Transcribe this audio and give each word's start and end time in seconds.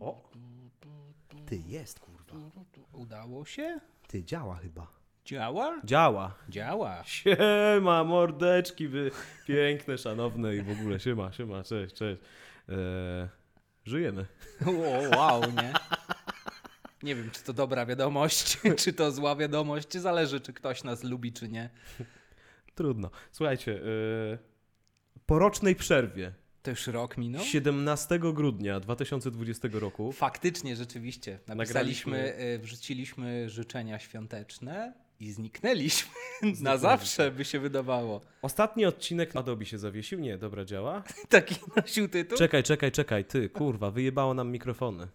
O! 0.00 0.30
Ty 1.46 1.56
jest, 1.56 2.00
kurwa. 2.00 2.34
Udało 2.92 3.44
się? 3.44 3.80
Ty 4.08 4.24
działa 4.24 4.56
chyba. 4.56 4.86
Działa? 5.24 5.80
Działa. 5.84 6.34
Działa. 6.48 7.04
Siema, 7.04 8.04
mordeczki 8.04 8.88
wy 8.88 9.10
piękne, 9.46 9.98
szanowne 9.98 10.56
i 10.56 10.62
w 10.62 10.70
ogóle 10.70 11.00
siema, 11.00 11.32
siema, 11.32 11.62
cześć, 11.62 11.94
cześć. 11.94 12.22
Eee, 12.68 12.76
żyjemy. 13.84 14.26
O, 14.66 14.70
wow, 15.16 15.40
nie? 15.40 15.72
Nie 17.02 17.14
wiem, 17.14 17.30
czy 17.30 17.42
to 17.42 17.52
dobra 17.52 17.86
wiadomość, 17.86 18.58
czy 18.82 18.92
to 18.92 19.12
zła 19.12 19.36
wiadomość. 19.36 19.92
Zależy, 19.92 20.40
czy 20.40 20.52
ktoś 20.52 20.84
nas 20.84 21.04
lubi, 21.04 21.32
czy 21.32 21.48
nie. 21.48 21.70
Trudno. 22.74 23.10
Słuchajcie, 23.32 23.72
eee, 23.72 24.38
po 25.26 25.38
rocznej 25.38 25.74
przerwie, 25.76 26.32
To 26.64 26.70
już 26.70 26.86
rok 26.86 27.18
minął? 27.18 27.44
17 27.44 28.18
grudnia 28.18 28.80
2020 28.80 29.68
roku, 29.72 30.12
Faktycznie, 30.12 30.76
rzeczywiście. 30.76 31.38
Napisaliśmy, 31.46 32.38
y, 32.40 32.58
wrzuciliśmy 32.58 33.50
życzenia 33.50 33.98
świąteczne 33.98 34.94
i 35.20 35.32
zniknęliśmy. 35.32 36.10
Na 36.60 36.76
zawsze 36.76 37.30
by 37.30 37.44
się 37.44 37.60
wydawało. 37.60 38.20
ostatni 38.42 38.86
odcinek 38.86 39.36
Adobe 39.36 39.64
się 39.64 39.78
zawiesił. 39.78 40.20
Nie, 40.20 40.38
dobra, 40.38 40.64
działa. 40.64 41.02
Taki 41.28 41.54
nosił 41.76 42.08
tytuł? 42.08 42.38
Czekaj, 42.38 42.62
czekaj, 42.62 42.92
czekaj, 42.92 43.24
ty, 43.24 43.48
kurwa, 43.48 43.90
wyjebało 43.90 44.34
nam 44.34 44.50
mikrofony. 44.50 45.08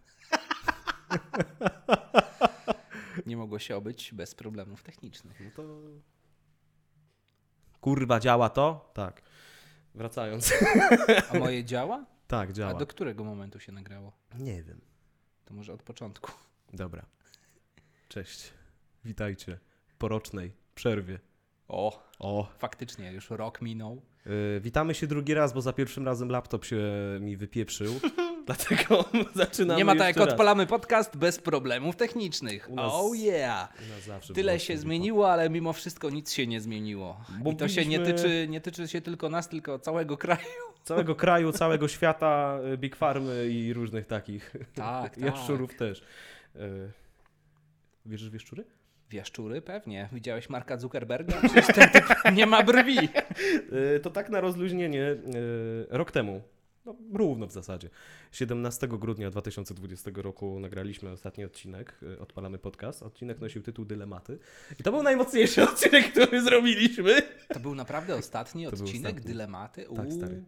Nie 3.25 3.37
mogło 3.37 3.59
się 3.59 3.75
obyć 3.75 4.13
bez 4.13 4.35
problemów 4.35 4.83
technicznych. 4.83 5.39
No 5.39 5.49
to... 5.55 5.63
Kurwa, 7.81 8.19
działa 8.19 8.49
to? 8.49 8.91
Tak. 8.93 9.21
Wracając. 9.95 10.53
A 11.33 11.37
moje 11.39 11.63
działa? 11.65 12.05
tak, 12.27 12.49
A 12.49 12.53
działa. 12.53 12.73
do 12.73 12.87
którego 12.87 13.23
momentu 13.23 13.59
się 13.59 13.71
nagrało? 13.71 14.11
Nie 14.39 14.63
wiem. 14.63 14.81
To 15.45 15.53
może 15.53 15.73
od 15.73 15.83
początku. 15.83 16.31
Dobra. 16.73 17.05
Cześć. 18.07 18.53
Witajcie. 19.05 19.59
Po 19.97 20.07
rocznej 20.07 20.51
przerwie. 20.75 21.19
O, 21.67 22.03
O. 22.19 22.51
faktycznie, 22.57 23.11
już 23.11 23.29
rok 23.29 23.61
minął. 23.61 24.01
Yy, 24.25 24.59
witamy 24.61 24.95
się 24.95 25.07
drugi 25.07 25.33
raz, 25.33 25.53
bo 25.53 25.61
za 25.61 25.73
pierwszym 25.73 26.05
razem 26.05 26.29
laptop 26.29 26.65
się 26.65 26.77
mi 27.21 27.37
wypieprzył. 27.37 27.99
Dlatego 28.49 29.05
zaczynamy 29.35 29.77
Nie 29.77 29.85
ma 29.85 29.95
tak 29.95 30.17
jak 30.17 30.29
odpalamy 30.29 30.67
podcast 30.67 31.17
bez 31.17 31.39
problemów 31.39 31.95
technicznych. 31.95 32.69
Oh 32.77 33.15
yeah! 33.15 33.73
Tyle 34.33 34.59
się 34.59 34.77
zmieniło, 34.77 35.31
ale 35.31 35.49
mimo 35.49 35.73
wszystko 35.73 36.09
nic 36.09 36.31
się 36.31 36.47
nie 36.47 36.61
zmieniło. 36.61 37.21
Bo 37.39 37.51
I 37.51 37.55
to 37.55 37.67
się 37.67 37.85
nie 37.85 37.99
tyczy, 37.99 38.47
nie 38.49 38.61
tyczy 38.61 38.87
się 38.87 39.01
tylko 39.01 39.29
nas, 39.29 39.49
tylko 39.49 39.79
całego 39.79 40.17
kraju. 40.27 40.41
Całego 40.83 41.15
kraju, 41.15 41.51
całego 41.51 41.87
świata, 41.87 42.59
y, 42.73 42.77
Big 42.77 42.95
Farmy 42.95 43.49
i 43.49 43.73
różnych 43.73 44.07
takich. 44.07 44.53
Tak, 44.75 45.15
tak. 45.15 45.17
Jaszczurów 45.17 45.75
też. 45.75 46.03
Yy, 46.55 46.91
wierzysz 48.05 48.29
w 48.29 48.33
jaszczury? 48.33 48.65
Wieszczury 49.09 49.61
pewnie. 49.61 50.09
Widziałeś 50.11 50.49
Marka 50.49 50.77
Zuckerberga? 50.77 51.41
Przecież 51.41 51.67
ten 51.67 51.89
typ 51.89 52.05
nie 52.33 52.45
ma 52.45 52.63
brwi. 52.63 53.09
Yy, 53.71 53.99
to 53.99 54.09
tak 54.09 54.29
na 54.29 54.41
rozluźnienie. 54.41 55.15
Rok 55.89 56.11
temu, 56.11 56.41
no, 56.89 57.17
równo 57.17 57.47
w 57.47 57.51
zasadzie, 57.51 57.89
17 58.31 58.87
grudnia 58.87 59.31
2020 59.31 60.11
roku 60.15 60.59
nagraliśmy 60.59 61.09
ostatni 61.09 61.45
odcinek, 61.45 61.97
yy, 62.01 62.19
odpalamy 62.19 62.57
podcast. 62.57 63.03
Odcinek 63.03 63.39
nosił 63.39 63.61
tytuł 63.61 63.85
Dylematy. 63.85 64.39
I 64.79 64.83
to 64.83 64.91
był 64.91 65.03
najmocniejszy 65.03 65.63
odcinek, 65.69 66.11
który 66.11 66.41
zrobiliśmy. 66.41 67.21
To 67.53 67.59
był 67.59 67.75
naprawdę 67.75 68.15
ostatni 68.15 68.63
To 68.63 68.69
odcinek, 68.69 69.11
ostatni. 69.11 69.31
dylematy. 69.31 69.87
Tak, 69.95 70.13
stary. 70.13 70.43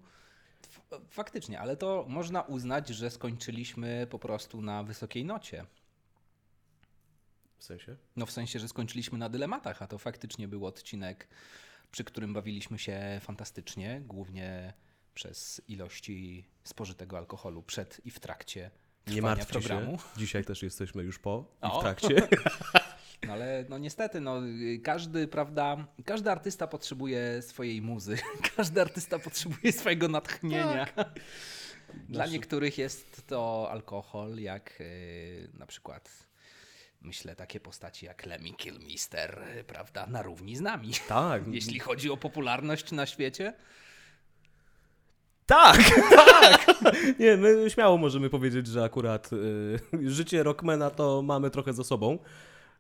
Faktycznie, 1.10 1.60
ale 1.60 1.78
to 1.78 2.06
można 2.10 2.42
uznać, 2.42 2.90
że 2.90 3.10
skończyliśmy 3.10 4.08
po 4.10 4.20
prostu 4.20 4.62
na 4.62 4.84
wysokiej 4.84 5.26
nocie. 5.26 5.66
W 7.58 7.64
sensie? 7.64 7.96
No 8.16 8.26
w 8.26 8.32
sensie, 8.32 8.60
że 8.60 8.68
skończyliśmy 8.68 9.18
na 9.18 9.30
dylematach, 9.30 9.82
a 9.82 9.88
to 9.88 9.98
faktycznie 9.98 10.48
był 10.48 10.66
odcinek, 10.66 11.28
przy 11.92 12.04
którym 12.04 12.34
bawiliśmy 12.34 12.80
się 12.80 13.20
fantastycznie, 13.22 14.02
głównie 14.08 14.74
przez 15.14 15.62
ilości 15.68 16.46
spożytego 16.64 17.18
alkoholu 17.18 17.64
przed 17.64 18.02
i 18.06 18.12
w 18.12 18.20
trakcie 18.20 18.72
Nie 19.08 19.22
martwcie 19.22 19.52
programu. 19.60 19.98
się. 19.98 20.04
Dzisiaj 20.18 20.44
też 20.46 20.64
jesteśmy 20.64 21.04
już 21.04 21.20
po 21.20 21.46
i 21.64 21.66
O. 21.66 21.80
w 21.80 21.82
trakcie. 21.82 22.28
No 23.28 23.34
ale 23.34 23.66
no 23.70 23.78
niestety, 23.78 24.20
no, 24.22 24.42
każdy, 24.84 25.28
prawda, 25.28 25.88
każdy 26.06 26.32
artysta 26.32 26.68
potrzebuje 26.68 27.42
swojej 27.42 27.82
muzy, 27.82 28.18
każdy 28.56 28.82
artysta 28.82 29.20
potrzebuje 29.20 29.72
swojego 29.72 30.08
natchnienia. 30.08 30.88
Dla 32.10 32.26
Nasz- 32.26 32.32
niektórych 32.32 32.78
jest 32.78 33.28
to 33.28 33.68
alkohol, 33.72 34.38
jak 34.38 34.82
y, 34.82 35.50
na 35.54 35.66
przykład 35.66 36.28
myślę 37.02 37.36
takie 37.36 37.60
postaci 37.60 38.06
jak 38.06 38.26
Lemmy 38.26 38.54
Kilmister, 38.54 39.44
y, 39.60 39.64
prawda, 39.64 40.08
na 40.08 40.22
równi 40.22 40.56
z 40.56 40.62
nami. 40.62 40.92
Tak. 41.08 41.48
Jeśli 41.54 41.80
chodzi 41.80 42.10
o 42.12 42.18
popularność 42.18 42.92
na 42.92 43.06
świecie, 43.06 43.54
Tak, 45.52 45.78
tak. 46.16 46.66
Nie, 47.20 47.38
my 47.38 47.70
śmiało 47.70 47.98
możemy 47.98 48.30
powiedzieć, 48.30 48.68
że 48.68 48.84
akurat 48.84 49.30
y, 49.34 49.80
życie 50.10 50.44
rockmana 50.44 50.90
to 50.90 51.22
mamy 51.22 51.50
trochę 51.50 51.74
za 51.74 51.84
sobą. 51.84 52.18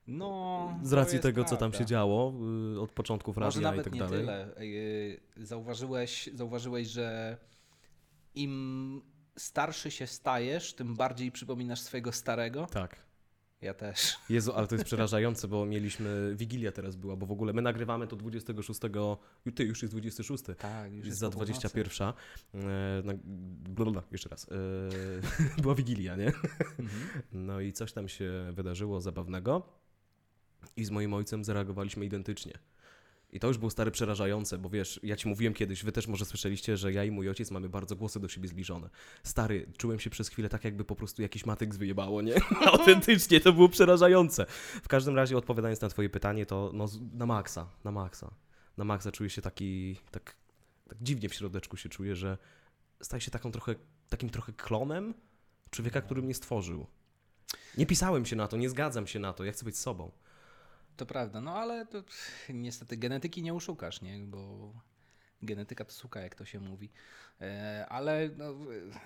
no. 0.07 0.79
Z 0.83 0.93
racji 0.93 1.19
tego, 1.19 1.43
co 1.43 1.49
tam 1.49 1.57
prawda. 1.57 1.77
się 1.77 1.85
działo 1.85 2.33
y, 2.75 2.79
od 2.79 2.91
początków 2.91 3.37
Może 3.37 3.45
radia 3.45 3.61
i 3.61 3.63
nawet 3.71 3.83
tak 3.83 3.93
nie 3.93 3.99
dalej. 3.99 4.19
tyle. 4.19 4.65
Yy, 4.65 5.45
Zauważyłeś, 5.45 6.29
zauważyłeś, 6.33 6.87
że 6.87 7.37
im 8.35 9.01
starszy 9.37 9.91
się 9.91 10.07
stajesz, 10.07 10.73
tym 10.73 10.95
bardziej 10.95 11.31
przypominasz 11.31 11.79
swojego 11.79 12.11
starego. 12.11 12.67
Tak. 12.71 12.95
Ja 13.61 13.73
też. 13.73 14.15
Jezu, 14.29 14.53
ale 14.53 14.67
to 14.67 14.75
jest 14.75 14.85
przerażające, 14.85 15.47
bo 15.47 15.65
mieliśmy, 15.65 16.33
Wigilia 16.35 16.71
teraz 16.71 16.95
była, 16.95 17.15
bo 17.15 17.25
w 17.25 17.31
ogóle 17.31 17.53
my 17.53 17.61
nagrywamy 17.61 18.07
to 18.07 18.15
26, 18.15 18.79
ty 19.55 19.63
już 19.63 19.81
jest 19.81 19.93
26, 19.93 20.43
Tak, 20.57 20.93
już 20.93 21.05
jest 21.05 21.17
za 21.17 21.27
po 21.27 21.31
północy. 21.31 21.51
21. 21.51 22.07
E, 22.07 22.13
na, 23.03 23.13
blablabla, 23.69 24.03
jeszcze 24.11 24.29
raz. 24.29 24.49
E, 25.57 25.61
była 25.61 25.75
Wigilia, 25.75 26.15
nie? 26.15 26.27
Mhm. 26.27 26.89
No 27.31 27.59
i 27.59 27.73
coś 27.73 27.93
tam 27.93 28.07
się 28.07 28.31
wydarzyło 28.51 29.01
zabawnego 29.01 29.63
i 30.77 30.85
z 30.85 30.91
moim 30.91 31.13
ojcem 31.13 31.43
zareagowaliśmy 31.43 32.05
identycznie. 32.05 32.53
I 33.31 33.39
to 33.39 33.47
już 33.47 33.57
było 33.57 33.71
stary 33.71 33.91
przerażające, 33.91 34.57
bo 34.57 34.69
wiesz, 34.69 34.99
ja 35.03 35.15
ci 35.15 35.27
mówiłem 35.27 35.53
kiedyś, 35.53 35.83
wy 35.83 35.91
też 35.91 36.07
może 36.07 36.25
słyszeliście, 36.25 36.77
że 36.77 36.93
ja 36.93 37.03
i 37.03 37.11
mój 37.11 37.29
ojciec 37.29 37.51
mamy 37.51 37.69
bardzo 37.69 37.95
głosy 37.95 38.19
do 38.19 38.27
siebie 38.27 38.47
zbliżone. 38.47 38.89
Stary, 39.23 39.67
czułem 39.77 39.99
się 39.99 40.09
przez 40.09 40.29
chwilę 40.29 40.49
tak, 40.49 40.63
jakby 40.63 40.85
po 40.85 40.95
prostu 40.95 41.21
jakiś 41.21 41.45
matyk 41.45 41.75
wyjebało, 41.75 42.21
nie? 42.21 42.35
Autentycznie, 42.71 43.39
to 43.39 43.53
było 43.53 43.69
przerażające. 43.69 44.45
W 44.83 44.87
każdym 44.87 45.15
razie, 45.15 45.37
odpowiadając 45.37 45.81
na 45.81 45.89
twoje 45.89 46.09
pytanie, 46.09 46.45
to 46.45 46.71
no, 46.73 46.87
na 47.13 47.25
maksa, 47.25 47.67
na 47.83 47.91
maksa. 47.91 48.31
Na 48.77 48.83
maksa 48.83 49.11
czuję 49.11 49.29
się 49.29 49.41
taki, 49.41 49.95
tak, 50.11 50.35
tak 50.89 50.97
dziwnie 51.01 51.29
w 51.29 51.33
środeczku 51.33 51.77
się 51.77 51.89
czuję, 51.89 52.15
że 52.15 52.37
staję 53.01 53.21
się 53.21 53.31
taką 53.31 53.51
trochę, 53.51 53.75
takim 54.09 54.29
trochę 54.29 54.53
klonem 54.53 55.13
człowieka, 55.69 56.01
który 56.01 56.21
mnie 56.21 56.33
stworzył. 56.33 56.87
Nie 57.77 57.85
pisałem 57.85 58.25
się 58.25 58.35
na 58.35 58.47
to, 58.47 58.57
nie 58.57 58.69
zgadzam 58.69 59.07
się 59.07 59.19
na 59.19 59.33
to, 59.33 59.43
ja 59.43 59.51
chcę 59.51 59.65
być 59.65 59.77
sobą. 59.77 60.11
To 61.01 61.05
prawda, 61.05 61.41
no 61.41 61.55
ale 61.55 61.85
to, 61.85 62.03
pff, 62.03 62.49
niestety 62.53 62.97
genetyki 62.97 63.43
nie 63.43 63.53
uszukasz, 63.53 64.01
nie? 64.01 64.19
Bo 64.19 64.73
genetyka 65.41 65.85
to 65.85 65.91
suka, 65.91 66.21
jak 66.21 66.35
to 66.35 66.45
się 66.45 66.59
mówi. 66.59 66.89
E, 67.41 67.85
Ale 67.89 68.29
no, 68.37 68.53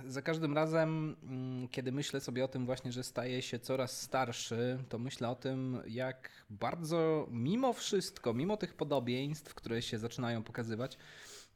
za 0.07 0.21
każdym 0.21 0.53
razem, 0.53 1.15
mm, 1.23 1.67
kiedy 1.67 1.91
myślę 1.91 2.21
sobie 2.21 2.45
o 2.45 2.47
tym 2.47 2.65
właśnie, 2.65 2.91
że 2.91 3.03
staję 3.03 3.41
się 3.41 3.59
coraz 3.59 4.01
starszy, 4.01 4.83
to 4.89 4.99
myślę 4.99 5.29
o 5.29 5.35
tym, 5.35 5.81
jak 5.87 6.29
bardzo 6.49 7.27
mimo 7.31 7.73
wszystko, 7.73 8.33
mimo 8.33 8.57
tych 8.57 8.73
podobieństw, 8.73 9.53
które 9.53 9.81
się 9.81 9.99
zaczynają 9.99 10.43
pokazywać, 10.43 10.97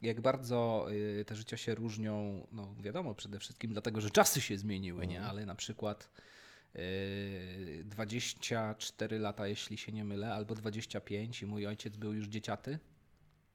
jak 0.02 0.20
bardzo 0.20 0.86
y, 0.90 1.24
te 1.24 1.36
życia 1.36 1.56
się 1.56 1.74
różnią, 1.74 2.46
no 2.52 2.74
wiadomo, 2.78 3.14
przede 3.14 3.38
wszystkim 3.38 3.72
dlatego, 3.72 4.00
że 4.00 4.10
czasy 4.10 4.40
się 4.40 4.58
zmieniły, 4.58 5.06
nie? 5.06 5.22
Ale 5.22 5.46
na 5.46 5.54
przykład 5.54 6.10
24 7.84 9.18
lata, 9.18 9.46
jeśli 9.46 9.78
się 9.78 9.92
nie 9.92 10.04
mylę, 10.04 10.34
albo 10.34 10.54
25 10.54 11.42
i 11.42 11.46
mój 11.46 11.66
ojciec 11.66 11.96
był 11.96 12.12
już 12.12 12.26
dzieciaty. 12.26 12.78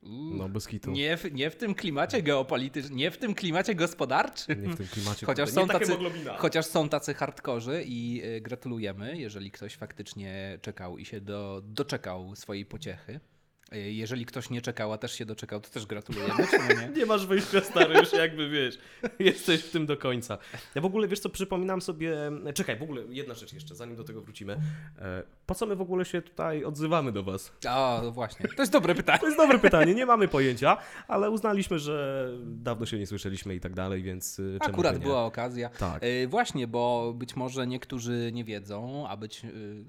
Uuu, 0.01 0.33
No, 0.35 0.50
bez 0.50 0.67
kitu. 0.67 0.91
nie, 0.91 1.17
w, 1.17 1.31
nie 1.33 1.50
w 1.50 1.56
tym 1.56 1.75
klimacie 1.75 2.21
geopolitycznym, 2.21 2.97
nie 2.97 3.12
w 3.12 3.17
tym 3.17 3.33
klimacie 3.35 3.75
gospodarczym. 3.75 4.62
Nie 4.62 4.69
w 4.69 4.77
tym 4.77 4.88
klimacie. 4.88 5.25
Chociaż 5.29 5.50
są, 5.50 5.67
tacy, 5.67 5.97
chociaż 6.38 6.65
są 6.65 6.89
tacy 6.89 7.13
hardkorzy 7.13 7.83
i 7.88 8.21
y, 8.25 8.41
gratulujemy, 8.41 9.17
jeżeli 9.17 9.51
ktoś 9.51 9.75
faktycznie 9.75 10.59
czekał 10.62 10.97
i 10.97 11.06
się 11.06 11.21
do, 11.21 11.62
doczekał 11.65 12.35
swojej 12.35 12.65
pociechy. 12.65 13.19
E, 13.71 13.91
jeżeli 13.91 14.25
ktoś 14.25 14.50
nie 14.50 14.62
czekał, 14.62 14.94
a 14.94 14.97
też 14.97 15.12
się 15.12 15.25
doczekał, 15.25 15.62
to 15.62 15.69
też 15.69 15.85
gratulujemy, 15.85 16.47
czy 16.51 16.75
nie? 16.75 17.00
Nie 17.00 17.06
masz 17.06 17.25
wyjścia, 17.25 17.62
stary, 17.62 18.00
już 18.00 18.13
jakby 18.13 18.50
wiesz, 18.50 18.77
jesteś 19.19 19.62
w 19.62 19.71
tym 19.71 19.85
do 19.85 19.97
końca. 19.97 20.38
Ja 20.75 20.81
w 20.81 20.85
ogóle, 20.85 21.07
wiesz 21.07 21.19
co, 21.19 21.29
przypominam 21.29 21.81
sobie, 21.81 22.15
czekaj, 22.53 22.77
w 22.77 22.83
ogóle 22.83 23.01
jedna 23.09 23.33
rzecz 23.33 23.53
jeszcze, 23.53 23.75
zanim 23.75 23.95
do 23.95 24.03
tego 24.03 24.21
wrócimy. 24.21 24.57
E, 25.00 25.23
po 25.45 25.56
co 25.56 25.65
my 25.65 25.75
w 25.75 25.81
ogóle 25.81 26.06
się 26.06 26.21
tutaj 26.21 26.63
odzywamy 26.63 27.12
do 27.12 27.23
was? 27.23 27.51
A, 27.67 28.00
no 28.03 28.12
właśnie, 28.12 28.47
to 28.56 28.62
jest 28.62 28.71
dobre 28.71 28.95
pytanie. 28.95 29.19
To 29.25 29.29
jest 29.29 29.38
dobre 29.38 29.59
pytanie, 29.59 29.95
nie 29.95 30.06
mamy 30.06 30.27
pojęcia, 30.27 30.77
ale 31.07 31.29
uznaliśmy, 31.29 31.79
że 31.79 32.29
dawno 32.45 32.85
się 32.85 33.00
nie 33.00 33.07
słyszeliśmy 33.07 33.56
i 33.56 33.59
tak 33.59 33.73
dalej, 33.73 34.03
więc 34.03 34.39
e, 34.39 34.59
czemu 34.59 34.73
Akurat 34.73 34.97
była 34.97 35.25
okazja. 35.25 35.69
Tak. 35.69 36.01
Właśnie, 36.27 36.67
bo 36.67 37.13
być 37.15 37.35
może 37.35 37.67
niektórzy 37.67 38.29
nie 38.33 38.44
wiedzą, 38.44 39.07
a 39.07 39.17
być, 39.17 39.41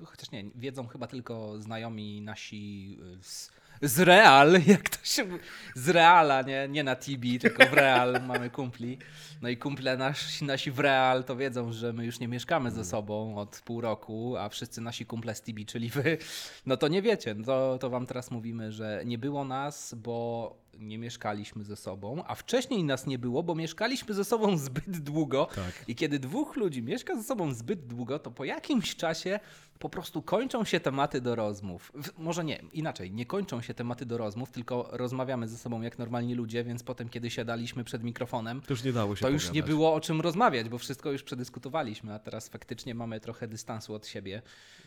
chociaż 0.05 0.31
nie, 0.31 0.45
wiedzą 0.55 0.87
chyba 0.87 1.07
tylko 1.07 1.63
znajomi 1.63 2.21
nasi 2.21 2.99
z, 3.21 3.51
z 3.83 4.01
Real, 4.01 4.53
jak 4.67 4.89
to 4.89 4.99
się 5.03 5.27
z 5.75 5.89
Reala, 5.89 6.43
nie, 6.43 6.69
nie 6.69 6.85
na 6.85 6.97
Tibi, 6.97 7.39
tylko 7.39 7.67
w 7.67 7.73
Real 7.73 8.21
mamy 8.29 8.51
kumpli. 8.51 8.99
No 9.43 9.49
i 9.49 9.57
kumple 9.57 9.97
nasi, 9.97 10.45
nasi 10.45 10.71
w 10.71 10.79
Real 10.79 11.25
to 11.25 11.37
wiedzą, 11.37 11.73
że 11.73 11.93
my 11.93 12.07
już 12.07 12.21
nie 12.21 12.29
mieszkamy 12.29 12.71
ze 12.71 12.85
sobą 12.85 13.37
od 13.39 13.61
pół 13.65 13.81
roku, 13.81 14.37
a 14.37 14.49
wszyscy 14.49 14.81
nasi 14.81 15.07
kumple 15.07 15.35
z 15.35 15.43
Tibi, 15.43 15.67
czyli 15.67 15.91
wy, 15.91 16.19
no 16.67 16.77
to 16.77 16.89
nie 16.89 17.03
wiecie. 17.03 17.35
No 17.35 17.45
To, 17.45 17.79
to 17.79 17.91
wam 17.91 18.07
teraz 18.07 18.31
mówimy, 18.31 18.73
że 18.73 19.03
nie 19.05 19.19
było 19.19 19.45
nas, 19.45 19.95
bo 19.95 20.57
nie 20.79 20.99
mieszkaliśmy 20.99 21.65
ze 21.65 21.77
sobą, 21.77 22.23
a 22.27 22.35
wcześniej 22.35 22.85
nas 22.85 23.07
nie 23.07 23.19
było, 23.19 23.43
bo 23.43 23.55
mieszkaliśmy 23.55 24.15
ze 24.15 24.25
sobą 24.25 24.57
zbyt 24.57 24.99
długo. 24.99 25.49
Tak. 25.55 25.85
I 25.89 25.95
kiedy 25.95 26.19
dwóch 26.19 26.57
ludzi 26.57 26.83
mieszka 26.83 27.17
ze 27.17 27.23
sobą 27.23 27.55
zbyt 27.55 27.87
długo, 27.87 28.19
to 28.19 28.31
po 28.31 28.45
jakimś 28.45 28.97
czasie 28.97 29.41
po 29.79 29.89
prostu 29.89 30.23
kończą 30.23 30.65
się 30.65 30.81
tematy 30.81 31.21
do 31.21 31.35
rozmów. 31.35 31.93
Może 32.19 32.45
nie, 32.45 32.63
inaczej, 32.73 33.13
nie 33.13 33.27
kończą 33.27 33.63
się 33.63 33.75
tematy 33.75 34.07
do 34.07 34.19
rozmów, 34.19 34.51
tylko 34.51 34.89
rozmawiamy 34.93 35.49
ze 35.49 35.59
sobą 35.59 35.83
jak 35.83 35.99
normalni 35.99 36.35
ludzie, 36.35 36.65
więc 36.65 36.83
potem, 36.83 37.09
kiedy 37.09 37.31
siadaliśmy 37.31 37.85
przed 37.85 38.03
mikrofonem, 38.03 38.61
To 38.61 38.73
już 38.73 38.85
nie 38.85 38.93
dało 38.93 39.17
się 39.17 39.23
to 39.23 39.31
już 39.31 39.53
nie 39.53 39.63
było 39.63 39.95
o 39.95 40.01
czym 40.01 40.21
rozmawiać, 40.21 40.69
bo 40.69 40.79
wszystko 40.79 41.13
już 41.13 41.23
przedyskutowaliśmy, 41.23 42.15
a 42.15 42.19
teraz 42.19 42.49
faktycznie 42.49 42.95
mamy 42.95 43.21
trochę 43.21 43.49
dystansu 43.49 43.95
od 43.95 44.07
siebie. 44.07 44.43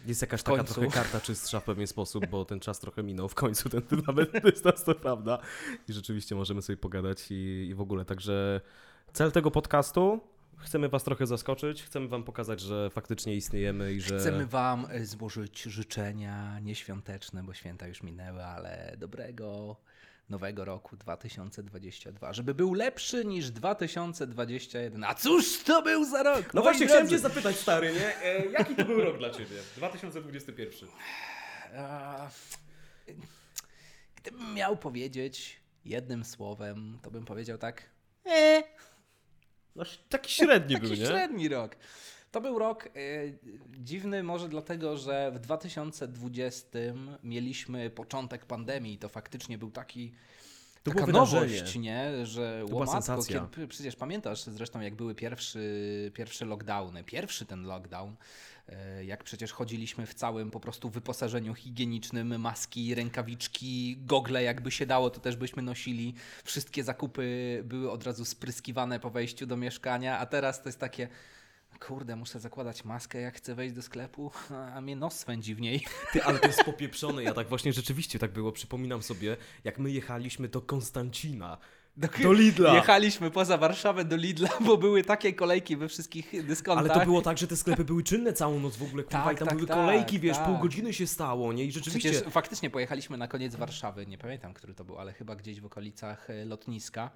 Jest 0.06 0.22
jakaś 0.22 0.44
taka 0.44 0.64
trochę 0.64 0.90
karta 0.90 1.22
czystsza 1.22 1.60
w 1.60 1.64
pewien 1.64 1.88
sposób, 1.88 2.28
bo 2.28 2.46
ten 2.46 2.60
czas 2.60 2.80
trochę 2.80 3.04
minął 3.04 3.30
w 3.30 3.36
końcu, 3.36 3.70
ten 3.70 3.82
nawet 4.08 4.32
dystans 4.44 4.84
to 4.84 4.96
prawda. 4.96 5.40
I 5.90 5.94
rzeczywiście 5.94 6.36
możemy 6.36 6.62
sobie 6.62 6.78
pogadać 6.78 7.32
i, 7.32 7.68
i 7.70 7.76
w 7.76 7.82
ogóle. 7.82 8.06
Także 8.06 8.62
cel 9.14 9.32
tego 9.32 9.52
podcastu, 9.52 10.20
chcemy 10.60 10.90
was 10.90 11.04
trochę 11.04 11.28
zaskoczyć, 11.28 11.84
chcemy 11.84 12.08
wam 12.08 12.24
pokazać, 12.24 12.60
że 12.62 12.90
faktycznie 12.90 13.36
istniejemy 13.36 13.94
i 13.94 14.02
że... 14.02 14.20
Chcemy 14.20 14.46
Wam 14.46 14.88
e, 14.90 15.06
złożyć 15.06 15.62
życzenia 15.62 16.60
nieświąteczne, 16.60 17.44
bo 17.44 17.54
święta 17.54 17.88
już 17.88 18.04
minęły, 18.04 18.44
ale 18.44 18.96
dobrego 18.98 19.76
nowego 20.30 20.66
roku 20.66 20.98
2022, 20.98 22.34
żeby 22.34 22.54
był 22.54 22.74
lepszy 22.74 23.26
niż 23.26 23.52
2021. 23.52 25.04
A 25.04 25.16
cóż 25.16 25.64
to 25.64 25.82
był 25.82 26.06
za 26.06 26.24
rok? 26.24 26.54
No 26.54 26.62
właśnie, 26.62 26.86
chciałem 26.86 27.08
drodzy? 27.08 27.24
cię 27.24 27.30
zapytać, 27.30 27.56
stary, 27.56 27.94
nie? 27.94 28.22
E, 28.24 28.46
jaki 28.46 28.76
to 28.76 28.86
był 28.86 29.02
rok 29.02 29.18
dla 29.18 29.30
ciebie? 29.30 29.56
2021. 29.78 30.90
A, 31.78 32.30
Gdybym 34.16 34.54
miał 34.54 34.78
powiedzieć 34.78 35.60
jednym 35.86 36.26
słowem, 36.26 37.00
to 37.02 37.12
bym 37.12 37.26
powiedział 37.26 37.58
tak. 37.58 37.84
E, 38.26 38.64
No, 39.76 39.84
taki 40.10 40.32
średni 40.32 40.78
był, 40.78 40.90
taki 40.90 41.02
nie? 41.02 41.08
średni 41.08 41.50
rok. 41.50 41.76
To 42.32 42.42
był 42.42 42.60
rok 42.60 42.86
e, 42.86 42.90
dziwny 43.78 44.24
może 44.24 44.50
dlatego, 44.50 44.98
że 44.98 45.32
w 45.32 45.40
2020 45.40 46.68
mieliśmy 47.24 47.90
początek 47.90 48.46
pandemii. 48.46 48.98
To 48.98 49.10
faktycznie 49.10 49.58
był 49.58 49.72
taki 49.72 50.12
To 50.90 51.00
taka 51.00 51.12
było 51.12 51.26
nowość, 51.26 51.76
nie? 51.76 52.26
Że 52.26 52.64
była 52.68 52.86
łomatko, 52.86 53.24
kiedy, 53.24 53.68
przecież 53.68 53.96
pamiętasz 53.96 54.44
zresztą 54.44 54.80
jak 54.80 54.96
były 54.96 55.16
pierwszy, 55.16 56.12
pierwsze 56.16 56.46
lockdowny, 56.46 57.04
pierwszy 57.04 57.46
ten 57.46 57.64
lockdown, 57.64 58.16
e, 58.68 59.06
jak 59.06 59.24
przecież 59.24 59.52
chodziliśmy 59.52 60.06
w 60.06 60.14
całym 60.14 60.52
po 60.52 60.60
prostu 60.60 60.90
wyposażeniu 60.90 61.54
higienicznym, 61.54 62.40
maski, 62.40 62.96
rękawiczki, 62.96 63.98
gogle 64.02 64.44
jakby 64.44 64.72
się 64.72 64.86
dało, 64.86 65.10
to 65.10 65.20
też 65.20 65.36
byśmy 65.36 65.62
nosili. 65.62 66.14
Wszystkie 66.44 66.84
zakupy 66.84 67.62
były 67.66 67.92
od 67.92 68.04
razu 68.04 68.26
spryskiwane 68.26 69.00
po 69.00 69.10
wejściu 69.10 69.46
do 69.46 69.58
mieszkania, 69.58 70.20
a 70.20 70.26
teraz 70.26 70.62
to 70.62 70.70
jest 70.70 70.80
takie 70.80 71.08
kurde, 71.80 72.16
muszę 72.16 72.40
zakładać 72.40 72.86
maskę 72.86 73.22
jak 73.22 73.36
chcę 73.36 73.56
wejść 73.56 73.76
do 73.76 73.82
sklepu, 73.82 74.32
a 74.76 74.82
mnie 74.82 74.96
nos 74.96 75.20
swędzi 75.20 75.56
w 75.56 75.62
niej. 75.62 75.86
Ty, 76.14 76.24
ale 76.24 76.40
to 76.40 76.48
jest 76.48 76.64
popieprzone. 76.64 77.24
Ja 77.24 77.34
tak 77.34 77.50
właśnie 77.50 77.74
rzeczywiście 77.74 78.20
tak 78.20 78.32
było. 78.32 78.52
Przypominam 78.52 79.04
sobie, 79.04 79.38
jak 79.64 79.80
my 79.80 79.92
jechaliśmy 79.92 80.48
do 80.48 80.62
Konstancina. 80.62 81.58
Do 82.24 82.34
Lidla. 82.34 82.76
Jechaliśmy 82.76 83.32
poza 83.32 83.58
Warszawę 83.58 84.06
do 84.06 84.16
Lidla, 84.16 84.50
bo 84.66 84.78
były 84.78 85.04
takie 85.04 85.34
kolejki 85.34 85.78
we 85.78 85.88
wszystkich 85.88 86.46
dyskontach. 86.46 86.90
Ale 86.90 87.00
to 87.00 87.06
było 87.06 87.22
tak, 87.22 87.38
że 87.38 87.48
te 87.48 87.56
sklepy 87.56 87.84
były 87.84 88.04
czynne 88.04 88.34
całą 88.34 88.60
noc 88.60 88.78
w 88.78 88.84
ogóle, 88.84 89.04
kurwa, 89.04 89.24
Tak, 89.24 89.36
i 89.36 89.40
tam 89.40 89.48
tak, 89.48 89.58
były 89.58 89.68
tak, 89.68 89.78
kolejki, 89.78 90.20
wiesz, 90.20 90.38
tak. 90.38 90.46
pół 90.46 90.58
godziny 90.58 90.94
się 90.94 91.08
stało, 91.08 91.54
nie? 91.54 91.66
I 91.66 91.72
rzeczywiście... 91.72 92.12
Przecież 92.12 92.34
faktycznie 92.34 92.70
pojechaliśmy 92.70 93.18
na 93.18 93.28
koniec 93.28 93.56
Warszawy, 93.56 94.08
nie 94.08 94.18
pamiętam, 94.18 94.54
który 94.54 94.74
to 94.74 94.84
był, 94.84 95.00
ale 95.00 95.14
chyba 95.14 95.36
gdzieś 95.36 95.62
w 95.62 95.66
okolicach 95.66 96.30
e, 96.30 96.46
lotniska. 96.46 97.12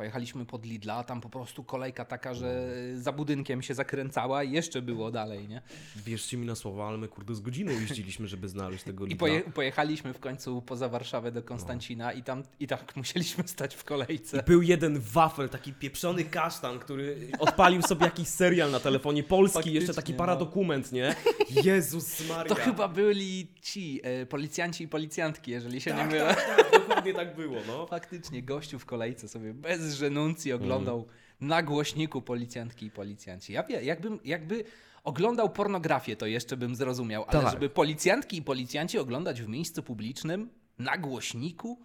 Pojechaliśmy 0.00 0.46
pod 0.46 0.64
Lidla, 0.66 0.94
a 0.94 1.04
tam 1.04 1.20
po 1.20 1.28
prostu 1.28 1.64
kolejka 1.64 2.04
taka, 2.04 2.34
że 2.34 2.68
za 2.94 3.12
budynkiem 3.12 3.62
się 3.62 3.74
zakręcała 3.74 4.42
i 4.44 4.52
jeszcze 4.52 4.82
było 4.82 5.10
dalej, 5.10 5.48
nie? 5.48 5.62
Wierzcie 5.96 6.36
mi 6.36 6.46
na 6.46 6.54
słowa, 6.54 6.88
ale 6.88 6.98
my 6.98 7.08
kurde 7.08 7.34
z 7.34 7.40
godziną 7.40 7.72
jeździliśmy, 7.72 8.26
żeby 8.28 8.48
znaleźć 8.48 8.84
tego 8.84 9.06
I 9.06 9.08
Lidla. 9.08 9.20
poje, 9.20 9.40
pojechaliśmy 9.40 10.12
w 10.14 10.18
końcu 10.20 10.62
poza 10.62 10.88
Warszawę 10.88 11.32
do 11.32 11.42
Konstancina 11.42 12.12
i 12.12 12.22
tam 12.22 12.42
i 12.60 12.66
tak 12.66 12.96
musieliśmy 12.96 13.48
stać 13.48 13.74
w 13.74 13.84
kolejce. 13.84 14.38
I 14.38 14.42
był 14.42 14.62
jeden 14.62 15.00
wafel, 15.00 15.48
taki 15.48 15.72
pieprzony 15.72 16.24
kasztan, 16.24 16.78
który 16.78 17.28
odpalił 17.38 17.82
sobie 17.82 18.04
jakiś 18.04 18.28
serial 18.28 18.70
na 18.70 18.80
telefonie 18.80 19.22
polski, 19.22 19.54
Faktycznie, 19.54 19.78
jeszcze 19.80 19.94
taki 19.94 20.12
no. 20.12 20.18
paradokument, 20.18 20.92
nie? 20.92 21.14
Jezus 21.64 22.28
Maria. 22.28 22.44
To 22.44 22.54
chyba 22.54 22.88
byli 22.88 23.46
ci 23.62 24.00
e, 24.02 24.26
policjanci 24.26 24.84
i 24.84 24.88
policjantki, 24.88 25.50
jeżeli 25.50 25.80
się 25.80 25.90
nie 25.90 25.96
Tak, 25.96 26.10
mylę. 26.10 26.34
tak, 26.34 26.56
tak, 26.56 26.72
dokładnie 26.72 27.14
tak 27.14 27.36
było, 27.36 27.56
no. 27.66 27.86
Faktycznie 27.86 28.42
gościu 28.42 28.78
w 28.78 28.86
kolejce 28.86 29.28
sobie 29.28 29.54
bez 29.54 29.85
żenuncji 29.94 30.52
oglądał 30.52 30.96
Mm. 30.98 31.48
na 31.48 31.62
głośniku 31.62 32.22
policjantki 32.22 32.86
i 32.86 32.90
policjanci. 32.90 33.52
Ja 33.52 33.62
wie, 33.62 33.82
jakbym, 33.82 34.18
jakby 34.24 34.64
oglądał 35.04 35.50
pornografię, 35.50 36.16
to 36.16 36.26
jeszcze 36.26 36.56
bym 36.56 36.76
zrozumiał, 36.76 37.24
ale 37.28 37.40
Tak. 37.42 37.52
żeby 37.52 37.68
policjantki 37.70 38.36
i 38.36 38.42
policjanci 38.42 38.98
oglądać 38.98 39.42
w 39.42 39.48
miejscu 39.48 39.82
publicznym 39.82 40.48
na 40.78 40.98
głośniku, 40.98 41.80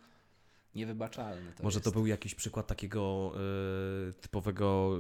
niewybaczalne 0.75 1.51
to 1.57 1.63
Może 1.63 1.77
jest. 1.77 1.86
to 1.86 1.92
był 1.92 2.06
jakiś 2.07 2.36
przykład 2.36 2.68
takiego 2.68 3.31
e, 4.09 4.13
typowego 4.13 4.98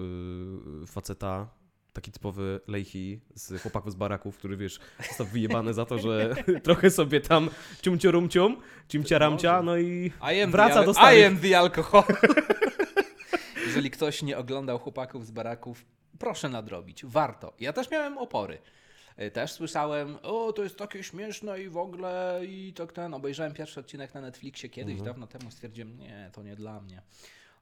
e, 0.83 0.87
faceta, 0.87 1.47
taki 1.93 2.11
typowy 2.11 2.59
lejchi 2.67 3.19
z 3.35 3.61
chłopaków 3.61 3.91
z 3.91 3.95
baraków, 3.95 4.37
który 4.37 4.57
wiesz, 4.57 4.79
został 5.07 5.27
wyjebany 5.27 5.73
za 5.73 5.85
to, 5.85 5.99
że 5.99 6.35
trochę 6.63 6.89
sobie 6.89 7.21
tam 7.21 7.49
ciumcio 7.81 8.11
rumcium, 8.11 8.57
ciumcia 8.87 9.17
ramcia, 9.17 9.61
no 9.61 9.77
i 9.77 10.11
wraca 10.47 10.83
do 10.83 10.93
starych. 10.93 11.19
I 11.21 11.23
am 11.25 11.37
the 11.37 11.59
alcohol. 11.59 12.03
Jeżeli 13.81 13.91
ktoś 13.91 14.21
nie 14.23 14.37
oglądał 14.37 14.79
chłopaków 14.79 15.25
z 15.25 15.31
baraków, 15.31 15.85
proszę 16.19 16.49
nadrobić. 16.49 17.05
Warto. 17.05 17.53
Ja 17.59 17.73
też 17.73 17.91
miałem 17.91 18.17
opory. 18.17 18.57
Y, 19.21 19.31
Też 19.31 19.51
słyszałem, 19.51 20.17
o 20.23 20.53
to 20.53 20.63
jest 20.63 20.77
takie 20.77 21.03
śmieszne 21.03 21.61
i 21.63 21.69
w 21.69 21.77
ogóle 21.77 22.41
i 22.47 22.73
tak 22.73 22.93
ten. 22.93 23.13
Obejrzałem 23.13 23.53
pierwszy 23.53 23.79
odcinek 23.79 24.13
na 24.13 24.21
Netflixie 24.21 24.69
kiedyś, 24.69 24.91
Mhm. 24.93 25.05
dawno 25.05 25.27
temu 25.27 25.51
stwierdziłem, 25.51 25.97
nie, 25.97 26.29
to 26.33 26.43
nie 26.43 26.55
dla 26.55 26.81
mnie. 26.81 27.01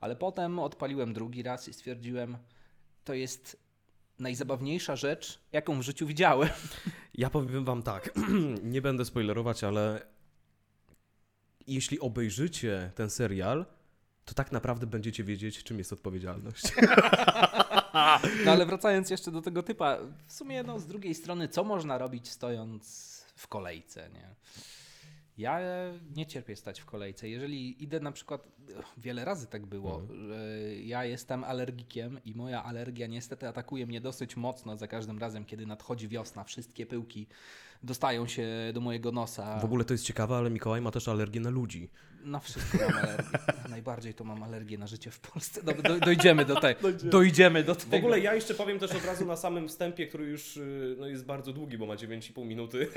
Ale 0.02 0.16
potem 0.16 0.60
odpaliłem 0.60 1.14
drugi 1.14 1.44
raz 1.44 1.68
i 1.68 1.74
stwierdziłem, 1.74 2.38
to 3.04 3.14
jest 3.14 3.58
najzabawniejsza 4.20 4.96
rzecz, 4.96 5.40
jaką 5.52 5.80
w 5.80 5.82
życiu 5.84 6.08
widziałem. 6.08 6.50
Ja 7.16 7.30
powiem 7.30 7.66
wam 7.66 7.84
tak, 7.84 8.12
nie 8.64 8.82
będę 8.82 9.06
spoilerować, 9.06 9.64
ale 9.64 10.02
jeśli 11.68 12.00
obejrzycie 12.00 12.92
ten 12.96 13.10
serial, 13.10 13.66
to 14.30 14.36
tak 14.36 14.52
naprawdę 14.52 14.88
będziecie 14.88 15.24
wiedzieć, 15.24 15.64
czym 15.64 15.78
jest 15.78 15.94
odpowiedzialność. 15.94 16.64
No 18.46 18.52
ale 18.52 18.66
wracając 18.66 19.10
jeszcze 19.10 19.32
do 19.32 19.42
tego 19.42 19.64
typa, 19.64 19.98
w 20.28 20.34
sumie 20.34 20.64
no, 20.64 20.80
z 20.80 20.88
drugiej 20.88 21.16
strony, 21.16 21.48
co 21.48 21.64
można 21.64 21.98
robić 21.98 22.30
stojąc 22.30 23.10
w 23.36 23.48
kolejce, 23.48 24.10
nie? 24.14 24.30
Ja 25.38 25.60
nie 26.16 26.26
cierpię 26.26 26.56
stać 26.56 26.80
w 26.80 26.86
kolejce. 26.86 27.30
Jeżeli 27.30 27.84
idę 27.84 28.00
na 28.00 28.12
przykład, 28.12 28.48
wiele 28.98 29.26
razy 29.26 29.48
tak 29.48 29.66
było, 29.66 30.02
że 30.28 30.60
ja 30.76 31.06
jestem 31.06 31.44
alergikiem 31.44 32.20
i 32.26 32.36
moja 32.36 32.64
alergia 32.64 33.08
niestety 33.08 33.48
atakuje 33.48 33.86
mnie 33.86 34.02
dosyć 34.02 34.38
mocno 34.38 34.78
za 34.78 34.88
każdym 34.88 35.20
razem, 35.20 35.46
kiedy 35.46 35.66
nadchodzi 35.66 36.08
wiosna. 36.08 36.44
Wszystkie 36.44 36.86
pyłki 36.86 37.28
dostają 37.84 38.28
się 38.28 38.48
do 38.74 38.82
mojego 38.82 39.12
nosa. 39.12 39.60
W 39.60 39.66
ogóle 39.66 39.86
to 39.86 39.94
jest 39.94 40.04
ciekawe, 40.04 40.36
ale 40.36 40.50
Mikołaj 40.50 40.82
ma 40.82 40.92
też 40.92 41.08
alergię 41.08 41.40
na 41.40 41.50
ludzi. 41.50 41.90
Na 42.24 42.40
wszystko 42.40 42.78
mam 42.78 42.98
alergię. 42.98 43.40
Najbardziej 43.70 44.14
to 44.14 44.24
mam 44.24 44.44
alergię 44.44 44.78
na 44.78 44.88
życie 44.88 45.12
w 45.12 45.20
Polsce. 45.20 45.64
Do, 45.64 45.74
do, 45.74 46.00
dojdziemy 46.00 46.46
do 46.46 46.60
tego. 46.60 46.92
Dojdziemy 47.04 47.64
do 47.64 47.76
tego. 47.76 47.92
W 47.92 48.00
ogóle 48.00 48.20
ja 48.20 48.36
jeszcze 48.36 48.54
powiem 48.54 48.80
też 48.80 48.92
od 48.92 49.06
razu 49.06 49.26
na 49.26 49.36
samym 49.36 49.68
wstępie, 49.68 50.08
który 50.08 50.26
już 50.26 50.58
y, 50.58 50.96
no, 51.00 51.08
jest 51.08 51.26
bardzo 51.26 51.54
długi, 51.54 51.78
bo 51.78 51.86
ma 51.86 51.96
9,5 51.96 52.46
minuty. 52.46 52.88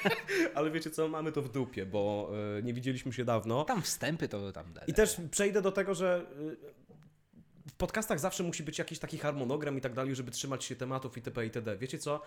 Ale 0.54 0.70
wiecie 0.70 0.90
co, 0.90 1.08
mamy 1.08 1.32
to 1.32 1.42
w 1.42 1.48
dupie, 1.48 1.86
bo 1.86 2.30
y, 2.58 2.62
nie 2.62 2.74
widzieliśmy 2.74 3.12
się 3.12 3.24
dawno. 3.24 3.64
Tam 3.64 3.82
wstępy 3.82 4.28
to 4.28 4.52
tam... 4.52 4.64
I 4.86 4.94
też 4.94 5.16
przejdę 5.30 5.62
do 5.62 5.72
tego, 5.72 5.94
że 5.94 6.26
y, 6.40 7.68
w 7.68 7.72
podcastach 7.72 8.20
zawsze 8.20 8.42
musi 8.42 8.62
być 8.62 8.78
jakiś 8.78 8.98
taki 8.98 9.18
harmonogram 9.18 9.78
i 9.78 9.80
tak 9.80 9.94
dalej, 9.94 10.14
żeby 10.14 10.30
trzymać 10.30 10.64
się 10.64 10.76
tematów 10.76 11.16
itp. 11.16 11.44
itd. 11.44 11.76
Wiecie 11.76 11.98
co? 11.98 12.22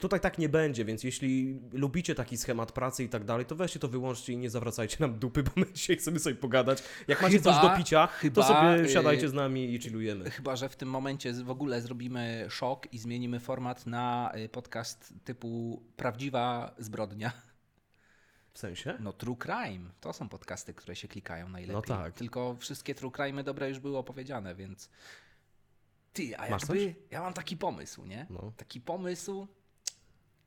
Tutaj 0.00 0.20
tak 0.20 0.38
nie 0.38 0.48
będzie, 0.48 0.84
więc 0.84 1.04
jeśli 1.04 1.60
lubicie 1.72 2.14
taki 2.14 2.36
schemat 2.36 2.72
pracy 2.72 3.04
i 3.04 3.08
tak 3.08 3.24
dalej, 3.24 3.46
to 3.46 3.56
weźcie 3.56 3.80
to 3.80 3.88
wyłączcie 3.88 4.32
i 4.32 4.36
nie 4.36 4.50
zawracajcie 4.50 4.96
nam 5.00 5.18
dupy, 5.18 5.42
bo 5.42 5.50
my 5.56 5.72
dzisiaj 5.72 5.96
chcemy 5.96 6.18
sobie 6.18 6.36
pogadać. 6.36 6.82
Jak 7.08 7.22
macie 7.22 7.38
Chyba- 7.38 7.52
coś 7.52 7.70
do 7.70 7.76
picia, 7.76 8.06
chyba, 8.06 8.42
to 8.42 8.48
sobie 8.48 8.84
y, 8.84 8.88
siadajcie 8.88 9.28
z 9.28 9.32
nami 9.32 9.74
i 9.74 9.80
chillujemy. 9.80 10.30
Chyba, 10.30 10.56
że 10.56 10.68
w 10.68 10.76
tym 10.76 10.90
momencie 10.90 11.32
w 11.32 11.50
ogóle 11.50 11.80
zrobimy 11.80 12.46
szok 12.50 12.92
i 12.92 12.98
zmienimy 12.98 13.40
format 13.40 13.86
na 13.86 14.32
y, 14.36 14.48
podcast 14.48 15.14
typu 15.24 15.82
Prawdziwa 15.96 16.74
Zbrodnia. 16.78 17.32
W 18.52 18.58
sensie? 18.58 18.96
No 19.00 19.12
True 19.12 19.36
Crime. 19.36 19.90
To 20.00 20.12
są 20.12 20.28
podcasty, 20.28 20.74
które 20.74 20.96
się 20.96 21.08
klikają 21.08 21.48
najlepiej. 21.48 21.74
No 21.74 21.82
tak. 21.82 22.14
Tylko 22.14 22.56
wszystkie 22.56 22.94
True 22.94 23.10
Crime 23.10 23.44
dobre 23.44 23.68
już 23.68 23.78
były 23.78 23.98
opowiedziane, 23.98 24.54
więc... 24.54 24.90
Ty, 26.12 26.36
a 26.36 26.50
Masz 26.50 26.62
jakby... 26.62 26.94
Ja 27.10 27.20
mam 27.20 27.32
taki 27.34 27.56
pomysł, 27.56 28.04
nie? 28.04 28.26
No. 28.30 28.52
Taki 28.56 28.80
pomysł... 28.80 29.48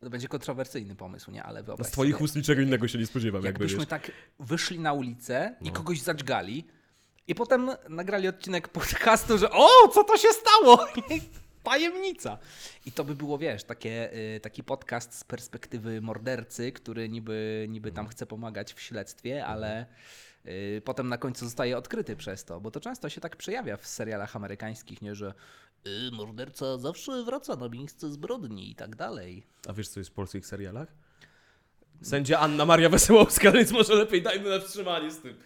To 0.06 0.10
będzie 0.10 0.28
kontrowersyjny 0.28 0.96
pomysł, 0.96 1.32
nie? 1.32 1.44
Ale 1.44 1.60
No 1.60 1.66
wyobraź 1.66 1.88
z 1.88 1.92
twoich 1.92 2.14
sobie, 2.14 2.24
ust 2.26 2.36
niczego 2.36 2.62
innego 2.62 2.88
się 2.88 3.00
nie 3.00 3.06
spodziewam, 3.06 3.44
jakby 3.44 3.48
jakbyśmy 3.64 3.80
wiesz. 3.80 3.88
tak 3.88 4.12
wyszli 4.40 4.80
na 4.80 4.94
ulicę 4.94 5.56
i 5.62 5.66
No. 5.66 5.72
kogoś 5.72 6.02
zadźgali 6.02 6.66
i 7.28 7.36
potem 7.36 7.72
nagrali 7.90 8.28
odcinek 8.28 8.68
podcastu, 8.68 9.38
że 9.38 9.52
o, 9.52 9.68
co 9.94 10.04
to 10.04 10.18
się 10.18 10.28
stało? 10.34 10.86
Tajemnica. 11.64 12.38
I 12.86 12.92
to 12.92 13.04
by 13.04 13.16
było, 13.16 13.38
wiesz, 13.38 13.64
takie, 13.64 14.14
y, 14.36 14.40
taki 14.40 14.64
podcast 14.64 15.14
z 15.20 15.24
perspektywy 15.24 16.02
mordercy, 16.02 16.72
który 16.72 17.10
niby, 17.10 17.66
niby 17.70 17.92
tam 17.92 18.08
chce 18.08 18.26
pomagać 18.26 18.74
w 18.74 18.82
śledztwie, 18.82 19.46
ale 19.46 19.86
y, 20.46 20.82
potem 20.86 21.10
na 21.10 21.18
końcu 21.18 21.46
zostaje 21.46 21.78
odkryty 21.78 22.16
przez 22.16 22.46
to, 22.46 22.62
bo 22.62 22.72
to 22.72 22.80
często 22.80 23.10
się 23.10 23.22
tak 23.22 23.36
przejawia 23.36 23.78
w 23.78 23.88
serialach 23.88 24.36
amerykańskich, 24.36 25.02
nie, 25.02 25.16
że 25.16 25.34
y, 25.88 26.12
morderca 26.12 26.78
zawsze 26.78 27.24
wraca 27.24 27.56
na 27.56 27.70
miejsce 27.70 28.10
zbrodni 28.12 28.72
i 28.72 28.76
tak 28.76 28.96
dalej. 28.96 29.44
A 29.68 29.74
wiesz, 29.74 29.88
co 29.90 30.00
jest 30.00 30.10
w 30.10 30.14
polskich 30.14 30.46
serialach? 30.46 30.96
Sędzia 32.02 32.40
Anna 32.40 32.66
Maria 32.66 32.90
Wesołowska, 32.90 33.52
więc 33.58 33.72
może 33.72 33.96
lepiej 33.96 34.22
dajmy 34.22 34.50
na 34.50 34.60
wstrzymanie 34.60 35.12
z 35.12 35.20
tym. 35.20 35.38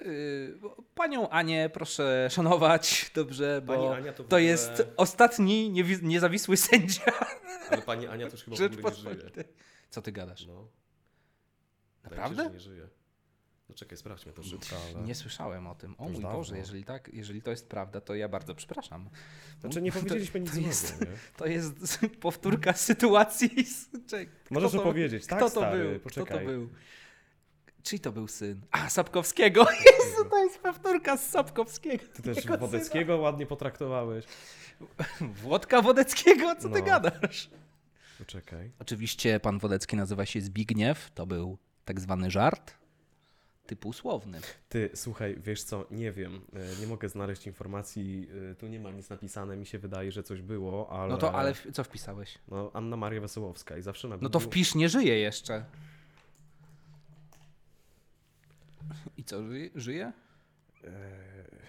Yy, 0.00 0.58
Panią 0.94 1.28
Anię 1.30 1.70
proszę 1.72 2.28
szanować, 2.30 3.10
dobrze, 3.14 3.62
bo 3.64 3.74
to 3.74 4.12
to 4.14 4.22
ogóle- 4.24 4.42
jest 4.42 4.82
ostatni 4.96 5.70
niewi- 5.72 6.02
niezawisły 6.02 6.56
sędzia 6.56 7.02
Ale 7.70 7.82
pani 7.82 8.06
Ania 8.06 8.26
to 8.26 8.32
już 8.32 8.44
chyba 8.44 8.56
w 8.56 8.60
ogóle 8.62 8.82
nie 8.82 8.96
żyje. 8.96 9.44
Co 9.90 10.02
ty 10.02 10.12
gadasz? 10.12 10.46
No. 10.46 10.68
Naprawdę? 12.04 12.44
Się, 12.44 12.50
nie 12.50 12.60
żyje. 12.60 12.88
No 13.72 13.76
czekaj, 13.76 13.98
sprawdźmy 13.98 14.32
to 14.32 14.42
szybko, 14.42 14.76
ale... 14.96 15.04
Nie 15.06 15.14
słyszałem 15.14 15.66
o 15.66 15.74
tym. 15.74 15.94
O 15.98 16.04
mój 16.04 16.12
dawno. 16.22 16.32
Boże, 16.38 16.58
jeżeli 16.58 16.84
tak, 16.84 17.10
jeżeli 17.12 17.42
to 17.42 17.50
jest 17.50 17.68
prawda, 17.68 18.00
to 18.00 18.14
ja 18.14 18.28
bardzo 18.28 18.54
przepraszam. 18.54 19.08
Znaczy 19.60 19.82
nie 19.82 19.92
To- 19.92 19.98
powiedzieliśmy 19.98 20.40
nic 20.40 20.52
to 20.54 20.60
jest- 20.60 20.88
złego, 20.96 21.12
nie? 21.12 21.18
To 21.36 21.46
jest 21.46 21.98
powtórka 22.20 22.72
sytuacji. 22.72 23.50
Czekaj, 24.06 24.26
kto 24.44 24.54
Możesz 24.54 24.72
to- 24.72 24.80
opowiedzieć. 24.80 25.26
Tak, 25.26 25.38
Kto 25.38 25.50
to 25.50 25.60
stary, 25.60 25.78
był? 25.84 26.00
Kto 26.00 26.04
poczekaj. 26.04 26.38
to 26.38 26.44
był? 26.52 26.68
Czyj 27.82 28.00
to 28.00 28.12
był 28.12 28.28
syn? 28.28 28.60
A, 28.70 28.90
Sapkowskiego. 28.90 29.60
Jezu, 29.70 30.24
to 30.30 30.44
jest 30.44 30.58
powtórka 30.58 31.16
z 31.16 31.28
Sapkowskiego. 31.30 32.04
Ty 32.14 32.22
też 32.22 32.36
Jego 32.36 32.42
syna. 32.54 32.56
Wodeckiego 32.56 33.16
ładnie 33.16 33.46
potraktowałeś. 33.46 34.24
Włodka 35.20 35.82
Wodeckiego, 35.82 36.56
co 36.56 36.68
ty 36.68 36.78
No. 36.80 36.84
gadasz? 36.86 37.50
Poczekaj. 38.18 38.70
Oczywiście 38.78 39.40
pan 39.40 39.58
Wodecki 39.58 39.96
nazywa 39.96 40.26
się 40.26 40.40
Zbigniew, 40.40 41.10
to 41.14 41.26
był 41.26 41.58
tak 41.84 42.00
zwany 42.00 42.30
żart, 42.30 42.74
typu 43.66 43.92
słowny. 43.92 44.40
Ty, 44.68 44.90
słuchaj, 44.94 45.36
wiesz 45.38 45.62
co, 45.62 45.86
nie 45.90 46.12
wiem, 46.12 46.40
e, 46.52 46.80
nie 46.80 46.86
mogę 46.86 47.08
znaleźć 47.08 47.46
informacji, 47.46 48.28
e, 48.50 48.54
tu 48.54 48.66
nie 48.66 48.80
ma 48.80 48.90
nic 48.90 49.08
napisane, 49.08 49.56
mi 49.56 49.66
się 49.66 49.78
wydaje, 49.78 50.12
że 50.12 50.22
coś 50.22 50.42
było, 50.42 50.90
ale... 50.90 51.12
No 51.12 51.18
to 51.18 51.34
ale 51.34 51.54
co 51.72 51.84
wpisałeś? 51.84 52.38
No, 52.48 52.70
Anna 52.74 52.96
Maria 52.96 53.20
Wesołowska 53.20 53.76
i 53.76 53.82
zawsze 53.82 54.08
na 54.08 54.16
No 54.20 54.28
to 54.28 54.40
wpisz, 54.40 54.74
nie 54.74 54.88
żyje 54.88 55.18
jeszcze. 55.18 55.64
I 59.16 59.24
co, 59.24 59.42
żyje? 59.46 59.70
żyje? 59.74 60.12
Pani 60.82 61.61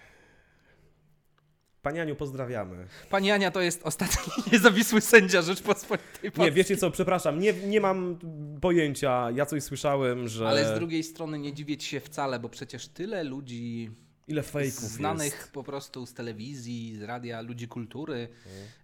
Aniu, 1.86 2.16
pozdrawiamy. 2.16 2.86
Pani 3.10 3.30
Ania 3.30 3.50
to 3.50 3.60
jest 3.60 3.82
ostatni 3.82 4.32
niezawisły 4.52 5.00
sędzia 5.00 5.42
Rzeczpospolitej 5.42 6.08
Nie, 6.24 6.30
Polskiej. 6.30 6.52
wiecie 6.54 6.76
co, 6.76 6.90
przepraszam, 6.90 7.38
nie, 7.38 7.52
nie 7.52 7.80
mam 7.80 8.18
pojęcia, 8.60 9.30
ja 9.30 9.46
coś 9.46 9.62
słyszałem, 9.62 10.28
że... 10.28 10.48
Ale 10.48 10.76
z 10.76 10.78
drugiej 10.78 11.02
strony 11.02 11.38
nie 11.38 11.52
dziwię 11.52 11.76
ci 11.76 11.88
się 11.88 12.00
wcale, 12.00 12.38
bo 12.38 12.48
przecież 12.48 12.88
tyle 12.88 13.24
ludzi 13.24 13.90
Ile 14.28 14.42
fejków 14.42 14.80
znanych 14.80 15.34
jest. 15.34 15.52
po 15.52 15.64
prostu 15.64 16.06
z 16.06 16.14
telewizji, 16.14 16.96
z 16.96 17.02
radia, 17.02 17.40
ludzi 17.40 17.68
kultury, 17.68 18.28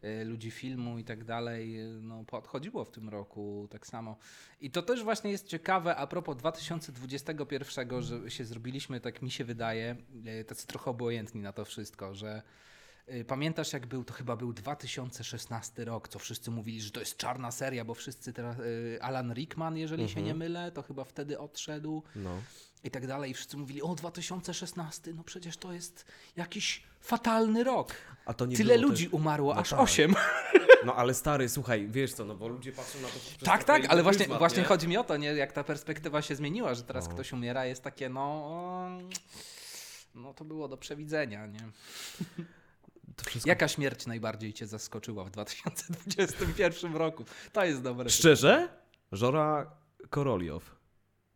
Mhm. 0.02 0.20
y, 0.22 0.24
ludzi 0.24 0.50
filmu 0.50 0.98
i 0.98 1.04
tak 1.04 1.24
dalej, 1.24 1.76
no 2.02 2.24
podchodziło 2.24 2.84
w 2.84 2.90
tym 2.90 3.08
roku 3.08 3.68
tak 3.70 3.86
samo. 3.86 4.16
I 4.60 4.70
to 4.70 4.82
też 4.82 5.02
właśnie 5.04 5.30
jest 5.30 5.46
ciekawe 5.46 5.96
a 5.96 6.06
propos 6.06 6.36
2021, 6.36 8.02
że 8.02 8.30
się 8.30 8.44
zrobiliśmy, 8.44 9.00
tak 9.00 9.22
mi 9.22 9.30
się 9.30 9.44
wydaje, 9.44 9.96
y, 10.40 10.44
tacy 10.44 10.66
trochę 10.66 10.90
obojętni 10.90 11.40
na 11.40 11.52
to 11.52 11.64
wszystko, 11.64 12.14
że 12.14 12.42
Pamiętasz, 13.26 13.72
jak 13.72 13.86
był, 13.86 14.04
to 14.04 14.14
chyba 14.14 14.36
był 14.36 14.52
2016 14.52 15.84
rok, 15.84 16.08
co 16.08 16.18
wszyscy 16.18 16.50
mówili, 16.50 16.80
że 16.82 16.90
to 16.90 17.00
jest 17.00 17.16
czarna 17.16 17.50
seria, 17.50 17.84
bo 17.84 17.94
wszyscy 17.94 18.32
teraz, 18.32 18.58
y, 18.58 18.98
Alan 19.02 19.32
Rickman, 19.34 19.76
jeżeli 19.76 20.08
się 20.08 20.22
nie 20.22 20.34
mylę, 20.34 20.72
to 20.72 20.82
chyba 20.82 21.04
wtedy 21.04 21.38
odszedł 21.38 22.02
No. 22.16 22.30
i 22.84 22.90
tak 22.90 23.06
dalej. 23.06 23.30
I 23.30 23.34
wszyscy 23.34 23.56
mówili, 23.56 23.82
o 23.82 23.94
2016, 23.94 25.12
no 25.14 25.24
przecież 25.24 25.56
to 25.56 25.72
jest 25.72 26.04
jakiś 26.36 26.82
fatalny 27.00 27.64
rok. 27.64 27.94
A 28.26 28.34
to 28.34 28.46
nie 28.46 28.56
Tyle 28.56 28.76
ludzi 28.76 29.04
Też... 29.04 29.12
umarło, 29.14 29.54
No 29.54 29.60
aż 29.60 29.70
tak. 29.70 29.80
8. 29.80 30.14
No 30.84 30.94
ale 30.96 31.14
stary, 31.14 31.48
słuchaj, 31.48 31.88
wiesz 31.88 32.12
co, 32.12 32.24
no 32.24 32.34
bo 32.34 32.48
ludzie 32.48 32.72
patrzą 32.72 33.00
na 33.00 33.08
to 33.08 33.14
Tak, 33.44 33.64
tak, 33.64 33.84
ale 33.88 34.02
właśnie, 34.02 34.18
pryzmat, 34.18 34.38
właśnie 34.38 34.58
nie? 34.62 34.68
chodzi 34.68 34.88
mi 34.88 34.96
o 34.96 35.04
to, 35.04 35.16
nie? 35.16 35.28
jak 35.28 35.52
ta 35.52 35.64
perspektywa 35.64 36.22
się 36.22 36.36
zmieniła, 36.36 36.74
że 36.74 36.82
teraz 36.82 37.08
No. 37.08 37.14
ktoś 37.14 37.32
umiera, 37.32 37.66
jest 37.66 37.82
takie, 37.82 38.08
no... 38.08 38.88
No 40.14 40.34
to 40.34 40.44
było 40.44 40.68
do 40.68 40.76
przewidzenia, 40.76 41.46
nie? 41.46 41.60
Wszystko... 43.26 43.48
Jaka 43.48 43.68
śmierć 43.68 44.06
najbardziej 44.06 44.52
cię 44.52 44.66
zaskoczyła 44.66 45.24
w 45.24 45.30
2021 45.30 46.96
roku? 46.96 47.24
To 47.52 47.64
jest 47.64 47.82
dobre. 47.82 48.10
Szczerze? 48.10 48.68
Żora 49.12 49.70
Koroliow. 50.10 50.76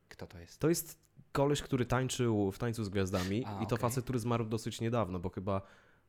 Kto 0.08 0.26
to 0.26 0.38
jest? 0.38 0.58
To 0.58 0.68
jest 0.68 0.98
koleś, 1.32 1.62
który 1.62 1.86
tańczył 1.86 2.52
w 2.52 2.58
Tańcu 2.58 2.84
z 2.84 2.88
Gwiazdami 2.88 3.44
A, 3.46 3.62
i 3.62 3.66
to 3.66 3.74
okej. 3.74 3.78
facet, 3.78 4.04
który 4.04 4.18
zmarł 4.18 4.44
dosyć 4.44 4.80
niedawno, 4.80 5.18
bo 5.18 5.30
chyba, 5.30 5.62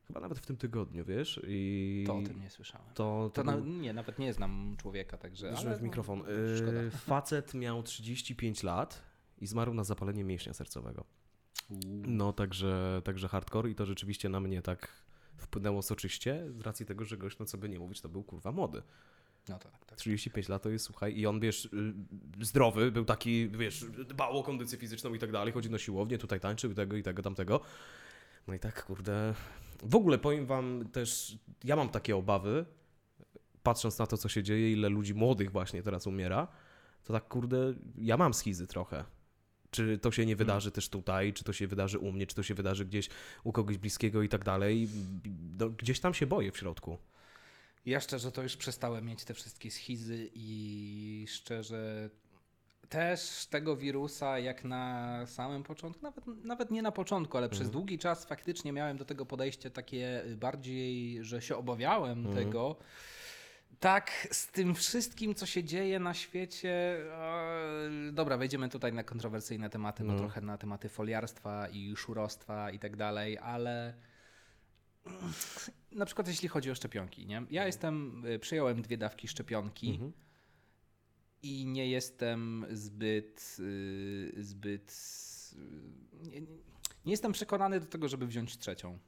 chyba 0.06 0.20
nawet 0.20 0.38
w 0.38 0.46
tym 0.46 0.56
tygodniu, 0.56 1.04
wiesz? 1.04 1.40
I 1.46 2.04
To 2.06 2.16
o 2.16 2.22
tym 2.22 2.40
nie 2.40 2.50
słyszałem. 2.50 2.86
to, 2.94 3.30
To 3.34 3.42
to 3.42 3.44
na, 3.44 3.56
nie, 3.56 3.92
nawet 3.92 4.18
nie 4.18 4.32
znam 4.32 4.76
człowieka, 4.80 5.18
także... 5.18 5.46
Uderzyłem 5.46 5.72
ale 5.72 5.78
w 5.78 5.82
mikrofon. 5.82 6.18
Yy, 6.18 6.90
facet 6.90 7.54
miał 7.54 7.82
35 7.82 8.62
lat 8.62 9.02
i 9.38 9.46
zmarł 9.46 9.74
na 9.74 9.84
zapalenie 9.84 10.24
mięśnia 10.24 10.54
sercowego. 10.54 11.04
No, 12.06 12.32
także, 12.32 13.02
także 13.04 13.28
hardcore 13.28 13.70
i 13.70 13.74
to 13.74 13.86
rzeczywiście 13.86 14.28
na 14.28 14.40
mnie 14.40 14.62
tak 14.62 14.88
wpłynęło 15.36 15.82
soczyście, 15.82 16.44
z 16.58 16.60
racji 16.60 16.86
tego, 16.86 17.04
że 17.04 17.16
gość, 17.16 17.38
no 17.38 17.46
co 17.46 17.58
by 17.58 17.68
nie 17.68 17.78
mówić, 17.78 18.00
to 18.00 18.08
był 18.08 18.22
kurwa 18.24 18.52
młody. 18.52 18.82
No 19.48 19.58
tak, 19.58 19.84
tak. 19.86 19.98
35 19.98 20.48
lat 20.48 20.62
to 20.62 20.70
jest, 20.70 20.84
słuchaj, 20.84 21.18
i 21.18 21.26
on, 21.26 21.40
wiesz, 21.40 21.64
y, 21.64 21.94
zdrowy, 22.44 22.90
był 22.90 23.04
taki, 23.04 23.48
wiesz, 23.48 23.84
dbał 24.08 24.38
o 24.38 24.42
kondycję 24.42 24.78
fizyczną 24.78 25.14
i 25.14 25.18
tak 25.18 25.32
dalej, 25.32 25.52
chodzi 25.52 25.70
na 25.70 25.78
siłownię, 25.78 26.18
tutaj 26.18 26.40
tańczył, 26.40 26.74
tego 26.74 26.96
i 26.96 27.02
tego, 27.02 27.22
tamtego. 27.22 27.60
No 28.46 28.54
i 28.54 28.58
tak, 28.58 28.84
kurde, 28.84 29.34
w 29.82 29.94
ogóle 29.94 30.18
powiem 30.18 30.46
wam 30.46 30.88
też, 30.92 31.38
ja 31.64 31.76
mam 31.76 31.88
takie 31.88 32.16
obawy, 32.16 32.64
patrząc 33.62 33.98
na 33.98 34.06
to, 34.06 34.16
co 34.16 34.28
się 34.28 34.42
dzieje, 34.42 34.72
ile 34.72 34.88
ludzi 34.88 35.14
młodych 35.14 35.52
właśnie 35.52 35.82
teraz 35.82 36.06
umiera, 36.06 36.48
to 37.04 37.12
tak, 37.12 37.28
kurde, 37.28 37.74
ja 37.98 38.16
mam 38.16 38.34
schizy 38.34 38.66
trochę. 38.66 39.04
Czy 39.76 39.98
to 39.98 40.10
się 40.10 40.26
nie 40.26 40.36
wydarzy 40.36 40.70
też 40.70 40.88
tutaj, 40.88 41.32
czy 41.32 41.44
to 41.44 41.52
się 41.52 41.66
wydarzy 41.66 41.98
u 41.98 42.12
mnie, 42.12 42.26
czy 42.26 42.34
to 42.34 42.42
się 42.42 42.54
wydarzy 42.54 42.84
gdzieś 42.84 43.08
u 43.44 43.52
kogoś 43.52 43.78
bliskiego 43.78 44.22
i 44.22 44.28
tak 44.28 44.44
dalej. 44.44 44.88
No, 45.58 45.70
gdzieś 45.70 46.00
tam 46.00 46.14
się 46.14 46.26
boję 46.26 46.52
w 46.52 46.58
środku. 46.58 46.98
Ja 47.86 48.00
szczerze 48.00 48.32
to 48.32 48.42
już 48.42 48.56
przestałem 48.56 49.04
mieć 49.04 49.24
te 49.24 49.34
wszystkie 49.34 49.70
schizy 49.70 50.30
i 50.34 51.26
szczerze 51.28 52.10
też 52.88 53.46
tego 53.50 53.76
wirusa 53.76 54.38
jak 54.38 54.64
na 54.64 55.22
samym 55.26 55.62
początku, 55.62 56.02
nawet, 56.02 56.26
nawet 56.44 56.70
nie 56.70 56.82
na 56.82 56.92
początku, 56.92 57.38
ale 57.38 57.48
przez 57.48 57.70
długi 57.70 57.98
czas 57.98 58.24
faktycznie 58.24 58.72
miałem 58.72 58.96
do 58.96 59.04
tego 59.04 59.26
podejście 59.26 59.70
takie 59.70 60.24
bardziej, 60.36 61.18
że 61.24 61.42
się 61.42 61.56
obawiałem 61.56 62.34
tego. 62.34 62.76
Tak, 63.80 64.28
z 64.32 64.46
tym 64.46 64.74
wszystkim, 64.74 65.34
co 65.34 65.46
się 65.46 65.64
dzieje 65.64 65.98
na 65.98 66.14
świecie. 66.14 66.98
dobra, 68.12 68.36
wejdziemy 68.36 68.68
tutaj 68.68 68.92
na 68.92 69.04
kontrowersyjne 69.04 69.70
tematy, 69.70 70.04
no 70.04 70.12
No. 70.12 70.18
trochę 70.18 70.40
na 70.40 70.58
tematy 70.58 70.88
foliarstwa 70.88 71.68
i 71.68 71.96
szurostwa 71.96 72.70
i 72.70 72.78
tak 72.78 72.96
dalej, 72.96 73.38
ale 73.38 73.94
na 75.92 76.04
przykład 76.06 76.28
jeśli 76.28 76.48
chodzi 76.48 76.70
o 76.70 76.74
szczepionki, 76.74 77.26
nie? 77.26 77.42
Ja 77.50 77.66
jestem, 77.66 78.24
y, 78.26 78.38
przyjąłem 78.38 78.82
dwie 78.82 78.98
dawki 78.98 79.28
szczepionki 79.28 79.90
Mhm. 79.90 80.12
i 81.42 81.66
nie 81.66 81.86
jestem 81.90 82.66
zbyt, 82.70 83.56
y, 83.58 84.32
zbyt, 84.36 84.92
y, 86.24 86.28
nie, 86.30 86.40
nie 87.04 87.12
jestem 87.12 87.32
przekonany 87.32 87.80
do 87.80 87.86
tego, 87.86 88.08
żeby 88.08 88.26
wziąć 88.26 88.58
trzecią. 88.58 88.98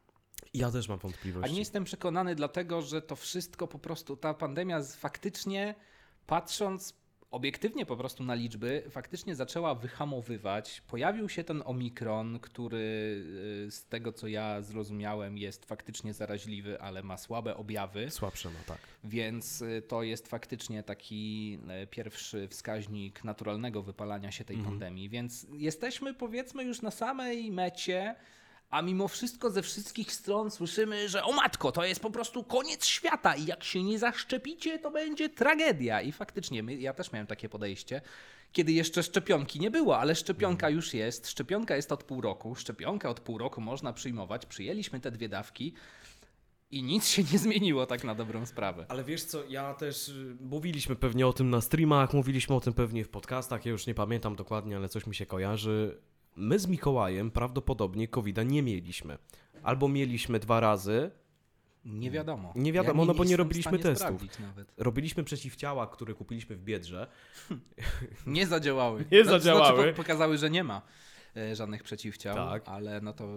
Ja 0.55 0.71
też 0.71 0.89
mam 0.89 0.99
A 0.99 1.03
wątpliwości. 1.03 1.53
nie 1.53 1.59
jestem 1.59 1.85
przekonany 1.85 2.35
dlatego, 2.35 2.83
że 2.83 3.03
to 3.03 3.17
wszystko 3.17 3.67
po 3.69 3.79
prostu, 3.79 4.17
ta 4.17 4.35
pandemia 4.35 4.81
faktycznie, 4.83 5.75
patrząc 6.27 6.95
obiektywnie 7.31 7.87
po 7.87 7.97
prostu 7.97 8.23
na 8.25 8.35
liczby, 8.35 8.83
faktycznie 8.91 9.37
zaczęła 9.37 9.75
wyhamowywać. 9.75 10.83
Pojawił 10.87 11.29
się 11.29 11.45
ten 11.45 11.63
omikron, 11.67 12.39
który 12.41 12.79
y, 13.67 13.71
z 13.71 13.85
tego 13.85 14.13
co 14.13 14.27
ja 14.29 14.63
zrozumiałem 14.63 15.39
jest 15.39 15.65
faktycznie 15.67 16.15
zaraźliwy, 16.15 16.81
ale 16.81 17.03
ma 17.03 17.17
słabe 17.17 17.57
objawy. 17.57 18.11
Słabsze, 18.11 18.51
no 18.51 18.59
tak. 18.67 18.79
Więc 19.05 19.63
y, 19.63 19.83
to 19.89 20.03
jest 20.03 20.29
faktycznie 20.29 20.83
taki 20.83 21.59
e, 21.69 21.87
pierwszy 21.87 22.49
wskaźnik 22.49 23.25
naturalnego 23.25 23.83
wypalania 23.83 24.31
się 24.31 24.45
tej 24.45 24.57
Mhm. 24.57 24.73
pandemii. 24.75 25.09
Więc 25.09 25.47
jesteśmy 25.53 26.15
powiedzmy 26.15 26.65
już 26.65 26.83
na 26.83 26.91
samej 26.91 27.51
mecie, 27.53 28.15
a 28.71 28.83
mimo 28.83 29.09
wszystko 29.09 29.51
ze 29.51 29.63
wszystkich 29.63 30.13
stron 30.13 30.51
słyszymy, 30.51 31.09
że 31.09 31.25
o 31.25 31.33
matko, 31.33 31.73
to 31.73 31.85
jest 31.85 32.01
po 32.01 32.11
prostu 32.11 32.45
koniec 32.45 32.87
świata 32.87 33.35
i 33.35 33.47
jak 33.47 33.65
się 33.65 33.83
nie 33.83 33.99
zaszczepicie, 33.99 34.79
to 34.79 34.91
będzie 34.91 35.29
tragedia. 35.29 36.01
I 36.01 36.13
faktycznie, 36.13 36.63
my, 36.63 36.75
ja 36.75 36.93
też 36.95 37.13
miałem 37.13 37.27
takie 37.27 37.49
podejście. 37.49 38.01
Kiedy 38.53 38.73
jeszcze 38.73 39.03
szczepionki 39.03 39.61
nie 39.61 39.71
było, 39.71 39.99
ale 39.99 40.15
szczepionka 40.15 40.67
Mhm. 40.67 40.75
już 40.75 40.95
jest. 40.95 41.29
Szczepionka 41.29 41.77
jest 41.77 41.93
od 41.93 42.05
pół 42.05 42.21
roku. 42.21 42.55
Szczepionkę 42.55 43.09
od 43.09 43.21
pół 43.21 43.39
roku 43.39 43.61
można 43.61 43.93
przyjmować. 43.93 44.47
Przyjęliśmy 44.47 45.01
te 45.01 45.11
dwie 45.11 45.29
dawki. 45.29 45.75
I 46.71 46.83
nic 46.83 47.09
się 47.09 47.23
nie 47.33 47.39
zmieniło 47.39 47.87
tak 47.87 48.05
na 48.05 48.15
dobrą 48.15 48.47
sprawę. 48.47 48.87
Ale 48.89 49.05
wiesz 49.05 49.25
co, 49.25 49.45
ja 49.49 49.75
też 49.75 50.09
y, 50.09 50.37
mówiliśmy 50.41 50.97
pewnie 50.97 51.27
o 51.27 51.33
tym 51.33 51.51
na 51.51 51.61
streamach, 51.61 52.13
mówiliśmy 52.15 52.55
o 52.57 52.61
tym 52.61 52.73
pewnie 52.73 53.05
w 53.05 53.09
podcastach, 53.09 53.67
ja 53.67 53.73
już 53.73 53.87
nie 53.87 53.95
pamiętam 53.95 54.37
dokładnie, 54.37 54.77
ale 54.77 54.89
coś 54.89 55.07
mi 55.07 55.15
się 55.15 55.27
kojarzy. 55.27 55.99
My 56.39 56.59
z 56.59 56.67
Mikołajem 56.67 57.31
prawdopodobnie 57.31 58.09
covid 58.09 58.37
nie 58.47 58.63
mieliśmy. 58.63 59.19
Albo 59.63 59.89
mieliśmy 59.89 60.39
dwa 60.39 60.61
razy, 60.61 61.11
Nie 61.85 62.11
wiadomo. 62.11 62.53
Nie 62.57 62.73
wiadomo, 62.73 63.05
no 63.05 63.15
bo 63.15 63.25
nie 63.25 63.37
robiliśmy 63.37 63.79
testów. 63.79 64.23
robiliśmy 64.77 65.25
przeciwciała, 65.25 65.87
które 65.87 66.15
kupiliśmy 66.15 66.57
w 66.57 66.63
Biedrze. 66.65 67.07
Nie 68.27 68.47
zadziałały. 68.47 69.05
Nie 69.13 69.25
Znaczy- 69.25 69.41
zadziałały. 69.41 69.77
Znaczy, 69.77 69.93
po- 69.93 69.97
pokazały, 69.97 70.39
że 70.39 70.51
nie 70.51 70.65
ma 70.65 70.83
e, 71.37 71.57
żadnych 71.57 71.83
przeciwciał, 71.83 72.35
Tak. 72.37 72.63
ale 72.69 73.01
no 73.01 73.13
to 73.13 73.25
e, 73.25 73.29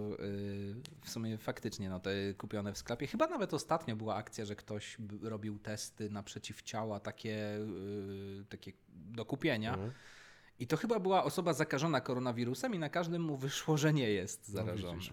w 1.04 1.10
sumie 1.10 1.38
faktycznie 1.38 1.90
no 1.90 2.00
te 2.00 2.34
kupione 2.34 2.72
w 2.72 2.78
sklepie. 2.78 3.06
Chyba 3.06 3.26
nawet 3.26 3.54
ostatnio 3.54 3.96
była 3.96 4.14
akcja, 4.14 4.44
że 4.44 4.56
ktoś 4.56 4.96
robił 5.22 5.58
testy 5.58 6.10
na 6.10 6.22
przeciwciała 6.22 7.00
takie, 7.00 7.56
e, 7.56 8.44
takie 8.48 8.72
do 8.94 9.24
kupienia. 9.24 9.72
Mhm. 9.74 9.92
I 10.62 10.66
to 10.66 10.76
chyba 10.76 11.00
była 11.00 11.24
osoba 11.24 11.52
zakażona 11.52 12.00
koronawirusem 12.00 12.74
i 12.74 12.78
na 12.78 12.88
każdym 12.88 13.22
mu 13.22 13.36
wyszło, 13.36 13.76
że 13.76 13.92
nie 13.92 14.10
jest 14.10 14.48
No, 14.48 14.54
zarażony. 14.54 14.94
widzisz. 14.98 15.12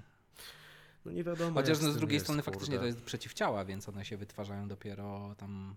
No 1.05 1.11
nie 1.11 1.23
wiadomo. 1.23 1.61
Chociaż 1.61 1.81
no, 1.81 1.91
z 1.91 1.97
drugiej 1.97 2.13
jest, 2.13 2.25
strony 2.25 2.41
faktycznie 2.41 2.67
kurde. 2.77 2.79
to 2.79 2.85
jest 2.85 3.01
przeciwciała, 3.01 3.65
więc 3.65 3.89
one 3.89 4.05
się 4.05 4.17
wytwarzają 4.17 4.67
dopiero 4.67 5.35
tam. 5.37 5.75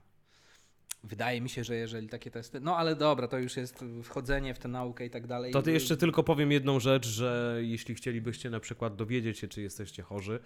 Wydaje 1.04 1.40
mi 1.40 1.48
się, 1.48 1.64
że 1.64 1.76
jeżeli 1.76 2.08
takie 2.08 2.30
testy. 2.30 2.60
No 2.60 2.76
ale 2.76 2.96
dobra, 2.96 3.28
to 3.28 3.38
już 3.38 3.56
jest 3.56 3.84
wchodzenie 4.04 4.54
w 4.54 4.58
tę 4.58 4.68
naukę 4.68 5.06
i 5.06 5.10
tak 5.10 5.26
dalej. 5.26 5.52
To 5.52 5.62
ty 5.62 5.72
jeszcze 5.72 5.96
tylko 5.96 6.22
powiem 6.22 6.52
jedną 6.52 6.80
rzecz, 6.80 7.06
że 7.06 7.58
jeśli 7.62 7.94
chcielibyście 7.94 8.50
na 8.50 8.60
przykład 8.60 8.96
dowiedzieć 8.96 9.38
się, 9.38 9.48
czy 9.48 9.62
jesteście 9.62 10.02
chorzy, 10.02 10.40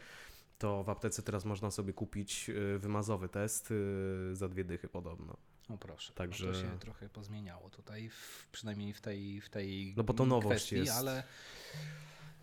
to 0.58 0.84
w 0.84 0.90
aptece 0.90 1.22
teraz 1.22 1.44
można 1.44 1.70
sobie 1.70 1.92
kupić 1.92 2.50
y, 2.50 2.78
wymazowy 2.78 3.28
test 3.28 3.70
y, 3.70 4.34
za 4.36 4.48
dwie 4.48 4.64
dychy 4.64 4.88
podobno. 4.88 5.36
O 5.68 5.78
proszę. 5.78 6.12
Także- 6.12 6.46
No 6.46 6.52
to 6.52 6.58
się 6.58 6.78
trochę 6.78 7.08
pozmieniało 7.08 7.70
tutaj, 7.70 8.08
w, 8.08 8.48
przynajmniej 8.52 8.92
w 8.92 9.00
tej, 9.00 9.40
w 9.40 9.48
tej 9.48 9.94
No 9.96 10.04
bo 10.04 10.14
to 10.14 10.26
nowość 10.26 10.46
kwestii, 10.48 10.76
jest. 10.76 10.92
ale. 10.92 11.22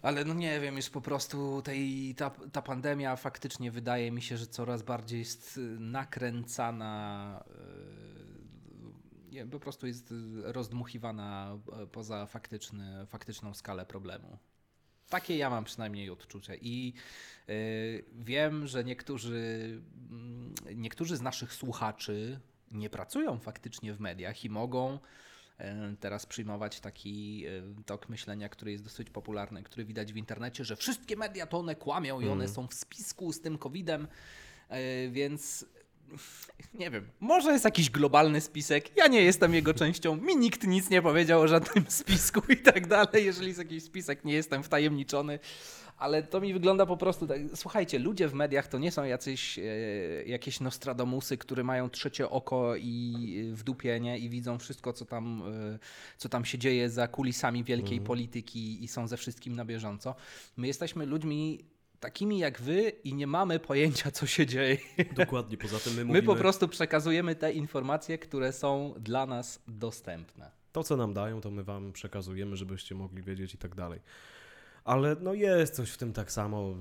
Ale 0.02 0.26
no 0.26 0.34
nie 0.34 0.60
wiem, 0.60 0.76
już 0.76 0.90
po 0.90 1.02
prostu 1.02 1.62
tej, 1.62 2.16
ta, 2.16 2.30
ta 2.30 2.62
pandemia 2.62 3.16
faktycznie 3.16 3.72
wydaje 3.72 4.12
mi 4.12 4.22
się, 4.22 4.38
że 4.38 4.48
coraz 4.48 4.84
bardziej 4.84 5.20
jest 5.20 5.58
y, 5.58 5.62
nakręcana, 5.80 7.44
y, 9.30 9.32
nie, 9.32 9.46
po 9.46 9.60
prostu 9.60 9.88
jest 9.88 10.14
rozdmuchiwana 10.44 11.58
y, 11.84 11.88
poza 11.88 12.26
faktyczny, 12.26 13.06
faktyczną 13.06 13.54
skalę 13.54 13.86
problemu. 13.86 14.38
Takie 15.10 15.38
ja 15.38 15.50
mam 15.50 15.64
przynajmniej 15.64 16.10
odczucie. 16.10 16.58
I 16.62 16.94
wiem, 18.14 18.68
że 18.68 18.84
niektórzy, 18.84 19.82
mm, 20.10 20.54
niektórzy 20.76 21.18
z 21.18 21.22
naszych 21.22 21.54
słuchaczy 21.54 22.40
nie 22.74 22.90
pracują 22.90 23.40
faktycznie 23.40 23.94
w 23.94 24.00
mediach 24.00 24.46
i 24.46 24.50
mogą 24.50 25.00
e, 25.58 25.96
teraz 26.00 26.26
przyjmować 26.26 26.80
taki 26.80 27.46
e, 27.46 27.84
tok 27.86 28.10
myślenia, 28.10 28.50
który 28.50 28.72
jest 28.72 28.84
dosyć 28.84 29.10
popularny, 29.10 29.64
który 29.64 29.86
widać 29.86 30.14
w 30.14 30.18
internecie, 30.18 30.66
że 30.66 30.76
wszystkie 30.76 31.18
media 31.18 31.48
to 31.48 31.58
one 31.58 31.76
kłamią 31.76 32.22
i 32.22 32.28
one 32.28 32.48
są 32.48 32.68
w 32.68 32.74
spisku 32.74 33.34
z 33.34 33.42
tym 33.42 33.58
COVID-em, 33.58 34.08
e, 34.70 35.10
więc 35.10 35.66
nie 36.80 36.92
wiem, 36.92 37.08
może 37.20 37.52
jest 37.52 37.66
jakiś 37.66 37.90
globalny 37.90 38.42
spisek, 38.42 38.98
ja 38.98 39.08
nie 39.08 39.22
jestem 39.22 39.54
jego 39.54 39.74
częścią, 39.74 40.16
mi 40.16 40.36
nikt 40.36 40.68
nic 40.68 40.90
nie 40.90 41.02
powiedział 41.02 41.42
o 41.42 41.48
żadnym 41.48 41.86
spisku 42.02 42.42
i 42.50 42.58
tak 42.58 42.88
dalej, 42.88 43.26
jeżeli 43.26 43.48
jest 43.48 43.60
jakiś 43.60 43.84
spisek, 43.84 44.26
nie 44.26 44.34
jestem 44.34 44.64
wtajemniczony, 44.64 45.40
ale 46.04 46.24
to 46.24 46.42
mi 46.42 46.54
wygląda 46.54 46.86
po 46.86 46.98
prostu 46.98 47.28
tak, 47.28 47.42
słuchajcie, 47.56 48.00
ludzie 48.00 48.28
w 48.28 48.34
mediach 48.34 48.68
to 48.68 48.80
nie 48.80 48.92
są 48.92 49.04
jacyś, 49.04 49.60
e, 49.60 49.64
jakieś 50.26 50.60
Nostradamusy, 50.60 51.38
które 51.38 51.64
mają 51.64 51.90
trzecie 51.90 52.30
oko 52.30 52.76
i 52.76 53.52
w 53.54 53.64
dupie, 53.64 54.00
nie, 54.00 54.20
i 54.20 54.30
widzą 54.30 54.58
wszystko, 54.58 54.94
co 54.94 55.06
tam, 55.06 55.44
e, 55.74 55.80
co 56.18 56.30
tam 56.30 56.46
się 56.46 56.58
dzieje 56.58 56.90
za 56.90 57.08
kulisami 57.08 57.64
wielkiej 57.64 58.02
polityki 58.02 58.84
i 58.84 58.88
są 58.88 59.08
ze 59.08 59.18
wszystkim 59.18 59.56
na 59.56 59.66
bieżąco. 59.66 60.16
My 60.58 60.68
jesteśmy 60.68 61.06
ludźmi 61.06 61.60
takimi 62.00 62.40
jak 62.40 62.62
wy 62.62 62.90
i 63.04 63.14
nie 63.14 63.28
mamy 63.28 63.60
pojęcia, 63.60 64.12
co 64.12 64.26
się 64.28 64.46
dzieje. 64.46 64.78
Dokładnie, 65.16 65.58
poza 65.58 65.80
tym 65.80 65.94
my 65.94 66.00
My 66.06 66.06
mówimy 66.06 66.28
po 66.28 66.36
prostu 66.36 66.68
przekazujemy 66.68 67.36
te 67.36 67.54
informacje, 67.54 68.18
które 68.18 68.54
są 68.54 68.94
dla 69.00 69.26
nas 69.26 69.62
dostępne. 69.68 70.52
to, 70.72 70.84
co 70.84 70.98
nam 70.98 71.14
dają, 71.14 71.42
to 71.42 71.52
my 71.52 71.64
wam 71.64 71.94
przekazujemy, 71.94 72.56
żebyście 72.56 72.96
mogli 72.96 73.22
wiedzieć 73.22 73.54
i 73.54 73.58
tak 73.58 73.76
dalej. 73.76 74.00
Ale 74.84 75.16
no 75.22 75.34
jest 75.34 75.76
coś 75.76 75.92
w 75.92 75.98
tym 75.98 76.14
tak 76.14 76.32
samo, 76.32 76.76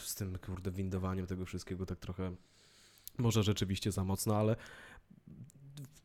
z 0.00 0.14
tym 0.14 0.38
kurde 0.38 0.70
windowaniem 0.70 1.26
tego 1.26 1.44
wszystkiego 1.44 1.86
tak 1.86 1.98
trochę, 1.98 2.34
może 3.18 3.42
rzeczywiście 3.42 3.92
za 3.92 4.04
mocno, 4.04 4.36
ale 4.36 4.56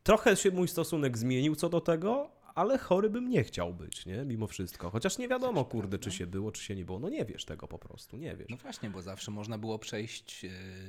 trochę 0.02 0.36
się 0.36 0.50
mój 0.50 0.68
stosunek 0.68 1.18
zmienił 1.18 1.56
co 1.56 1.68
do 1.68 1.80
tego, 1.80 2.30
ale 2.54 2.78
chory 2.78 3.10
bym 3.10 3.28
nie 3.30 3.44
chciał 3.44 3.74
być, 3.74 4.06
nie? 4.06 4.16
Mimo 4.24 4.46
wszystko. 4.46 4.90
Chociaż 4.90 5.18
nie 5.18 5.28
wiadomo, 5.28 5.64
kurde, 5.64 5.98
czy 5.98 6.10
się 6.10 6.26
było, 6.26 6.52
czy 6.52 6.64
się 6.64 6.76
nie 6.76 6.84
było. 6.84 6.98
No 6.98 7.08
nie 7.08 7.24
wiesz 7.24 7.44
tego 7.44 7.68
po 7.68 7.78
prostu, 7.78 8.16
nie 8.16 8.36
wiesz. 8.36 8.48
No 8.50 8.56
właśnie, 8.56 8.90
bo 8.90 9.02
zawsze 9.02 9.30
można 9.30 9.58
było 9.58 9.78
przejść 9.78 10.44
e, 10.44 10.48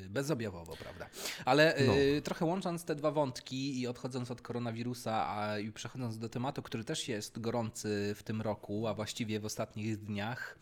bezobjawowo, 0.09 0.75
prawda? 0.77 1.09
Ale 1.45 1.75
e, 1.75 1.87
No. 1.87 1.93
trochę 2.23 2.45
łącząc 2.45 2.85
te 2.85 2.95
dwa 2.95 3.11
wątki 3.11 3.79
i 3.81 3.87
odchodząc 3.87 4.31
od 4.31 4.41
koronawirusa, 4.41 5.27
a 5.29 5.59
i 5.59 5.71
przechodząc 5.71 6.17
do 6.17 6.29
tematu, 6.29 6.61
który 6.61 6.83
też 6.83 7.07
jest 7.07 7.39
gorący 7.39 8.13
w 8.15 8.23
tym 8.23 8.41
roku, 8.41 8.87
a 8.87 8.93
właściwie 8.93 9.39
w 9.39 9.45
ostatnich 9.45 9.97
dniach, 10.03 10.59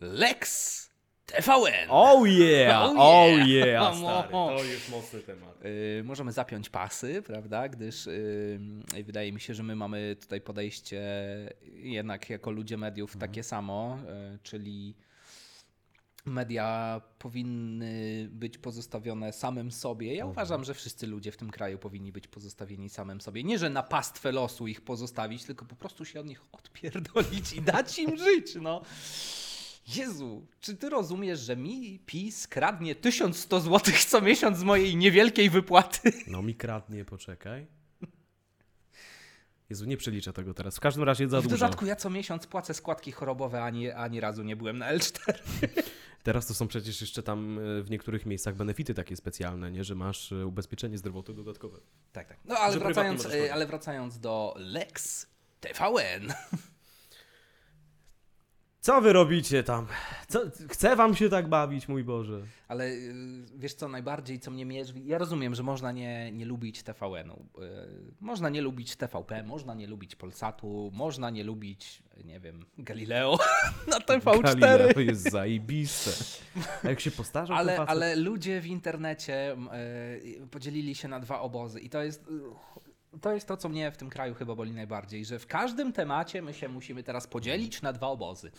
Lex 0.00 0.87
TVN! 1.28 1.88
Oh 1.88 2.28
yeah! 2.28 2.90
Oh 2.90 2.94
Oh 2.96 3.46
yeah! 3.46 3.96
stary. 3.96 4.32
To 4.32 4.64
jest 4.64 4.90
mocny 4.90 5.20
temat. 5.20 5.64
Y, 5.64 6.02
możemy 6.04 6.32
zapiąć 6.32 6.70
pasy, 6.70 7.22
prawda? 7.22 7.68
Gdyż 7.68 8.06
y, 8.06 8.60
wydaje 9.04 9.32
mi 9.32 9.40
się, 9.40 9.54
że 9.54 9.62
my 9.62 9.76
mamy 9.76 10.16
tutaj 10.20 10.40
podejście 10.40 11.02
jednak 11.72 12.30
jako 12.30 12.50
ludzie 12.50 12.76
mediów 12.76 13.16
takie 13.16 13.42
samo, 13.42 13.98
y, 14.34 14.38
czyli 14.42 14.94
media 16.24 17.00
powinny 17.18 18.28
być 18.30 18.58
pozostawione 18.58 19.32
samym 19.32 19.72
sobie. 19.72 20.14
Ja 20.14 20.26
uważam, 20.26 20.64
że 20.64 20.74
wszyscy 20.74 21.06
ludzie 21.06 21.32
w 21.32 21.36
tym 21.36 21.50
kraju 21.50 21.78
powinni 21.78 22.12
być 22.12 22.26
pozostawieni 22.26 22.88
samym 22.88 23.20
sobie. 23.20 23.44
Nie, 23.44 23.58
że 23.58 23.70
na 23.70 23.82
pastwę 23.82 24.32
losu 24.32 24.66
ich 24.66 24.80
pozostawić, 24.80 25.44
tylko 25.44 25.64
po 25.64 25.76
prostu 25.76 26.04
się 26.04 26.20
od 26.20 26.26
nich 26.26 26.42
odpierdolić 26.52 27.52
i 27.52 27.62
dać 27.62 27.98
im 27.98 28.16
żyć, 28.16 28.54
no. 28.60 28.82
Jezu, 29.96 30.46
czy 30.60 30.76
ty 30.76 30.88
rozumiesz, 30.90 31.40
że 31.40 31.56
mi 31.56 31.98
PiS 32.06 32.48
kradnie 32.48 32.94
1100 32.94 33.60
zł 33.60 33.94
co 34.08 34.20
miesiąc 34.20 34.58
z 34.58 34.62
mojej 34.62 34.96
niewielkiej 34.96 35.50
wypłaty? 35.50 36.12
No 36.26 36.42
mi 36.42 36.54
kradnie, 36.54 37.04
poczekaj. 37.04 37.66
Jezu, 39.70 39.84
nie 39.84 39.96
przeliczę 39.96 40.32
tego 40.32 40.54
teraz. 40.54 40.76
W 40.76 40.80
każdym 40.80 41.04
razie 41.04 41.28
za 41.28 41.40
W 41.40 41.42
dużo. 41.44 41.56
dodatku 41.56 41.86
ja 41.86 41.96
co 41.96 42.10
miesiąc 42.10 42.46
płacę 42.46 42.74
składki 42.74 43.12
chorobowe, 43.12 43.62
a 43.62 43.64
ani, 43.64 43.90
ani 43.90 44.20
razu 44.20 44.42
nie 44.42 44.56
byłem 44.56 44.78
na 44.78 44.94
L4. 44.94 45.32
Teraz 46.22 46.46
to 46.46 46.54
są 46.54 46.68
przecież 46.68 47.00
jeszcze 47.00 47.22
tam 47.22 47.58
e, 47.58 47.82
w 47.82 47.90
niektórych 47.90 48.26
miejscach 48.26 48.54
benefity 48.56 48.94
takie 48.94 49.16
specjalne, 49.16 49.70
nie? 49.70 49.84
Że 49.84 49.94
masz 49.94 50.32
e, 50.32 50.46
ubezpieczenie 50.46 50.98
zdrowotne 50.98 51.34
dodatkowe. 51.34 51.78
Tak, 52.12 52.28
tak. 52.28 52.38
No 52.44 52.56
ale 52.58 52.72
Że 52.72 52.78
wracając, 52.78 53.26
e, 53.26 53.52
ale 53.52 53.66
wracając 53.66 54.18
do 54.20 54.54
Lex 54.56 55.26
TVN. 55.60 56.32
Co 58.88 59.00
wy 59.00 59.12
robicie 59.12 59.62
tam? 59.62 59.86
Co, 60.28 60.40
chce 60.68 60.96
wam 60.96 61.14
się 61.14 61.28
tak 61.28 61.48
bawić, 61.48 61.88
mój 61.88 62.04
Boże. 62.04 62.40
Ale 62.68 62.86
y, 62.86 63.14
wiesz 63.56 63.74
co, 63.74 63.88
najbardziej 63.88 64.40
co 64.40 64.50
mnie 64.50 64.64
mierzy, 64.64 64.92
ja 65.04 65.18
rozumiem, 65.18 65.54
że 65.54 65.62
można 65.62 65.92
nie, 65.92 66.32
nie 66.32 66.46
lubić 66.46 66.82
TVN-u, 66.82 67.62
y, 67.62 67.68
można 68.20 68.48
nie 68.48 68.62
lubić 68.62 68.96
TVP, 68.96 69.42
można 69.42 69.74
nie 69.74 69.86
lubić 69.86 70.16
Polsatu, 70.16 70.90
można 70.94 71.30
nie 71.30 71.44
lubić, 71.44 72.02
nie 72.24 72.40
wiem, 72.40 72.64
Galileo 72.78 73.38
na 73.90 73.98
TV4. 73.98 74.58
Galileo 74.58 75.00
jest 75.00 75.30
zajebiste. 75.30 76.10
A 76.84 76.88
jak 76.88 77.00
się 77.00 77.10
postarzał, 77.10 77.56
to 77.56 77.60
Ale, 77.60 77.76
facet... 77.76 77.90
ale 77.90 78.16
ludzie 78.16 78.60
w 78.60 78.66
internecie 78.66 79.56
y, 80.14 80.46
podzielili 80.50 80.94
się 80.94 81.08
na 81.08 81.20
dwa 81.20 81.40
obozy 81.40 81.80
i 81.80 81.90
to 81.90 82.02
jest, 82.02 82.24
to 83.20 83.32
jest 83.34 83.48
to, 83.48 83.56
co 83.56 83.68
mnie 83.68 83.90
w 83.90 83.96
tym 83.96 84.10
kraju 84.10 84.34
chyba 84.34 84.54
boli 84.54 84.72
najbardziej, 84.72 85.24
że 85.24 85.38
w 85.38 85.46
każdym 85.46 85.92
temacie 85.92 86.42
my 86.42 86.54
się 86.54 86.68
musimy 86.68 87.02
teraz 87.02 87.26
podzielić 87.26 87.82
na 87.82 87.92
dwa 87.92 88.06
obozy. 88.06 88.50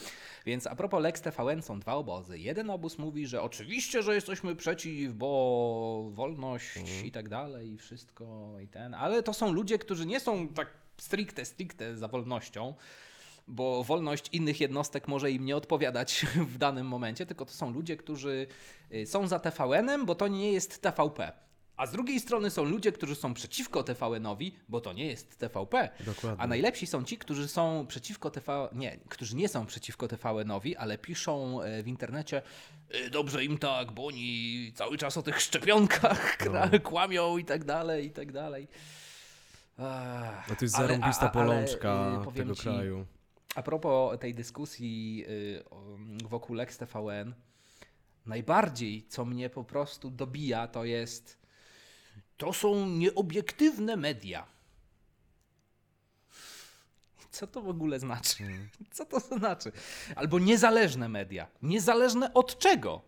Więc 0.46 0.68
a 0.68 0.76
propos 0.76 1.02
Lex 1.02 1.22
TVN 1.22 1.62
są 1.62 1.80
dwa 1.80 1.94
obozy. 1.94 2.40
Jeden 2.40 2.70
obóz 2.70 2.98
mówi, 2.98 3.28
że 3.28 3.42
oczywiście, 3.42 4.04
że 4.04 4.16
jesteśmy 4.16 4.56
przeciw, 4.56 5.14
bo 5.14 6.10
wolność 6.14 7.04
i 7.06 7.12
tak 7.12 7.30
dalej 7.30 7.72
i 7.72 7.78
wszystko 7.78 8.56
i 8.60 8.68
ten, 8.68 8.94
ale 8.94 9.24
to 9.24 9.34
są 9.34 9.52
ludzie, 9.52 9.78
którzy 9.78 10.06
nie 10.06 10.20
są 10.20 10.48
tak 10.48 10.68
stricte, 10.98 11.46
stricte 11.46 11.98
za 11.98 12.08
wolnością, 12.08 12.74
bo 13.48 13.84
wolność 13.84 14.30
innych 14.32 14.62
jednostek 14.62 15.08
może 15.08 15.32
im 15.32 15.46
nie 15.46 15.56
odpowiadać 15.56 16.26
w 16.54 16.58
danym 16.58 16.88
momencie, 16.88 17.26
tylko 17.26 17.46
to 17.46 17.52
są 17.52 17.72
ludzie, 17.72 17.98
którzy 17.98 18.48
y, 18.94 19.06
są 19.06 19.28
za 19.28 19.40
TVN-em, 19.40 20.06
bo 20.06 20.16
to 20.16 20.28
nie 20.28 20.52
jest 20.52 20.82
TVP. 20.82 21.49
A 21.80 21.86
z 21.86 21.92
drugiej 21.92 22.20
strony 22.20 22.50
są 22.50 22.64
ludzie, 22.64 22.92
którzy 22.92 23.16
są 23.16 23.34
przeciwko 23.34 23.84
TVN-owi, 23.84 24.56
bo 24.70 24.82
to 24.82 24.94
nie 24.94 25.06
jest 25.06 25.38
TVP. 25.38 25.90
Dokładnie. 26.06 26.44
A 26.44 26.48
najlepsi 26.48 26.88
są 26.88 27.04
ci, 27.04 27.18
którzy 27.18 27.48
są 27.48 27.86
przeciwko 27.88 28.32
TV... 28.32 28.70
Nie, 28.74 28.98
którzy 29.10 29.36
nie 29.36 29.50
są 29.50 29.66
przeciwko 29.66 30.08
TVN-owi, 30.08 30.76
ale 30.78 30.98
piszą 30.98 31.62
e, 31.62 31.84
w 31.84 31.88
internecie 31.88 32.42
"Y, 32.96 33.10
dobrze 33.10 33.46
im 33.46 33.58
tak, 33.58 33.92
bo 33.92 34.06
oni 34.08 34.72
cały 34.76 34.98
czas 34.98 35.18
o 35.18 35.22
tych 35.24 35.42
szczepionkach 35.42 36.38
kra- 36.42 36.82
kłamią 36.82 37.38
i 37.38 37.46
tak 37.46 37.64
dalej, 37.64 38.06
i 38.06 38.12
tak 38.12 38.32
dalej. 38.32 38.68
Ach, 39.78 40.50
No 40.50 40.56
to 40.56 40.66
jest 40.66 40.76
ale- 40.76 40.88
zarąbista 40.88 41.26
a- 41.26 41.30
polączka 41.30 42.22
y, 42.32 42.34
tego 42.34 42.56
ci, 42.56 42.62
kraju. 42.62 43.06
a 43.56 43.64
propos 43.64 44.20
tej 44.20 44.34
dyskusji 44.36 45.26
y, 45.28 45.64
wokół 46.30 46.56
Lex 46.56 46.78
TVN, 46.78 47.34
najbardziej 48.26 49.04
co 49.08 49.26
mnie 49.26 49.50
po 49.50 49.64
prostu 49.64 50.10
dobija, 50.12 50.68
to 50.68 50.86
jest 50.86 51.39
to 52.40 52.54
są 52.54 52.86
nieobiektywne 52.90 53.98
media. 53.98 54.46
Co 57.32 57.48
to 57.48 57.62
w 57.62 57.70
ogóle 57.70 58.00
znaczy? 58.00 58.44
Co 58.96 59.06
to 59.06 59.20
znaczy? 59.20 59.72
Albo 60.16 60.40
niezależne 60.40 61.10
media. 61.10 61.48
Niezależne 61.62 62.34
od 62.34 62.60
czego? 62.60 63.02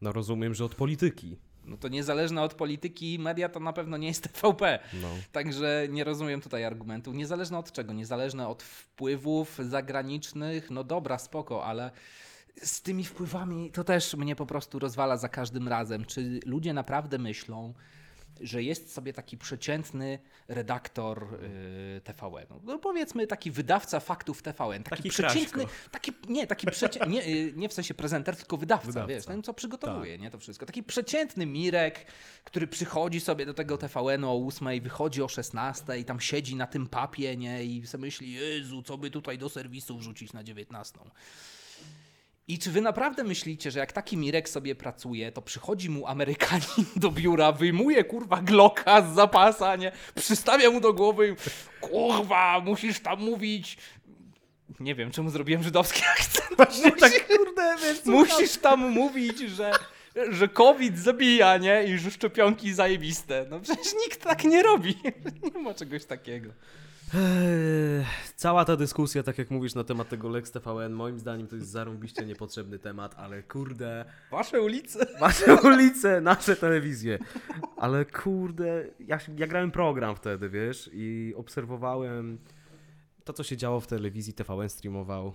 No 0.00 0.12
rozumiem, 0.12 0.54
że 0.54 0.64
od 0.64 0.74
polityki. 0.74 1.38
No 1.64 1.76
to 1.76 1.88
niezależne 1.88 2.42
od 2.42 2.54
polityki 2.54 3.18
media 3.18 3.48
to 3.48 3.60
na 3.60 3.72
pewno 3.72 3.96
nie 3.96 4.08
jest 4.08 4.32
TVP. 4.32 4.78
No. 4.92 5.08
Także 5.32 5.86
nie 5.90 6.04
rozumiem 6.04 6.40
tutaj 6.40 6.64
argumentów. 6.64 7.14
Niezależne 7.14 7.58
od 7.58 7.72
czego? 7.72 7.92
Niezależne 7.92 8.48
od 8.48 8.62
wpływów 8.62 9.58
zagranicznych? 9.58 10.70
No 10.70 10.84
dobra, 10.84 11.18
spoko, 11.18 11.64
ale 11.64 11.90
z 12.62 12.82
tymi 12.82 13.04
wpływami 13.04 13.70
to 13.70 13.84
też 13.84 14.14
mnie 14.14 14.36
po 14.36 14.46
prostu 14.46 14.78
rozwala 14.78 15.16
za 15.16 15.28
każdym 15.28 15.68
razem. 15.68 16.04
Czy 16.04 16.40
ludzie 16.46 16.72
naprawdę 16.72 17.18
myślą, 17.18 17.74
że 18.40 18.62
jest 18.62 18.92
sobie 18.92 19.12
taki 19.12 19.38
przeciętny 19.38 20.18
redaktor 20.48 21.26
yy, 21.94 22.00
TVN-u? 22.00 22.60
No 22.64 22.78
powiedzmy 22.78 23.26
taki 23.26 23.50
wydawca 23.50 24.00
faktów 24.00 24.42
TVN, 24.42 24.82
taki, 24.82 24.96
Taki 24.96 25.08
przeciętny, 25.08 25.64
taki, 25.90 26.12
nie, 26.28 26.46
taki 26.46 26.66
przecię... 26.66 27.00
nie, 27.08 27.30
yy, 27.30 27.52
nie 27.56 27.68
w 27.68 27.72
sensie 27.72 27.94
prezenter, 27.94 28.36
tylko 28.36 28.56
wydawca, 28.56 28.86
Wydawca. 28.86 29.06
wiesz, 29.08 29.24
ten 29.24 29.42
co 29.42 29.54
przygotowuje, 29.54 30.18
nie, 30.18 30.30
to 30.30 30.38
wszystko. 30.38 30.66
Taki 30.66 30.82
przeciętny 30.82 31.46
Mirek, 31.46 32.06
który 32.44 32.66
przychodzi 32.66 33.20
sobie 33.20 33.46
do 33.46 33.54
tego 33.54 33.78
TVN-u 33.78 34.28
o 34.28 34.46
8, 34.46 34.80
wychodzi 34.80 35.22
o 35.22 35.28
16 35.28 35.98
i 35.98 36.04
tam 36.04 36.20
siedzi 36.20 36.56
na 36.56 36.66
tym 36.66 36.86
papie, 36.86 37.36
nie, 37.36 37.64
i 37.64 37.86
sobie 37.86 38.02
myśli, 38.02 38.32
Jezu, 38.32 38.82
co 38.82 38.98
by 38.98 39.10
tutaj 39.10 39.38
do 39.38 39.48
serwisu 39.48 39.98
wrzucić 39.98 40.32
na 40.32 40.44
19. 40.44 40.98
I 42.48 42.58
czy 42.58 42.70
wy 42.70 42.80
naprawdę 42.80 43.24
myślicie, 43.24 43.70
że 43.70 43.78
jak 43.78 43.92
taki 43.92 44.16
Mirek 44.16 44.48
sobie 44.48 44.74
pracuje, 44.74 45.32
to 45.32 45.42
przychodzi 45.42 45.90
mu 45.90 46.06
Amerykanin 46.06 46.86
do 46.96 47.10
biura, 47.10 47.52
wyjmuje 47.52 48.04
kurwa 48.04 48.42
Glocka 48.42 49.02
z 49.02 49.14
zapasa, 49.14 49.76
nie? 49.76 49.92
Przystawia 50.14 50.70
mu 50.70 50.80
do 50.80 50.92
głowy, 50.92 51.36
kurwa, 51.80 52.60
musisz 52.60 53.00
tam 53.00 53.20
mówić. 53.20 53.76
Nie 54.80 54.94
wiem, 54.94 55.10
czemu 55.10 55.30
zrobiłem 55.30 55.62
żydowski 55.62 56.02
akcent. 56.18 56.58
Musisz, 56.58 57.00
Tak, 57.00 57.26
kurde, 57.26 57.76
wiesz 57.82 58.04
musisz 58.04 58.56
tam 58.56 58.80
mówić, 58.90 59.38
że, 59.38 59.72
że 60.30 60.48
COVID 60.48 60.98
zabija, 60.98 61.56
nie? 61.56 61.84
I 61.84 61.98
że 61.98 62.10
szczepionki 62.10 62.72
zajebiste. 62.74 63.46
No 63.50 63.60
przecież 63.60 63.92
nikt 64.04 64.22
tak 64.24 64.44
nie 64.44 64.62
robi. 64.62 64.94
Nie 65.54 65.60
ma 65.62 65.74
czegoś 65.74 66.04
takiego. 66.04 66.50
Cała 68.36 68.64
ta 68.64 68.76
dyskusja, 68.76 69.22
tak 69.22 69.38
jak 69.38 69.50
mówisz 69.50 69.74
na 69.74 69.84
temat 69.84 70.08
tego 70.08 70.28
Lex 70.28 70.50
TVN, 70.50 70.92
moim 70.92 71.18
zdaniem 71.18 71.46
to 71.46 71.56
jest 71.56 71.68
zarąbiście 71.68 72.26
niepotrzebny 72.26 72.78
temat, 72.78 73.14
ale 73.18 73.42
kurde, 73.42 74.04
Wasze 74.30 74.62
ulice. 74.62 75.06
wasze 75.20 75.56
ulice, 75.62 76.20
nasze 76.20 76.56
telewizje. 76.56 77.18
Ale 77.76 78.04
kurde, 78.04 78.86
ja, 79.00 79.18
ja 79.36 79.46
grałem 79.46 79.70
program 79.70 80.16
wtedy, 80.16 80.48
wiesz, 80.48 80.90
i 80.92 81.32
obserwowałem 81.36 82.38
to, 83.24 83.32
co 83.32 83.42
się 83.42 83.56
działo 83.56 83.80
w 83.80 83.86
telewizji, 83.86 84.32
TVN 84.34 84.68
streamował 84.68 85.34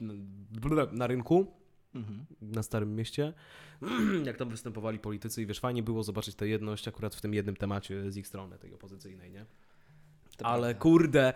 yy, 0.00 0.18
na 0.92 1.06
rynku, 1.06 1.46
Mhm. 1.94 2.26
na 2.42 2.62
Starym 2.62 2.96
Mieście, 2.96 3.32
jak 4.26 4.36
tam 4.36 4.48
występowali 4.50 4.98
politycy 4.98 5.42
i 5.42 5.46
wiesz, 5.46 5.60
fajnie 5.60 5.82
było 5.82 6.02
zobaczyć 6.02 6.34
tę 6.34 6.48
jedność 6.48 6.88
akurat 6.88 7.14
w 7.14 7.20
tym 7.20 7.34
jednym 7.34 7.56
temacie 7.56 8.10
z 8.12 8.16
ich 8.16 8.26
strony, 8.26 8.58
tej 8.58 8.74
opozycyjnej, 8.74 9.30
nie? 9.30 9.44
Ale 10.42 10.60
prawda. 10.62 10.80
kurde, 10.82 11.32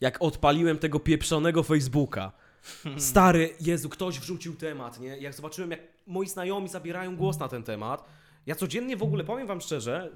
jak 0.00 0.22
odpaliłem 0.22 0.78
tego 0.78 1.00
pieprzonego 1.00 1.62
Facebooka, 1.62 2.32
stary, 2.96 3.50
Jezu, 3.60 3.88
ktoś 3.88 4.20
wrzucił 4.20 4.54
temat, 4.54 5.00
nie? 5.00 5.18
Jak 5.18 5.34
zobaczyłem, 5.34 5.70
jak 5.70 5.80
moi 6.06 6.28
znajomi 6.28 6.68
zabierają 6.68 7.16
głos 7.16 7.38
na 7.38 7.48
ten 7.48 7.62
temat, 7.62 8.04
ja 8.46 8.54
codziennie 8.54 8.96
w 8.96 9.02
ogóle, 9.02 9.24
powiem 9.24 9.46
wam 9.46 9.60
szczerze, 9.60 10.12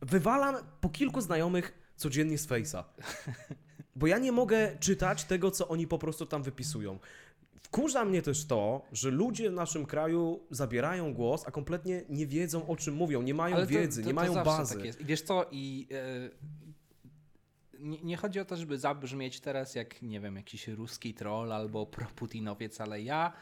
wywalam 0.00 0.56
po 0.80 0.88
kilku 0.88 1.20
znajomych 1.20 1.72
codziennie 1.96 2.38
z 2.38 2.48
Face'a. 2.48 2.84
Bo 3.96 4.06
ja 4.06 4.18
nie 4.18 4.32
mogę 4.32 4.76
czytać 4.80 5.24
tego, 5.24 5.50
co 5.50 5.68
oni 5.68 5.86
po 5.86 5.98
prostu 5.98 6.26
tam 6.26 6.42
wypisują. 6.42 6.98
Wkurza 7.62 8.04
mnie 8.04 8.22
też 8.22 8.44
to, 8.44 8.82
że 8.92 9.10
ludzie 9.10 9.50
w 9.50 9.52
naszym 9.52 9.86
kraju 9.86 10.40
zabierają 10.50 11.14
głos, 11.14 11.44
a 11.46 11.50
kompletnie 11.50 12.04
nie 12.08 12.26
wiedzą, 12.26 12.66
o 12.66 12.76
czym 12.76 12.94
mówią, 12.94 13.22
nie 13.22 13.34
mają 13.34 13.56
to- 13.56 13.66
wiedzy, 13.66 14.02
to, 14.02 14.08
nie 14.08 14.14
to 14.14 14.20
mają 14.20 14.34
zawsze 14.34 14.50
bazy. 14.50 14.74
Tak 14.74 14.84
jest. 14.84 15.00
I 15.00 15.04
wiesz 15.04 15.22
co, 15.22 15.46
i 15.50 15.88
e, 15.90 16.65
nie, 17.80 17.98
nie 18.02 18.16
chodzi 18.16 18.40
o 18.40 18.44
to, 18.44 18.56
żeby 18.56 18.78
zabrzmieć 18.78 19.40
teraz 19.40 19.74
jak, 19.74 20.02
nie 20.02 20.20
wiem, 20.20 20.36
jakiś 20.36 20.68
ruski 20.68 21.14
troll 21.14 21.52
albo 21.52 21.86
proputinowiec, 21.86 22.80
ale 22.80 23.02
ja 23.02 23.32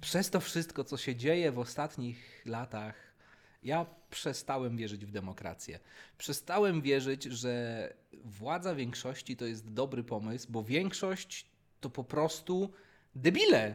przez 0.00 0.30
to 0.30 0.40
wszystko, 0.40 0.84
co 0.84 0.96
się 0.96 1.16
dzieje 1.16 1.52
w 1.52 1.58
ostatnich 1.58 2.42
latach, 2.46 2.94
ja 3.62 3.86
przestałem 4.10 4.76
wierzyć 4.76 5.06
w 5.06 5.10
demokrację. 5.10 5.78
Przestałem 6.18 6.82
wierzyć, 6.82 7.24
że 7.24 7.92
władza 8.24 8.74
większości 8.74 9.36
to 9.36 9.44
jest 9.44 9.72
dobry 9.72 10.04
pomysł, 10.04 10.46
bo 10.50 10.64
większość 10.64 11.46
to 11.80 11.90
po 11.90 12.04
prostu 12.04 12.72
debile. 13.14 13.74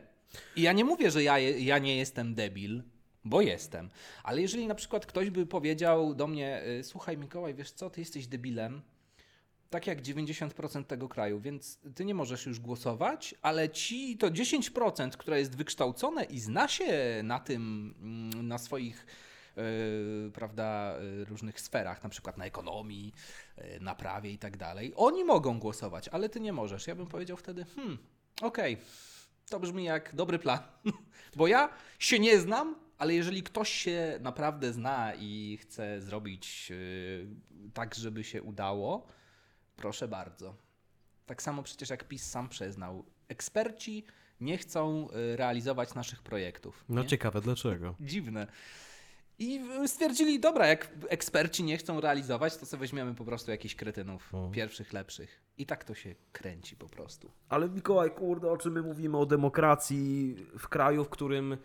I 0.56 0.62
ja 0.62 0.74
nie 0.74 0.86
mówię, 0.86 1.12
że 1.12 1.24
ja, 1.24 1.40
ja 1.40 1.80
nie 1.80 1.98
jestem 1.98 2.36
debil, 2.36 2.84
bo 3.26 3.42
jestem. 3.42 3.90
Ale 4.24 4.42
jeżeli 4.42 4.68
na 4.68 4.76
przykład 4.76 5.06
ktoś 5.06 5.30
by 5.30 5.46
powiedział 5.46 6.16
do 6.16 6.28
mnie, 6.28 6.64
y, 6.80 6.84
słuchaj 6.84 7.18
Mikołaj, 7.18 7.54
wiesz 7.54 7.72
co, 7.72 7.90
ty 7.90 8.02
jesteś 8.02 8.28
debilem, 8.28 8.82
tak 9.72 9.88
jak 9.88 10.02
90% 10.02 10.84
tego 10.84 11.10
kraju, 11.10 11.40
więc 11.40 11.80
ty 11.96 12.06
nie 12.06 12.16
możesz 12.16 12.46
już 12.46 12.60
głosować, 12.60 13.36
ale 13.42 13.70
ci 13.70 14.18
to 14.18 14.28
10%, 14.28 15.12
które 15.12 15.40
jest 15.40 15.56
wykształcone 15.56 16.24
i 16.24 16.40
zna 16.40 16.68
się 16.68 17.22
na 17.24 17.40
tym, 17.40 17.94
mm, 18.02 18.48
na 18.48 18.58
swoich 18.58 19.06
yy, 19.56 20.32
prawda, 20.34 20.96
yy, 21.02 21.26
różnych 21.26 21.62
sferach, 21.62 22.04
na 22.04 22.10
przykład 22.10 22.38
na 22.38 22.46
ekonomii, 22.46 23.14
yy, 23.58 23.80
na 23.80 23.96
prawie 23.96 24.32
i 24.32 24.38
tak 24.38 24.58
dalej, 24.58 24.94
oni 24.96 25.24
mogą 25.24 25.60
głosować, 25.60 26.08
ale 26.08 26.30
ty 26.30 26.40
nie 26.40 26.54
możesz. 26.54 26.88
Ja 26.88 26.96
bym 26.96 27.08
powiedział 27.08 27.38
wtedy, 27.38 27.66
hmm, 27.76 27.98
okej, 28.42 28.78
to 29.50 29.60
brzmi 29.60 29.84
jak 29.84 30.16
dobry 30.16 30.40
plan, 30.40 30.60
bo 31.38 31.48
ja 31.48 31.70
się 32.00 32.20
nie 32.20 32.40
znam, 32.40 32.76
ale 32.98 33.14
jeżeli 33.14 33.44
ktoś 33.44 33.70
się 33.70 34.20
naprawdę 34.22 34.74
zna 34.74 35.14
i 35.16 35.58
chce 35.62 36.02
zrobić 36.02 36.72
tak, 37.74 37.96
żeby 37.96 38.24
się 38.24 38.44
udało, 38.44 39.08
proszę 39.82 40.08
bardzo. 40.08 40.56
Tak 41.26 41.42
samo 41.42 41.64
przecież 41.64 41.90
jak 41.90 42.04
PiS 42.08 42.30
sam 42.30 42.50
przyznał, 42.50 43.06
eksperci 43.28 44.06
nie 44.42 44.58
chcą 44.58 45.08
y, 45.34 45.36
realizować 45.36 45.94
naszych 45.96 46.22
projektów. 46.24 46.86
No 46.90 47.02
nie? 47.02 47.08
ciekawe 47.08 47.42
dlaczego. 47.42 47.96
Dziwne. 48.00 48.48
I 49.40 49.60
w- 49.60 49.88
stwierdzili, 49.88 50.40
dobra, 50.40 50.68
jak 50.68 50.90
eksperci 51.10 51.64
nie 51.64 51.78
chcą 51.78 52.02
realizować, 52.02 52.58
to 52.58 52.66
sobie 52.66 52.80
weźmiemy 52.82 53.16
po 53.16 53.26
prostu 53.26 53.52
jakichś 53.52 53.76
kretynów, 53.76 54.36
O. 54.36 54.50
pierwszych, 54.54 54.94
lepszych. 54.94 55.42
I 55.58 55.66
tak 55.66 55.84
to 55.84 55.94
się 55.94 56.16
kręci 56.32 56.76
po 56.76 56.90
prostu. 56.90 57.32
Ale 57.50 57.70
Mikołaj, 57.70 58.12
kurde, 58.12 58.52
o 58.52 58.58
czym 58.58 58.74
my 58.74 58.82
mówimy? 58.82 59.18
O 59.18 59.26
demokracji 59.26 60.36
w 60.60 60.68
kraju, 60.68 61.04
w 61.06 61.10
którym 61.10 61.58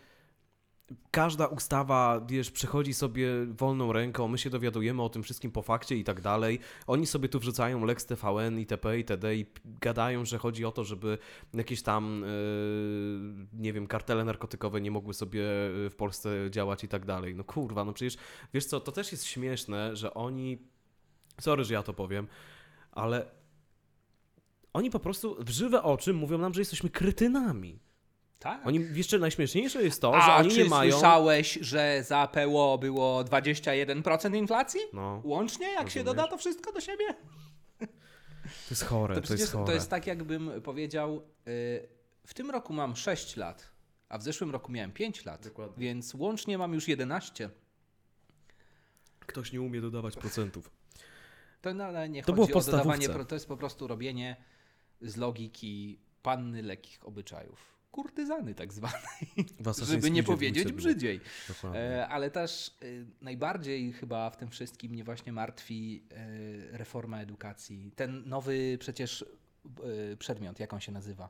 każda 1.11 1.47
ustawa, 1.47 2.21
wiesz, 2.29 2.51
przechodzi 2.51 2.95
sobie 2.95 3.29
wolną 3.47 3.93
ręką, 3.93 4.29
my 4.29 4.39
się 4.39 4.51
dowiadujemy 4.51 5.03
o 5.03 5.09
tym 5.09 5.23
wszystkim 5.23 5.51
po 5.51 5.63
fakcie 5.63 5.97
i 5.97 6.05
tak 6.05 6.21
dalej. 6.21 6.59
Oni 6.87 7.07
sobie 7.07 7.29
tu 7.29 7.41
wrzucają 7.41 7.85
Lex 7.85 8.07
TVN, 8.07 8.59
itp., 8.59 8.99
itd. 8.99 9.37
i 9.37 9.47
gadają, 9.65 10.25
że 10.25 10.39
chodzi 10.39 10.65
o 10.65 10.73
to, 10.73 10.85
żeby 10.85 11.19
jakieś 11.55 11.83
tam, 11.83 12.23
yy, 12.23 13.47
nie 13.63 13.73
wiem, 13.73 13.87
kartele 13.87 14.25
narkotykowe 14.25 14.81
nie 14.81 14.91
mogły 14.91 15.15
sobie 15.15 15.41
yy, 15.41 15.91
w 15.91 15.97
Polsce 15.97 16.51
działać 16.51 16.85
i 16.85 16.89
tak 16.89 17.05
dalej. 17.05 17.35
No 17.35 17.45
kurwa, 17.45 17.85
no 17.85 17.93
przecież, 17.93 18.17
wiesz 18.55 18.67
co, 18.67 18.81
to 18.81 18.93
też 18.93 19.13
jest 19.13 19.25
śmieszne, 19.25 19.97
że 19.97 20.15
oni, 20.15 20.59
sorry, 21.41 21.65
że 21.65 21.75
ja 21.75 21.83
to 21.83 21.93
powiem, 21.93 22.27
ale 22.93 23.31
oni 24.73 24.91
po 24.91 25.01
prostu 25.01 25.37
w 25.45 25.51
żywe 25.51 25.83
oczy 25.83 26.13
mówią 26.13 26.39
nam, 26.39 26.55
że 26.55 26.61
jesteśmy 26.61 26.91
kretynami. 26.91 27.86
Tak. 28.39 28.67
Oni, 28.67 28.87
jeszcze 28.95 29.19
najśmieszniejsze 29.19 29.83
jest 29.83 30.01
to, 30.01 30.13
że 30.13 30.19
A 30.33 30.37
oni 30.37 30.51
czy 30.51 30.59
nie 30.63 30.65
mają... 30.65 30.93
słyszałeś, 30.93 31.59
że 31.61 32.03
za 32.05 32.29
PO 32.29 32.79
było 32.79 33.25
21% 33.25 34.37
inflacji? 34.37 34.81
No, 34.93 35.21
Łącznie, 35.25 35.67
jak 35.67 35.91
się 35.91 36.01
Rozumiesz? 36.01 36.05
doda 36.05 36.29
to 36.29 36.39
wszystko 36.39 36.73
do 36.73 36.81
siebie? 36.81 37.05
to 38.47 38.71
jest 38.71 38.85
chore, 38.85 39.15
To 39.15 39.21
to, 39.21 39.35
jest 39.35 39.53
chore. 39.53 39.67
to 39.67 39.73
jest 39.73 39.91
tak, 39.91 40.07
jakbym 40.07 40.63
powiedział, 40.63 41.23
y, 41.49 41.89
w 42.27 42.35
tym 42.35 42.51
roku 42.51 42.73
mam 42.73 42.97
6 42.97 43.37
lat, 43.37 43.71
a 44.09 44.19
w 44.19 44.23
zeszłym 44.23 44.51
roku 44.51 44.73
miałem 44.73 44.93
5 44.93 45.25
lat, 45.25 45.45
Dokładnie. 45.45 45.85
więc 45.85 46.15
łącznie 46.15 46.59
mam 46.59 46.75
już 46.75 46.89
11. 46.89 47.51
Ktoś 49.21 49.53
nie 49.53 49.61
umie 49.61 49.81
dodawać 49.81 50.17
procentów. 50.17 50.71
To 51.61 51.75
no, 51.75 52.07
nie 52.07 52.23
To 52.23 52.33
chodzi 52.33 52.53
było 52.53 52.61
o 52.61 52.65
dodawanie, 52.65 53.09
to 53.09 53.35
jest 53.35 53.49
po 53.49 53.57
prostu 53.57 53.87
robienie 53.87 54.37
z 55.01 55.17
logiki 55.17 55.99
panny 56.23 56.63
lekkich 56.63 56.99
obyczajów. 57.07 57.76
Kurtyzany 57.97 58.55
tak 58.55 58.73
zwanej, 58.73 59.47
żeby 59.83 60.11
nie 60.11 60.23
powiedzieć 60.23 60.73
brzydziej. 60.73 61.21
Dokładnie. 61.49 61.81
E, 61.81 62.09
ale 62.09 62.31
też 62.31 62.77
y, 62.83 63.07
najbardziej 63.21 63.93
chyba 63.93 64.31
w 64.31 64.37
tym 64.37 64.51
wszystkim 64.51 64.93
mnie 64.93 65.05
właśnie 65.05 65.33
martwi 65.33 66.03
e, 66.11 66.79
reforma 66.79 67.21
edukacji. 67.21 67.93
Ten 67.97 68.29
nowy 68.29 68.79
przecież 68.81 69.25
e, 70.13 70.17
przedmiot, 70.17 70.61
jak 70.61 70.73
on 70.73 70.81
się 70.81 70.93
nazywa? 70.93 71.29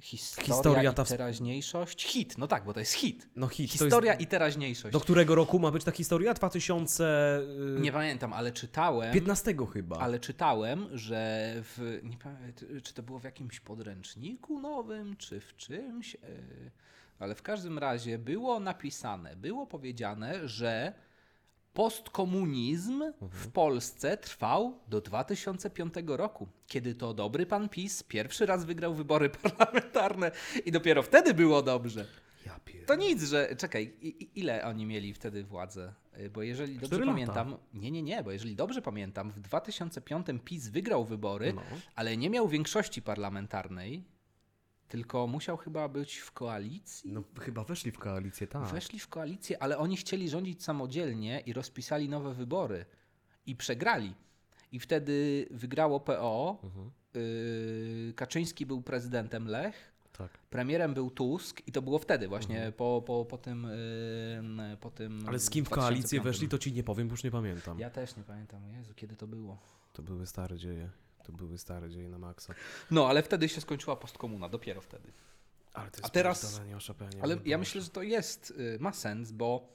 Historia, 0.00 0.46
Historia 0.54 0.90
i 0.90 0.94
ta 0.94 1.04
w- 1.04 1.08
teraźniejszość? 1.08 2.04
Hit, 2.06 2.38
no 2.38 2.46
tak, 2.46 2.64
bo 2.64 2.72
to 2.72 2.80
jest 2.80 2.92
hit. 2.92 3.28
No 3.36 3.48
hit, 3.48 3.70
Historia 3.72 4.00
to 4.00 4.06
jest... 4.06 4.20
i 4.20 4.26
teraźniejszość. 4.26 4.92
Do 4.92 5.00
którego 5.00 5.34
roku 5.34 5.58
ma 5.58 5.70
być 5.70 5.84
ta 5.84 5.90
historia? 5.90 6.34
2000... 6.34 7.40
yy, 7.74 7.80
Nie 7.80 7.92
pamiętam, 7.92 8.32
ale 8.32 8.52
czytałem. 8.52 9.14
15 9.14 9.54
chyba. 9.72 9.96
Ale 9.98 10.18
czytałem, 10.20 10.88
że 10.98 11.52
w. 11.56 12.00
Nie 12.02 12.16
pamiętam, 12.16 12.68
czy 12.82 12.94
to 12.94 13.02
było 13.02 13.18
w 13.18 13.24
jakimś 13.24 13.60
podręczniku 13.60 14.60
nowym, 14.60 15.16
czy 15.16 15.40
w 15.40 15.56
czymś. 15.56 16.14
e, 16.14 16.18
Ale 17.18 17.34
w 17.34 17.42
każdym 17.42 17.78
razie 17.78 18.18
było 18.18 18.60
napisane, 18.60 19.36
było 19.36 19.66
powiedziane, 19.66 20.48
że 20.48 20.92
postkomunizm 21.74 23.02
w 23.20 23.48
Polsce 23.50 24.16
trwał 24.16 24.78
do 24.88 25.00
2005 25.00 25.94
roku, 26.06 26.48
kiedy 26.66 26.94
to 26.94 27.14
dobry 27.14 27.46
pan 27.46 27.68
PiS 27.68 28.02
pierwszy 28.02 28.46
raz 28.46 28.64
wygrał 28.64 28.94
wybory 28.94 29.30
parlamentarne 29.42 30.30
i 30.64 30.72
dopiero 30.72 31.02
wtedy 31.02 31.34
było 31.34 31.62
dobrze. 31.62 32.06
Ja 32.46 32.60
pier... 32.64 32.86
To 32.86 32.94
nic, 32.94 33.22
że. 33.22 33.56
Czekaj, 33.56 33.94
ile 34.34 34.64
oni 34.64 34.86
mieli 34.86 35.14
wtedy 35.14 35.44
władzę? 35.44 35.94
Y, 36.18 36.30
Bo 36.30 36.42
jeżeli 36.42 36.78
dobrze 36.78 37.06
pamiętam. 37.06 37.56
Nie, 37.74 37.90
nie, 37.90 38.02
nie, 38.02 38.22
bo 38.22 38.32
jeżeli 38.32 38.56
dobrze 38.56 38.82
pamiętam, 38.82 39.30
w 39.30 39.40
2005 39.40 40.26
PiS 40.44 40.68
wygrał 40.68 41.04
wybory, 41.04 41.52
No. 41.52 41.62
ale 41.94 42.16
nie 42.16 42.30
miał 42.30 42.48
większości 42.48 43.02
parlamentarnej, 43.02 44.04
tylko 44.90 45.26
musiał 45.26 45.56
chyba 45.56 45.88
być 45.88 46.16
w 46.16 46.32
koalicji. 46.32 47.12
no 47.12 47.24
chyba 47.40 47.64
weszli 47.64 47.90
w 47.90 47.98
koalicję, 47.98 48.46
tak. 48.46 48.68
Weszli 48.72 48.98
w 48.98 49.08
koalicję, 49.08 49.62
ale 49.62 49.78
oni 49.78 49.96
chcieli 49.96 50.28
rządzić 50.28 50.64
samodzielnie 50.64 51.40
i 51.40 51.52
rozpisali 51.52 52.08
nowe 52.08 52.34
wybory. 52.34 52.84
I 53.46 53.56
przegrali. 53.56 54.14
I 54.72 54.80
wtedy 54.80 55.46
wygrało 55.50 56.00
PO. 56.00 56.58
Mhm. 56.64 56.90
y, 57.16 58.12
Kaczyński 58.16 58.66
był 58.66 58.82
prezydentem 58.82 59.46
Lech. 59.48 59.92
Tak. 60.12 60.38
Premierem 60.50 60.94
był 60.94 61.10
Tusk 61.10 61.62
i 61.66 61.72
to 61.72 61.82
było 61.82 61.98
wtedy 61.98 62.28
właśnie 62.28 62.72
po, 62.76 63.02
po, 63.06 63.24
po 63.24 63.38
tym 63.38 63.66
yy, 64.70 64.76
po 64.76 64.90
tym 64.90 65.12
Mhm. 65.12 65.28
Ale 65.28 65.38
z 65.38 65.50
kim 65.50 65.64
w 65.64 65.68
koalicję 65.70 66.20
2005. 66.20 66.24
weszli, 66.24 66.48
to 66.48 66.58
ci 66.58 66.72
nie 66.72 66.82
powiem, 66.82 67.08
bo 67.08 67.12
już 67.12 67.24
nie 67.24 67.30
pamiętam. 67.30 67.78
Ja 67.78 67.90
też 67.90 68.16
nie 68.16 68.22
pamiętam, 68.22 68.68
Jezu, 68.68 68.94
kiedy 68.94 69.16
to 69.16 69.26
było. 69.26 69.58
To 69.92 70.02
były 70.02 70.26
stare 70.26 70.58
dzieje. 70.58 70.90
To 71.24 71.32
były 71.32 71.58
stare 71.58 71.90
dzieje 71.90 72.08
na 72.08 72.18
maksa. 72.18 72.54
No, 72.90 73.08
ale 73.08 73.22
wtedy 73.22 73.48
się 73.48 73.60
skończyła 73.60 73.96
postkomuna, 73.96 74.48
dopiero 74.48 74.80
wtedy. 74.80 75.12
Ale 75.72 75.90
to 75.90 75.96
jest 75.96 76.04
A 76.06 76.08
teraz- 76.08 76.44
o 76.76 76.80
Chopinie, 76.92 77.22
Ale 77.22 77.38
ja 77.44 77.58
myślę, 77.58 77.80
że 77.80 77.90
to 77.90 78.02
jest, 78.02 78.50
y, 78.50 78.78
ma 78.80 78.92
sens, 78.92 79.32
bo 79.32 79.68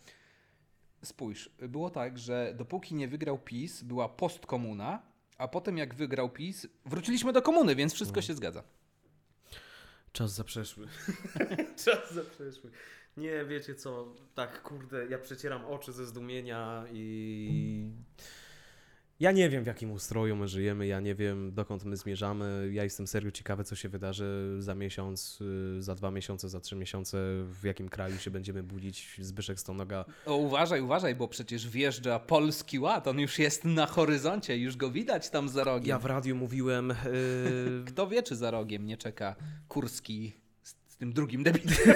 spójrz, 1.03 1.49
było 1.60 1.89
tak, 1.89 2.17
że 2.17 2.53
dopóki 2.58 2.95
nie 2.95 3.08
wygrał 3.08 3.38
PiS, 3.39 3.84
była 3.84 4.10
postkomuna, 4.10 5.01
a 5.38 5.47
potem 5.47 5.77
jak 5.77 5.95
wygrał 5.95 6.29
PiS, 6.29 6.67
wróciliśmy 6.86 7.34
do 7.34 7.41
komuny, 7.41 7.75
więc 7.75 7.93
wszystko 7.93 8.15
Mm. 8.19 8.23
się 8.27 8.34
zgadza. 8.34 8.63
Czas 10.12 10.34
zaprzeszły. 10.34 10.88
Czas 11.86 12.13
zaprzeszły. 12.13 12.71
Nie, 13.17 13.45
wiecie 13.45 13.75
co, 13.75 14.13
tak 14.36 14.62
kurde, 14.62 15.05
ja 15.08 15.19
przecieram 15.19 15.65
oczy 15.65 15.93
ze 15.93 16.05
zdumienia 16.05 16.86
i... 16.91 17.91
Ja 19.19 19.32
nie 19.32 19.49
wiem, 19.49 19.63
w 19.63 19.67
jakim 19.67 19.91
ustroju 19.91 20.36
my 20.36 20.47
żyjemy, 20.47 20.88
ja 20.88 20.99
nie 20.99 21.15
wiem, 21.15 21.54
dokąd 21.54 21.86
my 21.86 21.97
zmierzamy. 21.97 22.69
Ja 22.71 22.84
jestem 22.84 23.08
serio 23.08 23.32
ciekawy, 23.32 23.63
co 23.63 23.75
się 23.75 23.89
wydarzy 23.89 24.56
za 24.60 24.75
miesiąc, 24.75 25.39
y, 25.78 25.82
za 25.82 25.95
dwa 25.95 26.12
miesiące, 26.12 26.49
za 26.49 26.60
trzy 26.60 26.75
miesiące, 26.75 27.17
w 27.43 27.63
jakim 27.63 27.89
kraju 27.89 28.17
się 28.17 28.32
będziemy 28.32 28.63
budzić. 28.63 29.17
Zbyszek 29.21 29.60
Stonoga 29.60 30.06
O, 30.25 30.36
uważaj, 30.36 30.82
uważaj, 30.82 31.15
bo 31.15 31.28
przecież 31.28 31.69
wjeżdża 31.69 32.19
polski 32.19 32.80
ład, 32.80 33.08
on 33.08 33.19
już 33.19 33.39
jest 33.39 33.65
na 33.65 33.86
horyzoncie, 33.86 34.58
już 34.58 34.78
go 34.78 34.91
widać 34.91 35.30
tam 35.30 35.49
za 35.49 35.63
rogiem. 35.63 35.89
Ja 35.89 35.99
w 35.99 36.06
radiu 36.06 36.36
mówiłem, 36.36 36.91
y, 36.91 36.95
Kto 37.88 38.08
wie, 38.08 38.23
czy 38.23 38.36
za 38.36 38.51
rogiem 38.51 38.86
nie 38.86 38.97
czeka 38.97 39.36
Kurski 39.67 40.34
z, 40.63 40.75
z 40.88 40.97
tym 40.97 41.13
drugim 41.13 41.43
debitem. 41.43 41.95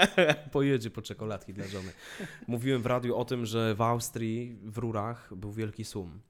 pojedzie 0.52 0.90
po 0.90 1.02
czekoladki 1.02 1.54
dla 1.54 1.66
żony. 1.66 1.92
Mówiłem 2.46 2.82
w 2.82 2.86
radiu 2.86 3.16
o 3.16 3.24
tym, 3.24 3.46
że 3.46 3.74
w 3.74 3.80
Austrii, 3.80 4.58
w 4.62 4.78
rurach 4.78 5.34
był 5.34 5.52
wielki 5.52 5.84
sum. 5.84 6.20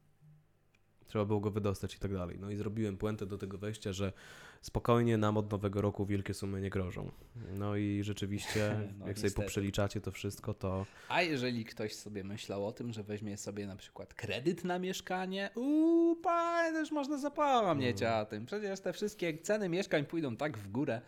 Trzeba 1.14 1.24
było 1.24 1.40
go 1.40 1.50
wydostać 1.50 1.94
i 1.94 1.98
tak 1.98 2.12
dalej. 2.12 2.38
No 2.40 2.50
i 2.50 2.56
zrobiłem 2.56 2.96
puentę 2.96 3.26
do 3.26 3.38
tego 3.38 3.58
wejścia, 3.58 3.92
że 3.92 4.12
spokojnie 4.60 5.18
nam 5.18 5.36
od 5.36 5.50
nowego 5.50 5.80
roku 5.80 6.06
wielkie 6.06 6.34
sumy 6.34 6.60
nie 6.60 6.70
grożą. 6.70 7.10
No 7.52 7.76
i 7.76 8.00
rzeczywiście, 8.04 8.74
No, 8.98 9.06
jak 9.06 9.16
sobie 9.18 9.26
niestety. 9.26 9.34
poprzeliczacie 9.34 10.00
to 10.00 10.12
wszystko, 10.12 10.54
to 10.54 10.86
A 11.08 11.22
jeżeli 11.22 11.64
ktoś 11.64 11.94
sobie 11.94 12.24
myślał 12.24 12.66
o 12.66 12.72
tym, 12.72 12.92
że 12.92 13.02
weźmie 13.02 13.36
sobie 13.36 13.66
na 13.66 13.76
przykład 13.76 14.14
kredyt 14.14 14.64
na 14.64 14.78
mieszkanie, 14.78 15.50
uuu, 15.54 16.16
panie, 16.16 16.72
też 16.72 16.90
można 16.90 17.18
zapomnieć 17.18 18.02
Mm. 18.02 18.22
o 18.22 18.26
tym. 18.26 18.46
Przecież 18.46 18.80
te 18.80 18.92
wszystkie 18.92 19.38
ceny 19.38 19.68
mieszkań 19.68 20.04
pójdą 20.06 20.36
tak 20.36 20.58
w 20.58 20.70
górę, 20.70 21.00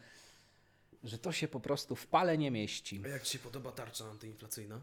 że 1.04 1.18
to 1.18 1.32
się 1.32 1.48
po 1.48 1.60
prostu 1.60 1.96
w 1.96 2.06
pale 2.06 2.38
nie 2.38 2.50
mieści. 2.50 3.02
A 3.04 3.08
jak 3.08 3.22
Ci 3.22 3.32
się 3.32 3.38
podoba 3.38 3.72
tarcza 3.72 4.04
antyinflacyjna? 4.04 4.80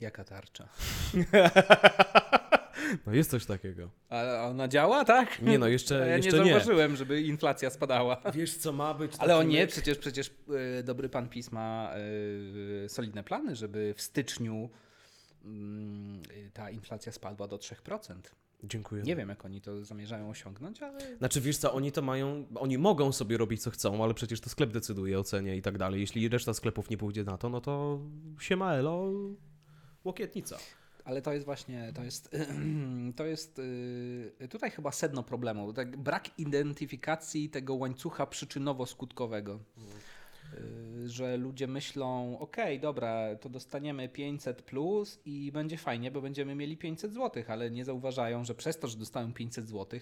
Jaka 0.00 0.24
tarcza? 0.24 0.68
No 3.06 3.12
jest 3.12 3.30
coś 3.30 3.46
takiego. 3.46 3.90
A 4.08 4.46
ona 4.46 4.68
działa, 4.68 5.04
tak? 5.04 5.42
Nie 5.42 5.58
no, 5.58 5.68
jeszcze, 5.68 5.94
ja 6.08 6.16
jeszcze 6.16 6.38
nie 6.38 6.44
nie. 6.44 6.50
zauważyłem, 6.50 6.96
żeby 6.96 7.22
inflacja 7.22 7.70
spadała. 7.70 8.22
Wiesz 8.34 8.56
co 8.56 8.72
ma 8.72 8.94
być? 8.94 9.12
Ale 9.18 9.36
o 9.36 9.42
nie, 9.42 9.66
przecież, 9.66 9.98
przecież 9.98 10.30
y, 10.78 10.82
dobry 10.82 11.08
pan 11.08 11.28
PiS 11.28 11.52
ma 11.52 11.92
y, 12.84 12.88
solidne 12.88 13.24
plany, 13.24 13.56
żeby 13.56 13.94
w 13.96 14.02
styczniu 14.02 14.70
mm, 15.44 16.22
ta 16.52 16.70
inflacja 16.70 17.12
spadła 17.12 17.48
do 17.48 17.56
3%. 17.56 18.14
Dziękuję. 18.64 19.02
Nie 19.02 19.16
wiem, 19.16 19.28
jak 19.28 19.44
oni 19.44 19.60
to 19.60 19.84
zamierzają 19.84 20.30
osiągnąć, 20.30 20.82
ale 20.82 21.16
Znaczy 21.16 21.40
wiesz 21.40 21.58
co, 21.58 21.72
oni 21.72 21.92
to 21.92 22.02
mają, 22.02 22.46
oni 22.54 22.78
mogą 22.78 23.12
sobie 23.12 23.36
robić 23.36 23.62
co 23.62 23.70
chcą, 23.70 24.04
ale 24.04 24.14
przecież 24.14 24.40
to 24.40 24.50
sklep 24.50 24.70
decyduje 24.72 25.18
o 25.18 25.24
cenie 25.24 25.56
i 25.56 25.62
tak 25.62 25.78
dalej. 25.78 26.00
Jeśli 26.00 26.28
reszta 26.28 26.54
sklepów 26.54 26.90
nie 26.90 26.96
pójdzie 26.96 27.24
na 27.24 27.38
to, 27.38 27.48
no 27.48 27.60
to 27.60 28.00
siema 28.40 28.74
elo, 28.74 29.10
łokietnica. 30.04 30.58
Ale 31.04 31.22
to 31.22 31.32
jest 31.32 31.44
właśnie, 31.44 31.92
to 31.94 32.04
jest, 32.04 32.36
to 33.16 33.26
jest 33.26 33.58
y, 33.58 34.48
tutaj 34.50 34.70
chyba 34.70 34.92
sedno 34.92 35.22
problemu. 35.22 35.72
Tak, 35.72 35.96
brak 35.96 36.38
identyfikacji 36.38 37.50
tego 37.50 37.74
łańcucha 37.74 38.24
przyczynowo-skutkowego. 38.24 39.58
Y, 40.54 41.08
Że 41.08 41.36
ludzie 41.36 41.66
myślą, 41.66 42.38
okej, 42.38 42.80
dobra, 42.80 43.36
to 43.36 43.48
dostaniemy 43.48 44.08
500 44.08 44.62
plus 44.62 45.20
i 45.24 45.52
będzie 45.52 45.76
fajnie, 45.76 46.10
bo 46.10 46.20
będziemy 46.20 46.54
mieli 46.54 46.76
500 46.76 47.14
zł, 47.14 47.42
ale 47.48 47.70
nie 47.70 47.84
zauważają, 47.84 48.44
że 48.44 48.54
przez 48.54 48.78
to, 48.78 48.88
że 48.88 48.96
dostają 48.96 49.32
500 49.32 49.68
zł, 49.68 50.00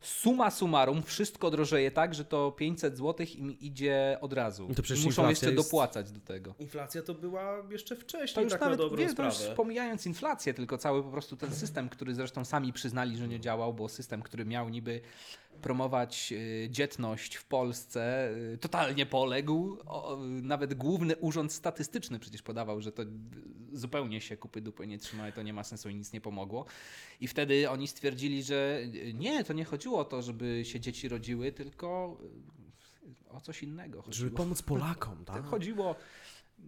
suma 0.00 0.50
summarum 0.50 1.02
wszystko 1.02 1.50
drożeje 1.50 1.90
tak, 1.90 2.14
że 2.14 2.24
to 2.24 2.52
500 2.52 2.96
zł 2.98 3.26
im 3.36 3.58
idzie 3.60 4.18
od 4.20 4.32
razu. 4.32 4.68
To 4.76 4.82
przecież 4.82 5.02
I 5.04 5.06
Muszą 5.06 5.28
jeszcze 5.28 5.50
jest- 5.52 5.56
dopłacać 5.68 6.10
do 6.12 6.20
tego. 6.20 6.54
Inflacja 6.58 7.02
to 7.02 7.14
była 7.14 7.56
jeszcze 7.70 7.96
To 7.96 8.00
wcześniej, 8.02 8.44
już 8.44 8.52
tak 8.52 8.60
nawet, 8.60 8.78
na 8.78 8.84
dobrą 8.84 8.98
wiesz, 8.98 9.14
to 9.14 9.24
już 9.24 9.34
sprawę. 9.34 9.54
pomijając 9.56 10.06
inflację, 10.06 10.54
tylko 10.54 10.78
cały 10.78 11.02
po 11.02 11.10
prostu 11.10 11.36
ten 11.36 11.52
system, 11.54 11.88
który 11.88 12.14
zresztą 12.14 12.44
sami 12.44 12.72
przyznali, 12.72 13.16
że 13.16 13.28
nie 13.28 13.40
działał, 13.40 13.74
bo 13.74 13.88
system, 13.88 14.22
który 14.22 14.44
miał 14.44 14.68
niby 14.68 15.00
promować 15.60 16.32
y, 16.32 16.68
dzietność 16.70 17.34
w 17.36 17.44
Polsce, 17.44 18.30
y, 18.54 18.58
totalnie 18.58 19.06
poległ. 19.06 19.76
O, 19.86 20.24
y, 20.24 20.28
nawet 20.42 20.74
Główny 20.74 21.16
Urząd 21.16 21.52
Statystyczny 21.52 22.18
przecież 22.18 22.42
podawał, 22.42 22.80
że 22.80 22.92
to 22.92 23.02
zupełnie 23.72 24.20
się 24.20 24.36
kupy 24.36 24.60
dupy 24.60 24.86
nie 24.86 24.98
trzyma 24.98 25.28
i 25.28 25.32
to 25.32 25.42
nie 25.42 25.52
ma 25.52 25.64
sensu 25.64 25.88
i 25.88 25.94
nic 25.94 26.12
nie 26.12 26.20
pomogło. 26.20 26.64
I 27.20 27.28
wtedy 27.28 27.70
oni 27.70 27.88
stwierdzili, 27.88 28.42
że 28.42 28.80
nie, 29.14 29.44
to 29.44 29.52
nie 29.52 29.64
chodziło 29.64 29.98
o 29.98 30.04
to, 30.04 30.22
żeby 30.22 30.64
się 30.64 30.80
dzieci 30.80 31.08
rodziły, 31.08 31.52
tylko 31.52 32.18
o 33.30 33.40
coś 33.40 33.62
innego. 33.62 33.98
Żeby 33.98 34.06
Chodziło. 34.30 34.30
pomóc 34.36 34.62
Polakom, 34.62 35.24
tak? 35.32 35.44
Chodziło 35.44 35.94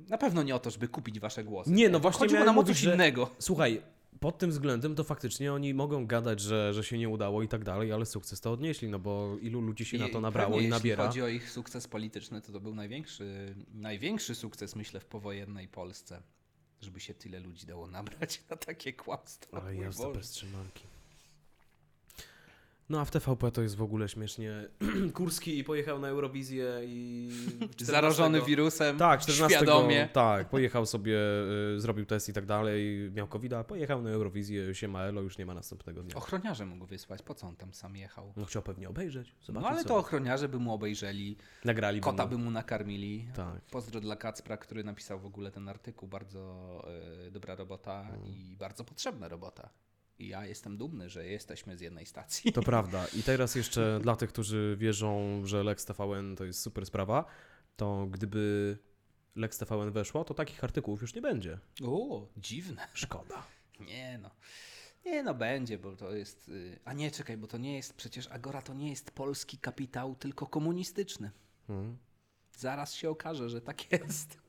na 0.09 0.19
pewno 0.19 0.43
nie 0.43 0.55
o 0.55 0.59
to, 0.59 0.71
żeby 0.71 0.89
kupić 0.89 1.21
wasze 1.21 1.45
głosy. 1.45 1.71
Nie, 1.71 1.89
no 1.89 2.01
właśnie 2.01 2.19
Chodziło 2.19 2.45
nam 2.45 2.59
o 2.59 2.65
coś 2.65 2.79
że- 2.79 2.95
innego. 2.95 3.31
Słuchaj, 3.39 3.83
pod 4.21 4.39
tym 4.39 4.51
względem 4.51 4.95
to 4.95 5.05
faktycznie 5.05 5.53
oni 5.53 5.75
mogą 5.75 6.07
gadać, 6.07 6.41
że, 6.41 6.75
że 6.75 6.85
się 6.85 6.99
nie 6.99 7.09
udało 7.09 7.43
i 7.43 7.49
tak 7.49 7.65
dalej, 7.65 7.93
ale 7.93 8.07
sukces 8.07 8.41
to 8.41 8.53
odnieśli, 8.53 8.89
no 8.89 8.99
bo 8.99 9.37
ilu 9.41 9.61
ludzi 9.61 9.85
się 9.85 9.99
na 9.99 10.09
to 10.09 10.21
nabrało 10.21 10.53
pewnie, 10.53 10.67
i 10.67 10.71
nabiera. 10.71 11.05
Jeśli 11.05 11.21
chodzi 11.21 11.23
o 11.23 11.37
ich 11.37 11.51
sukces 11.51 11.89
polityczny, 11.89 12.41
to 12.41 12.53
to 12.53 12.61
był 12.61 12.75
największy, 12.75 13.55
największy 13.75 14.35
sukces, 14.35 14.77
myślę, 14.77 15.01
w 15.01 15.05
powojennej 15.05 15.69
Polsce. 15.69 16.23
Żeby 16.81 17.01
się 17.01 17.15
tyle 17.15 17.41
ludzi 17.41 17.67
dało 17.67 17.87
nabrać 17.87 18.43
na 18.51 18.57
takie 18.57 18.93
kłamstwo. 18.93 19.63
Ale 19.63 19.77
jazda 19.77 20.11
bez 20.11 20.31
trzymanki. 20.31 20.85
No 22.91 23.01
a 23.01 23.05
w 23.05 23.11
TVP 23.11 23.51
to 23.53 23.63
jest 23.63 23.77
w 23.77 23.83
ogóle 23.83 24.09
śmiesznie. 24.09 24.69
Kurski 25.15 25.65
pojechał 25.65 25.99
na 25.99 26.09
Eurowizję 26.09 26.81
i... 26.85 27.31
14 27.59 27.85
Zarażony 27.85 28.43
wirusem, 28.43 28.99
Tak, 28.99 29.21
14. 29.21 29.57
świadomie. 29.57 30.09
Tak, 30.13 30.49
pojechał 30.49 30.87
sobie, 30.87 31.19
y, 31.77 31.81
zrobił 31.81 32.07
test 32.07 32.29
i 32.29 32.33
tak 32.33 32.47
dalej, 32.47 33.11
miał 33.15 33.29
covid 33.29 33.53
pojechał 33.69 34.03
na 34.03 34.11
Eurowizję, 34.11 34.75
siema 34.75 35.03
elo, 35.03 35.21
już 35.21 35.39
nie 35.39 35.47
ma 35.47 35.55
następnego 35.55 36.03
dnia. 36.03 36.15
Ochroniarze 36.15 36.67
mógł 36.67 36.87
wysłać, 36.87 37.23
po 37.23 37.35
co 37.35 37.47
on 37.47 37.57
tam 37.57 37.75
sam 37.75 37.97
jechał? 37.97 38.33
No 38.37 38.45
chciał 38.45 38.63
pewnie 38.63 38.89
obejrzeć, 38.89 39.35
No 39.41 39.45
zobaczyć 39.47 39.71
ale 39.71 39.83
co. 39.83 39.89
to 39.89 39.97
ochroniarze 39.97 40.49
by 40.49 40.59
mu 40.59 40.73
obejrzeli, 40.75 41.37
Nagrali 41.65 42.01
kota 42.01 42.27
by 42.27 42.39
mu 42.39 42.51
nakarmili. 42.51 43.29
Tak. 43.37 43.61
Pozdro 43.71 44.01
dla 44.01 44.17
Kacpra, 44.17 44.57
który 44.57 44.85
napisał 44.85 45.21
w 45.21 45.27
ogóle 45.27 45.51
ten 45.51 45.69
artykuł. 45.69 46.09
Bardzo 46.09 46.85
e, 47.27 47.31
dobra 47.31 47.55
robota 47.55 48.03
Mm. 48.03 48.27
i 48.27 48.57
bardzo 48.57 48.85
potrzebna 48.85 49.29
robota. 49.29 49.69
I 50.19 50.29
ja 50.29 50.47
jestem 50.47 50.77
dumny, 50.77 51.09
że 51.09 51.27
jesteśmy 51.27 51.77
z 51.77 51.81
jednej 51.81 52.07
stacji. 52.07 52.53
To 52.53 52.63
prawda. 52.73 53.07
I 53.07 53.23
teraz 53.23 53.55
jeszcze 53.55 53.99
dla 54.03 54.17
tych, 54.17 54.29
którzy 54.29 54.77
wierzą, 54.79 55.43
że 55.47 55.63
Lex 55.65 55.85
TVN 55.85 56.37
to 56.37 56.45
jest 56.45 56.61
super 56.61 56.87
sprawa, 56.87 57.25
to 57.77 58.07
gdyby 58.11 58.79
Lex 59.37 59.59
TVN 59.59 59.91
weszło, 59.91 60.25
to 60.25 60.35
takich 60.35 60.65
artykułów 60.65 61.03
już 61.03 61.15
nie 61.15 61.23
będzie. 61.23 61.59
O, 61.85 62.27
dziwne. 62.37 62.89
Szkoda. 62.95 63.43
Nie 63.89 64.19
no. 64.23 64.31
Nie 65.05 65.23
no, 65.23 65.35
będzie, 65.35 65.79
bo 65.79 65.97
to 65.97 66.13
jest... 66.13 66.49
y, 66.49 66.79
A 66.85 66.93
nie, 66.93 67.11
czekaj, 67.11 67.37
bo 67.37 67.47
to 67.47 67.59
nie 67.59 67.77
jest 67.77 67.95
przecież 67.95 68.29
Agora 68.29 68.63
to 68.63 68.75
nie 68.75 68.91
jest 68.91 69.11
polski 69.11 69.59
kapitał, 69.59 70.15
tylko 70.15 70.47
komunistyczny. 70.47 71.31
Mhm. 71.69 71.99
Zaraz 72.57 72.95
się 72.95 73.11
okaże, 73.11 73.51
że 73.51 73.61
tak 73.61 73.93
jest. 73.93 74.42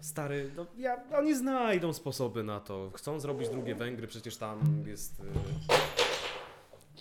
Stary, 0.00 0.50
no 0.56 0.66
ja, 0.76 0.96
oni 1.18 1.34
znajdą 1.34 1.92
sposoby 1.92 2.42
na 2.44 2.60
to. 2.60 2.90
Chcą 2.94 3.20
zrobić 3.20 3.48
drugie 3.48 3.74
Węgry, 3.74 4.06
przecież 4.06 4.36
tam 4.36 4.84
jest... 4.86 5.20
y, 5.20 5.24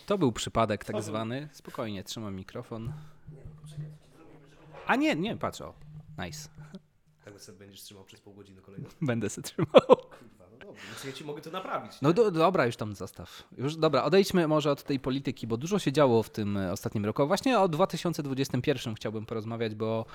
To 0.06 0.17
był 0.17 0.32
przypadek 0.32 0.86
tak 0.86 1.01
zwany. 1.01 1.49
Spokojnie, 1.51 2.03
trzymam 2.03 2.36
mikrofon. 2.36 2.93
A 4.88 4.95
nie, 4.95 5.15
nie, 5.15 5.38
patrz 5.38 5.62
o. 5.62 5.73
Nice. 6.25 6.49
Tak 7.25 7.41
sobie 7.41 7.58
będziesz 7.60 7.82
trzymał 7.82 8.03
przez 8.03 8.21
pół 8.21 8.34
godziny 8.34 8.62
kolejną. 8.62 8.89
Będę 9.01 9.29
se 9.29 9.41
trzymał. 9.41 9.82
No 10.74 10.80
więc 10.88 11.04
ja 11.04 11.12
ci 11.12 11.26
mogę 11.26 11.42
to 11.42 11.52
naprawić. 11.52 11.92
No 12.02 12.14
do, 12.14 12.32
dobra, 12.32 12.66
już 12.66 12.76
tam 12.76 12.96
zostaw. 12.96 13.44
Już 13.58 13.76
dobra, 13.76 14.04
odejdźmy 14.04 14.48
może 14.48 14.72
od 14.72 14.84
tej 14.84 15.00
polityki, 15.00 15.48
bo 15.48 15.58
dużo 15.58 15.80
się 15.80 15.92
działo 15.92 16.24
w 16.24 16.30
tym 16.30 16.58
e, 16.58 16.72
ostatnim 16.72 17.06
roku. 17.06 17.28
Właśnie 17.28 17.60
o 17.60 17.68
2021 17.68 18.96
chciałbym 18.96 19.26
porozmawiać, 19.26 19.76
bo 19.76 20.06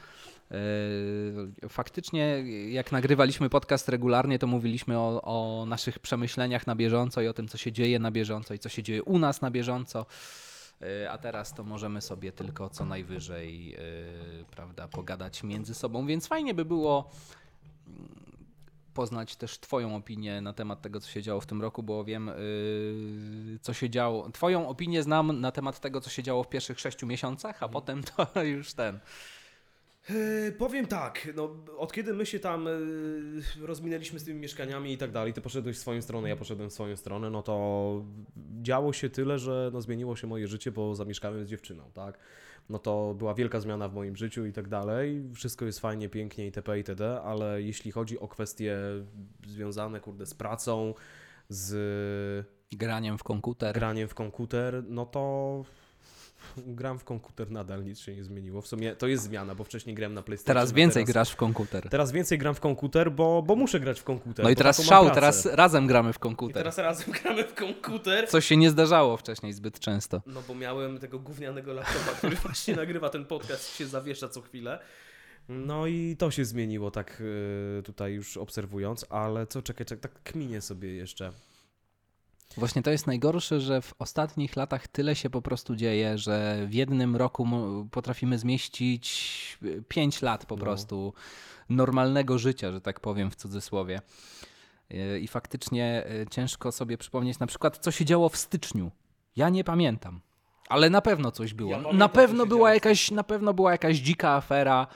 e, 0.51 1.69
faktycznie 1.69 2.45
jak 2.71 2.93
nagrywaliśmy 2.93 3.51
podcast 3.51 3.89
regularnie, 3.89 4.39
to 4.39 4.47
mówiliśmy 4.47 4.99
o, 4.99 5.23
o 5.23 5.67
naszych 5.67 5.99
przemyśleniach 5.99 6.67
na 6.67 6.77
bieżąco 6.77 7.21
i 7.21 7.29
o 7.29 7.33
tym, 7.33 7.49
co 7.49 7.59
się 7.59 7.73
dzieje 7.73 7.99
na 7.99 8.11
bieżąco 8.11 8.55
i 8.55 8.59
co 8.59 8.69
się 8.69 8.83
dzieje 8.83 9.03
u 9.03 9.19
nas 9.19 9.41
na 9.41 9.51
bieżąco. 9.51 10.07
E, 10.83 11.11
A 11.11 11.19
teraz 11.19 11.55
to 11.55 11.65
możemy 11.65 12.01
sobie 12.01 12.33
tylko 12.33 12.71
co 12.71 12.85
najwyżej, 12.85 13.75
e, 13.75 13.79
prawda, 14.51 14.89
pogadać 14.89 15.43
między 15.43 15.75
sobą, 15.75 16.07
więc 16.07 16.27
fajnie 16.27 16.55
by 16.55 16.65
było 16.65 17.11
poznać 18.95 19.37
też 19.37 19.59
Twoją 19.59 19.97
opinię 19.97 20.41
na 20.41 20.53
temat 20.53 20.83
tego, 20.83 21.01
co 21.01 21.11
się 21.11 21.23
działo 21.23 21.41
w 21.41 21.47
tym 21.47 21.63
roku, 21.63 21.83
bo 21.83 22.05
wiem, 22.05 22.27
yy, 22.27 23.59
co 23.63 23.73
się 23.73 23.91
działo. 23.91 24.31
Twoją 24.31 24.69
opinię 24.69 25.03
znam 25.03 25.41
na 25.41 25.53
temat 25.53 25.81
tego, 25.81 26.01
co 26.01 26.11
się 26.11 26.23
działo 26.23 26.43
w 26.43 26.49
pierwszych 26.49 26.81
sześciu 26.81 27.07
miesiącach, 27.07 27.63
a 27.63 27.69
potem 27.69 28.03
to 28.03 28.43
już 28.57 28.75
ten. 28.75 29.01
E, 30.11 30.53
powiem 30.53 30.87
tak, 30.87 31.29
no, 31.35 31.57
od 31.79 31.93
kiedy 31.93 32.15
my 32.15 32.27
się 32.27 32.39
tam 32.41 32.69
e, 32.69 32.71
rozminęliśmy 33.61 34.19
z 34.19 34.25
tymi 34.25 34.41
mieszkaniami 34.41 34.93
i 34.93 34.99
tak 34.99 35.11
dalej, 35.11 35.33
ty 35.33 35.41
poszedłeś 35.41 35.77
w 35.77 35.81
swoją 35.81 36.03
stronę, 36.03 36.29
ja 36.29 36.37
poszedłem 36.37 36.71
w 36.71 36.73
swoją 36.73 36.97
stronę, 36.97 37.31
no 37.31 37.43
to 37.43 38.05
działo 38.63 38.93
się 38.93 39.11
tyle, 39.11 39.39
że 39.39 39.71
no, 39.73 39.81
zmieniło 39.81 40.17
się 40.17 40.27
moje 40.27 40.49
życie, 40.49 40.73
bo 40.73 40.95
zamieszkałem 40.95 41.45
z 41.45 41.49
dziewczyną, 41.49 41.91
tak? 41.95 42.19
No 42.69 42.79
to 42.79 43.15
była 43.15 43.35
wielka 43.35 43.61
zmiana 43.61 43.89
w 43.89 43.95
moim 43.95 44.17
życiu 44.17 44.47
i 44.47 44.53
tak 44.53 44.69
dalej. 44.69 45.23
Wszystko 45.35 45.65
jest 45.65 45.81
fajnie, 45.81 46.09
pięknie 46.09 46.45
itp. 46.45 46.79
itd., 46.79 47.21
ale 47.23 47.63
jeśli 47.63 47.93
chodzi 47.93 48.19
o 48.19 48.29
kwestie 48.29 48.79
związane, 49.47 50.01
kurde, 50.01 50.27
z 50.27 50.35
pracą, 50.35 50.95
z 51.49 52.47
Graniem 52.73 53.19
w 53.19 53.23
komputer. 53.23 53.75
graniem 53.75 54.09
w 54.09 54.15
komputer, 54.15 54.85
no 54.89 55.07
to 55.07 55.65
gram 56.57 56.99
w 56.99 57.05
komputer 57.05 57.51
nadal, 57.51 57.85
nic 57.85 57.99
się 57.99 58.17
nie 58.17 58.25
zmieniło. 58.25 58.63
W 58.63 58.67
sumie 58.67 58.97
to 58.97 59.07
jest 59.07 59.25
zmiana, 59.25 59.55
bo 59.55 59.65
wcześniej 59.65 59.95
grałem 59.95 60.15
na 60.15 60.23
PlayStation. 60.23 60.55
Teraz 60.55 60.73
więcej 60.73 61.03
teraz, 61.03 61.13
grasz 61.13 61.31
w 61.31 61.37
komputer. 61.37 61.89
Teraz 61.89 62.13
więcej 62.13 62.39
gram 62.39 62.55
w 62.55 62.61
komputer, 62.61 63.13
bo, 63.13 63.43
bo 63.43 63.57
muszę 63.57 63.81
grać 63.81 64.01
w 64.01 64.05
komputer. 64.05 64.45
No 64.45 64.51
i 64.51 64.57
teraz 64.57 64.85
szał, 64.85 65.11
teraz 65.11 65.47
razem 65.47 65.87
gramy 65.87 66.13
w 66.13 66.17
I 66.17 66.19
komputer. 66.19 66.55
teraz 66.55 66.79
razem 66.79 67.13
gramy 67.23 67.45
w 67.45 67.55
komputer. 67.55 68.29
Co 68.29 68.41
się 68.41 68.57
nie 68.57 68.71
zdarzało 68.71 69.17
wcześniej 69.17 69.53
zbyt 69.53 69.81
często. 69.81 70.23
No 70.27 70.43
bo 70.49 70.55
miałem 70.55 70.99
tego 70.99 71.19
gównianego 71.19 71.73
laptopa, 71.73 72.17
który 72.19 72.37
właśnie 72.47 72.77
nagrywa 72.77 73.11
ten 73.11 73.25
podcast, 73.25 73.77
się 73.77 73.87
zawiesza 73.87 74.29
co 74.29 74.41
chwilę. 74.41 74.79
No 75.49 75.87
i 75.87 76.17
to 76.19 76.31
się 76.31 76.45
zmieniło 76.45 76.91
tak 76.91 77.23
yy, 77.77 77.83
tutaj 77.83 78.13
już 78.13 78.37
obserwując, 78.37 79.07
ale 79.11 79.47
co, 79.47 79.63
czekaj, 79.63 79.87
czekaj, 79.87 80.03
tak 80.03 80.23
kminię 80.23 80.61
sobie 80.61 80.95
jeszcze. 80.95 81.33
Właśnie 82.59 82.83
to 82.83 82.91
jest 82.91 83.07
najgorsze, 83.07 83.61
że 83.61 83.83
w 83.83 83.95
ostatnich 83.99 84.57
latach 84.57 84.89
tyle 84.89 85.17
się 85.17 85.31
po 85.31 85.43
prostu 85.43 85.77
dzieje, 85.77 86.19
że 86.19 86.67
w 86.67 86.75
jednym 86.75 87.17
roku 87.17 87.49
potrafimy 87.91 88.39
zmieścić 88.39 89.59
5 89.89 90.23
lat 90.23 90.47
po 90.47 90.57
No. 90.57 90.63
prostu 90.63 91.13
normalnego 91.69 92.39
życia, 92.39 92.73
że 92.73 92.81
tak 92.81 93.01
powiem 93.01 93.31
w 93.31 93.37
cudzysłowie. 93.37 94.01
Yy, 94.91 95.21
I 95.21 95.29
faktycznie 95.29 96.05
yy, 96.19 96.27
ciężko 96.31 96.73
sobie 96.73 96.99
przypomnieć 96.99 97.39
na 97.39 97.47
przykład, 97.47 97.79
co 97.79 97.91
się 97.91 98.05
działo 98.05 98.29
w 98.29 98.37
styczniu. 98.37 98.91
Ja 99.37 99.49
nie 99.49 99.65
pamiętam. 99.65 100.21
Ale 100.69 100.91
na 100.91 101.01
pewno 101.01 101.31
coś 101.31 101.55
było. 101.55 101.71
Ja 101.71 101.77
pamiętam, 101.77 101.99
na 101.99 102.09
pewno 102.09 102.47
była 102.47 102.75
jakaś, 102.75 103.11
na 103.11 103.25
pewno 103.25 103.55
była 103.55 103.73
jakaś 103.73 103.97
dzika 103.99 104.31
afera. 104.31 104.87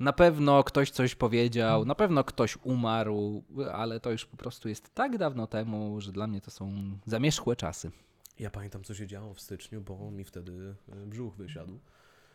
Na 0.00 0.12
pewno 0.12 0.64
ktoś 0.64 0.90
coś 0.90 1.14
powiedział, 1.14 1.84
na 1.84 1.94
pewno 1.94 2.24
ktoś 2.24 2.58
umarł, 2.62 3.42
ale 3.72 4.00
to 4.00 4.10
już 4.10 4.26
po 4.26 4.36
prostu 4.36 4.68
jest 4.68 4.94
tak 4.94 5.18
dawno 5.18 5.46
temu, 5.46 6.00
że 6.00 6.12
dla 6.12 6.26
mnie 6.26 6.40
to 6.40 6.50
są 6.50 6.72
zamierzchłe 7.06 7.56
czasy. 7.56 7.90
Ja 8.38 8.50
pamiętam, 8.50 8.84
co 8.84 8.94
się 8.94 9.06
działo 9.06 9.34
w 9.34 9.40
styczniu, 9.40 9.80
bo 9.80 10.10
mi 10.10 10.24
wtedy 10.24 10.74
brzuch 11.06 11.34
wysiadł. 11.34 11.78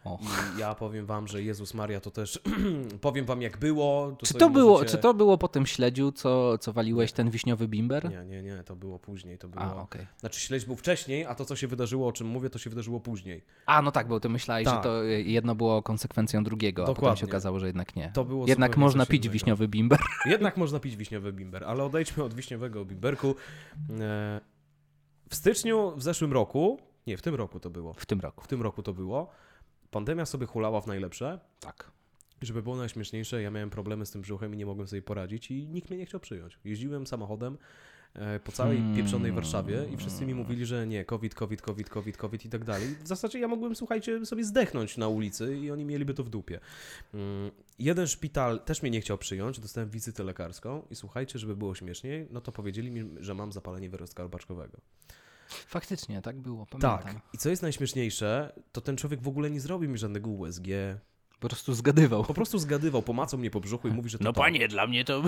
O. 0.05 0.19
I 0.55 0.59
ja 0.59 0.75
powiem 0.75 1.05
wam, 1.05 1.27
że 1.27 1.43
Jezus 1.43 1.73
Maria 1.73 1.99
to 2.01 2.11
też 2.11 2.41
powiem 3.01 3.25
wam 3.25 3.41
jak 3.41 3.57
było. 3.57 4.15
Czy 4.19 4.25
sobie 4.25 4.39
to, 4.39 4.49
było, 4.49 4.71
możecie- 4.73 4.91
czy 4.91 4.97
to 4.97 5.13
było 5.13 5.37
po 5.37 5.47
tym 5.47 5.65
śledziu, 5.65 6.11
co, 6.11 6.57
co 6.57 6.73
waliłeś 6.73 7.11
ten 7.11 7.29
wiśniowy 7.29 7.67
bimber? 7.67 8.09
Nie, 8.09 8.25
nie, 8.25 8.43
nie, 8.43 8.63
to 8.63 8.75
było 8.75 8.99
później. 8.99 9.37
To 9.37 9.47
było... 9.47 9.63
A, 9.63 9.75
okej. 9.75 10.07
Znaczy 10.17 10.39
śledź 10.39 10.65
był 10.65 10.75
wcześniej, 10.75 11.25
a 11.25 11.35
to 11.35 11.45
co 11.45 11.55
się 11.55 11.67
wydarzyło, 11.67 12.07
o 12.07 12.11
czym 12.11 12.27
mówię, 12.27 12.49
to 12.49 12.59
się 12.59 12.69
wydarzyło 12.69 12.99
później. 12.99 13.43
A, 13.65 13.81
no 13.81 13.91
tak, 13.91 14.07
bo 14.07 14.19
ty 14.19 14.29
myślałeś, 14.29 14.65
Tak. 14.65 14.75
że 14.75 14.83
to 14.83 15.03
jedno 15.03 15.55
było 15.55 15.81
konsekwencją 15.83 16.43
drugiego, 16.43 16.83
a 16.83 16.85
potem 16.85 16.95
się 16.95 17.01
Dokładnie. 17.01 17.27
okazało, 17.27 17.59
że 17.59 17.67
jednak 17.67 17.95
nie. 17.95 18.11
To 18.13 18.25
było 18.25 18.47
Jednak 18.47 18.77
można 18.77 19.05
pić 19.05 19.23
innego. 19.25 19.33
wiśniowy 19.33 19.67
bimber. 19.67 19.99
Jednak 20.25 20.57
można 20.57 20.79
pić 20.79 20.95
wiśniowy 20.95 21.33
bimber, 21.33 21.63
ale 21.63 21.83
odejdźmy 21.83 22.23
od 22.23 22.33
wiśniowego 22.33 22.85
bimberku. 22.85 23.35
E, 23.99 24.41
W 25.29 25.35
styczniu 25.35 25.93
w 25.95 26.03
zeszłym 26.03 26.33
roku, 26.33 26.79
nie, 27.07 27.17
w 27.17 27.21
tym 27.21 27.35
roku 27.35 27.59
to 27.59 27.69
było, 27.69 27.93
W 27.93 28.05
tym 28.05 28.19
roku. 28.19 28.43
w 28.43 28.47
tym 28.47 28.61
roku 28.61 28.83
to 28.83 28.93
było, 28.93 29.29
pandemia 29.93 30.25
sobie 30.25 30.45
hulała 30.45 30.81
w 30.81 30.87
najlepsze. 30.87 31.39
Tak. 31.59 31.91
Żeby 32.41 32.63
było 32.63 32.75
najśmieszniejsze, 32.75 33.41
ja 33.41 33.51
miałem 33.51 33.69
problemy 33.69 34.05
z 34.05 34.11
tym 34.11 34.21
brzuchem 34.21 34.53
i 34.53 34.57
nie 34.57 34.65
mogłem 34.65 34.87
sobie 34.87 35.01
poradzić 35.01 35.51
i 35.51 35.67
nikt 35.67 35.89
mnie 35.89 35.99
nie 35.99 36.05
chciał 36.05 36.19
przyjąć. 36.19 36.59
Jeździłem 36.65 37.07
samochodem 37.07 37.57
e, 38.13 38.39
po 38.39 38.51
całej 38.51 38.77
hmm. 38.77 38.95
pieprzonej 38.97 39.31
Warszawie 39.31 39.85
i 39.93 39.97
wszyscy 39.97 40.25
mi 40.25 40.35
mówili, 40.35 40.65
że 40.65 40.87
nie, 40.87 41.05
COVID, 41.05 41.35
COVID, 41.35 41.61
COVID, 41.61 41.89
COVID, 41.89 42.17
COVID 42.17 42.45
i 42.45 42.49
tak 42.49 42.63
dalej. 42.63 42.87
W 43.03 43.07
zasadzie 43.07 43.39
ja 43.39 43.47
mogłem, 43.47 43.75
słuchajcie, 43.75 44.25
sobie 44.25 44.43
zdechnąć 44.43 44.97
na 44.97 45.07
ulicy 45.07 45.57
i 45.57 45.71
oni 45.71 45.85
mieliby 45.85 46.13
to 46.13 46.23
w 46.23 46.29
dupie. 46.29 46.59
Mm, 47.13 47.51
jeden 47.79 48.07
szpital 48.07 48.59
też 48.59 48.81
mnie 48.81 48.91
nie 48.91 49.01
chciał 49.01 49.17
przyjąć, 49.17 49.59
dostałem 49.59 49.89
wizytę 49.89 50.23
lekarską 50.23 50.81
i 50.91 50.95
słuchajcie, 50.95 51.39
żeby 51.39 51.55
było 51.55 51.75
śmieszniej, 51.75 52.27
no 52.31 52.41
to 52.41 52.51
powiedzieli 52.51 52.91
mi, 52.91 53.03
że 53.19 53.33
mam 53.33 53.51
zapalenie 53.51 53.89
wyrostka 53.89 54.23
robaczkowego. 54.23 54.77
Faktycznie, 55.47 56.21
tak 56.21 56.39
było, 56.41 56.65
pamiętam. 56.65 56.99
Tak. 57.03 57.15
I 57.33 57.37
co 57.37 57.49
jest 57.49 57.61
najśmieszniejsze, 57.61 58.53
to 58.71 58.81
ten 58.81 58.97
człowiek 58.97 59.21
w 59.21 59.27
ogóle 59.27 59.49
nie 59.51 59.59
zrobił 59.59 59.89
mi 59.89 59.97
żadnego 59.97 60.29
USG. 60.29 60.65
Po 61.39 61.47
prostu 61.49 61.73
zgadywał. 61.73 62.23
Po 62.23 62.33
prostu 62.33 62.59
zgadywał, 62.59 63.01
pomacał 63.01 63.39
mnie 63.39 63.51
po 63.51 63.59
brzuchu 63.59 63.87
i 63.87 63.91
mówi, 63.91 64.09
że 64.09 64.17
to 64.17 64.23
No 64.23 64.33
to. 64.33 64.41
panie, 64.41 64.67
dla 64.67 64.87
mnie 64.87 65.05
to... 65.05 65.23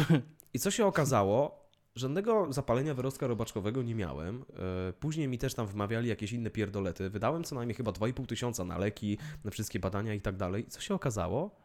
I 0.54 0.60
co 0.60 0.72
się 0.72 0.86
okazało? 0.86 1.66
Żadnego 1.96 2.54
zapalenia 2.54 2.94
wyrostka 2.94 3.28
robaczkowego 3.28 3.84
nie 3.84 3.96
miałem. 3.96 4.46
E, 4.90 4.94
później 4.94 5.28
mi 5.28 5.38
też 5.38 5.54
tam 5.54 5.68
wmawiali 5.68 6.10
jakieś 6.10 6.32
inne 6.34 6.50
pierdolety. 6.50 7.10
Wydałem 7.10 7.44
co 7.44 7.56
najmniej 7.56 7.76
chyba 7.76 7.92
2,5 7.92 8.26
tysiąca 8.26 8.66
na 8.66 8.78
leki, 8.78 9.18
na 9.44 9.52
wszystkie 9.52 9.80
badania 9.80 10.14
i 10.14 10.22
tak 10.22 10.38
dalej. 10.38 10.64
I 10.68 10.70
co 10.70 10.82
się 10.82 10.96
okazało? 10.96 11.56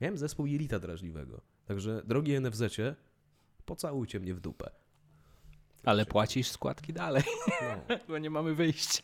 Miałem 0.00 0.18
zespół 0.18 0.46
jelita 0.46 0.78
drażliwego. 0.78 1.40
Także, 1.64 2.02
drogi 2.04 2.40
NFZ-cie, 2.40 2.96
pocałujcie 3.64 4.20
mnie 4.20 4.34
w 4.34 4.40
dupę. 4.40 4.70
Ale 5.84 6.06
płacisz 6.06 6.48
składki 6.48 6.92
dalej, 6.92 7.22
no. 7.88 7.96
bo 8.08 8.18
nie 8.18 8.30
mamy 8.30 8.54
wyjścia. 8.54 9.02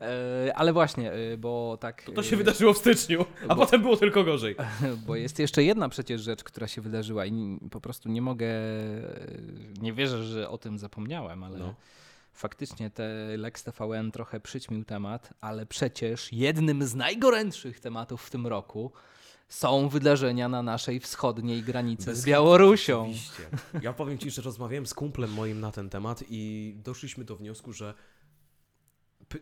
E, 0.00 0.52
ale 0.56 0.72
właśnie, 0.72 1.12
e, 1.12 1.36
bo 1.36 1.78
tak. 1.80 2.02
To, 2.02 2.12
to 2.12 2.22
się 2.22 2.34
e, 2.34 2.38
wydarzyło 2.38 2.72
w 2.72 2.78
styczniu, 2.78 3.24
a 3.48 3.54
bo, 3.54 3.56
potem 3.56 3.82
było 3.82 3.96
tylko 3.96 4.24
gorzej. 4.24 4.56
Bo 5.06 5.16
jest 5.16 5.38
jeszcze 5.38 5.64
jedna 5.64 5.88
przecież 5.88 6.20
rzecz, 6.20 6.44
która 6.44 6.66
się 6.66 6.80
wydarzyła 6.80 7.26
i 7.26 7.58
po 7.70 7.80
prostu 7.80 8.08
nie 8.08 8.22
mogę. 8.22 8.48
Nie 9.80 9.92
wierzę, 9.92 10.24
że 10.24 10.48
o 10.48 10.58
tym 10.58 10.78
zapomniałem, 10.78 11.42
ale. 11.44 11.58
No. 11.58 11.74
Faktycznie 12.32 12.90
te 12.90 13.36
Lex 13.36 13.64
TVN 13.64 14.12
trochę 14.12 14.40
przyćmił 14.40 14.84
temat, 14.84 15.30
ale 15.40 15.66
przecież 15.66 16.32
jednym 16.32 16.86
z 16.86 16.94
najgorętszych 16.94 17.80
tematów 17.80 18.22
w 18.22 18.30
tym 18.30 18.46
roku 18.46 18.92
są 19.48 19.88
wydarzenia 19.88 20.48
na 20.48 20.62
naszej 20.62 21.00
wschodniej 21.00 21.62
granicy 21.62 22.06
Bez 22.06 22.18
z 22.18 22.24
Białorusią. 22.24 23.02
Oczywiście. 23.02 23.42
Ja 23.82 23.92
powiem 23.92 24.18
Ci, 24.18 24.30
że 24.30 24.42
rozmawiałem 24.42 24.86
z 24.86 24.94
kumplem 24.94 25.32
moim 25.32 25.60
na 25.60 25.72
ten 25.72 25.90
temat 25.90 26.24
i 26.28 26.74
doszliśmy 26.84 27.24
do 27.24 27.36
wniosku, 27.36 27.72
że 27.72 27.94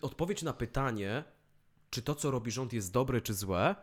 odpowiedź 0.02 0.42
na 0.42 0.52
pytanie, 0.52 1.24
czy 1.90 2.02
to, 2.02 2.14
co 2.14 2.30
robi 2.30 2.50
rząd, 2.50 2.72
jest 2.72 2.92
dobre 2.92 3.20
czy 3.20 3.34
złe, 3.34 3.74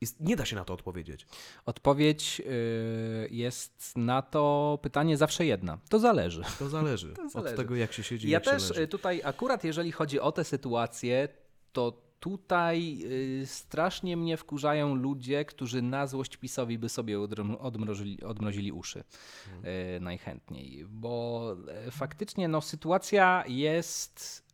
jest, 0.00 0.20
nie 0.20 0.36
da 0.36 0.44
się 0.44 0.56
na 0.56 0.64
to 0.64 0.74
odpowiedzieć. 0.74 1.26
Odpowiedź 1.66 2.38
yy, 2.38 3.28
jest 3.30 3.92
na 3.96 4.22
to 4.22 4.78
pytanie 4.82 5.16
zawsze 5.16 5.46
jedna. 5.46 5.78
To 5.88 5.98
zależy. 5.98 6.42
To 6.58 6.68
zależy. 6.68 7.14
To 7.16 7.28
zależy. 7.28 7.54
Od 7.54 7.56
tego, 7.56 7.76
jak 7.76 7.92
się 7.92 8.02
siedzi. 8.02 8.30
Ja 8.30 8.40
też 8.40 8.70
y, 8.70 8.88
tutaj 8.88 9.20
akurat, 9.24 9.64
jeżeli 9.64 9.92
chodzi 9.92 10.20
o 10.20 10.32
tę 10.32 10.44
sytuację, 10.44 11.28
to 11.72 12.09
tutaj 12.20 12.98
y, 13.42 13.46
strasznie 13.46 14.16
mnie 14.16 14.36
wkurzają 14.36 14.94
ludzie, 14.94 15.44
którzy 15.44 15.82
na 15.82 16.06
złość 16.06 16.36
PiSowi 16.36 16.78
by 16.78 16.88
sobie 16.88 17.20
odmrozili, 17.60 18.22
odmrozili 18.22 18.72
uszy 18.72 19.04
hmm. 19.44 20.04
najchętniej, 20.04 20.84
bo 20.88 21.56
e, 21.86 21.90
faktycznie 21.90 22.48
no, 22.48 22.60
sytuacja 22.60 23.44
jest 23.48 24.44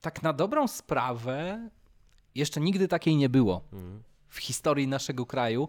tak 0.00 0.22
na 0.22 0.32
dobrą 0.32 0.68
sprawę 0.68 1.68
jeszcze 2.34 2.60
nigdy 2.60 2.88
takiej 2.88 3.16
nie 3.16 3.28
było 3.28 3.64
hmm. 3.70 4.02
w 4.28 4.38
historii 4.38 4.88
naszego 4.88 5.26
kraju. 5.26 5.68